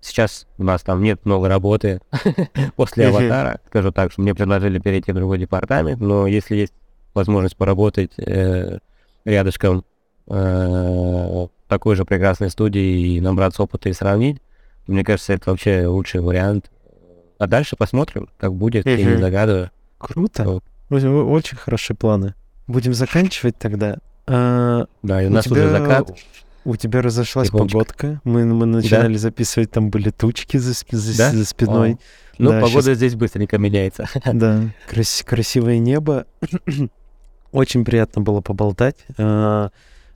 [0.00, 2.00] сейчас у нас там нет много работы
[2.76, 6.74] после аватара, скажу так, что мне предложили перейти в другой департамент, но если есть
[7.14, 8.78] возможность поработать э,
[9.24, 9.84] рядышком
[10.28, 14.40] э, такой же прекрасной студии и набраться опыта и сравнить,
[14.86, 16.70] мне кажется, это вообще лучший вариант.
[17.38, 19.70] А дальше посмотрим, как будет, я не загадываю.
[19.98, 20.44] Круто.
[20.44, 20.64] Вот.
[20.90, 22.34] Очень хорошие планы.
[22.66, 23.98] Будем заканчивать тогда.
[24.26, 25.56] А, да, и у, у нас тебя...
[25.56, 26.10] уже закат.
[26.64, 28.20] У тебя разошлась погодка.
[28.24, 29.18] Мы, мы начинали да?
[29.20, 31.30] записывать, там были тучки за, за, да?
[31.30, 31.92] за спиной.
[31.92, 31.98] О.
[32.38, 32.96] Ну, да, погода сейчас...
[32.96, 34.08] здесь быстренько меняется.
[34.24, 36.26] Да, крас- красивое небо.
[37.52, 38.96] Очень приятно было поболтать.
[39.16, 39.70] А,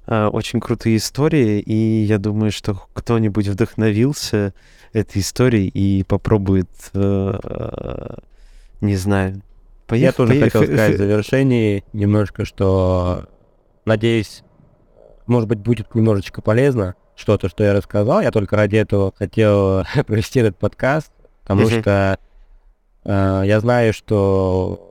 [0.07, 4.53] а, очень крутые истории, и я думаю, что кто-нибудь вдохновился
[4.93, 8.19] этой историей и попробует, а,
[8.81, 9.41] не знаю,
[9.87, 10.07] поехать.
[10.07, 10.53] Я тоже поехать.
[10.53, 13.29] хотел сказать в завершении немножко, что
[13.91, 14.45] надеюсь,
[15.27, 18.21] может быть, будет немножечко полезно что-то, что я рассказал.
[18.21, 21.13] Я только ради этого хотел провести этот подкаст,
[21.43, 21.81] потому uh-huh.
[21.81, 22.19] что
[23.05, 24.87] э, я знаю, что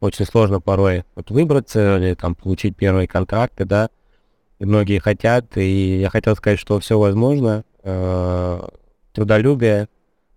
[0.00, 3.90] очень сложно порой вот выбраться или там получить первые контракты, да,
[4.58, 8.68] и многие хотят, и я хотел сказать, что все возможно, э,
[9.12, 9.88] трудолюбие,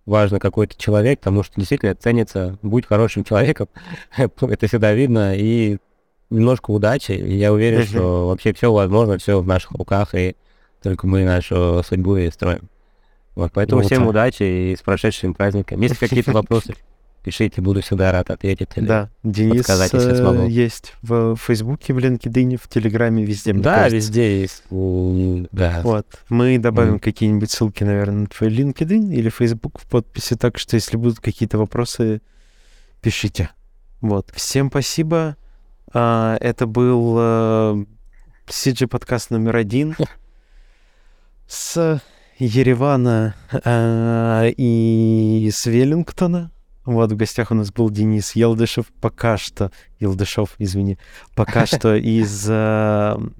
[0.04, 3.68] важно какой то человек, потому что действительно ценится, будь хорошим человеком,
[4.16, 5.78] это всегда видно, и
[6.32, 7.86] немножко удачи, я уверен, uh-huh.
[7.86, 10.36] что вообще все возможно, все в наших руках, и
[10.82, 12.68] только мы нашу судьбу и строим.
[13.34, 15.82] Вот, поэтому ну, всем удачи и с прошедшими праздниками.
[15.82, 16.74] Есть какие-то вопросы?
[17.22, 18.70] пишите, буду всегда рад ответить.
[18.76, 20.46] или Да, Денис если э, смогу.
[20.46, 23.96] есть в Фейсбуке, в LinkedIn, в Телеграме, везде, мне Да, кажется.
[23.96, 24.64] везде есть.
[24.70, 25.80] Да.
[25.82, 26.06] Вот.
[26.28, 27.00] Мы добавим Мгм.
[27.00, 31.58] какие-нибудь ссылки, наверное, на твой LinkedIn или Facebook в подписи, так что если будут какие-то
[31.58, 32.20] вопросы,
[33.00, 33.50] пишите.
[34.00, 34.30] Вот.
[34.34, 35.36] Всем спасибо.
[35.94, 37.84] А, это был э,
[38.46, 39.94] CG подкаст номер один
[41.46, 42.00] с
[42.38, 46.50] Еревана а, и с Веллингтона.
[46.86, 49.70] Вот в гостях у нас был Денис Елдышев, пока что,
[50.00, 50.98] Елдышев, извини,
[51.34, 53.34] пока что из м,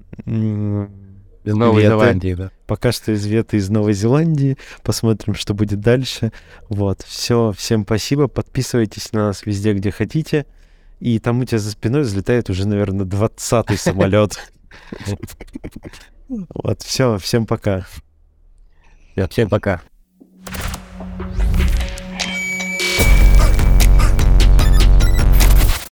[1.43, 1.95] Из Новой Вета.
[1.95, 2.51] Зеландии, да.
[2.67, 4.57] Пока что из Веты из Новой Зеландии.
[4.83, 6.31] Посмотрим, что будет дальше.
[6.69, 7.01] Вот.
[7.01, 7.51] Все.
[7.51, 8.27] Всем спасибо.
[8.27, 10.45] Подписывайтесь на нас везде, где хотите.
[11.03, 14.39] И там у тебя за спиной взлетает уже, наверное, 20-й самолет.
[16.29, 16.81] Вот.
[16.81, 17.17] Все.
[17.17, 17.85] Всем пока.
[19.29, 19.81] Всем пока.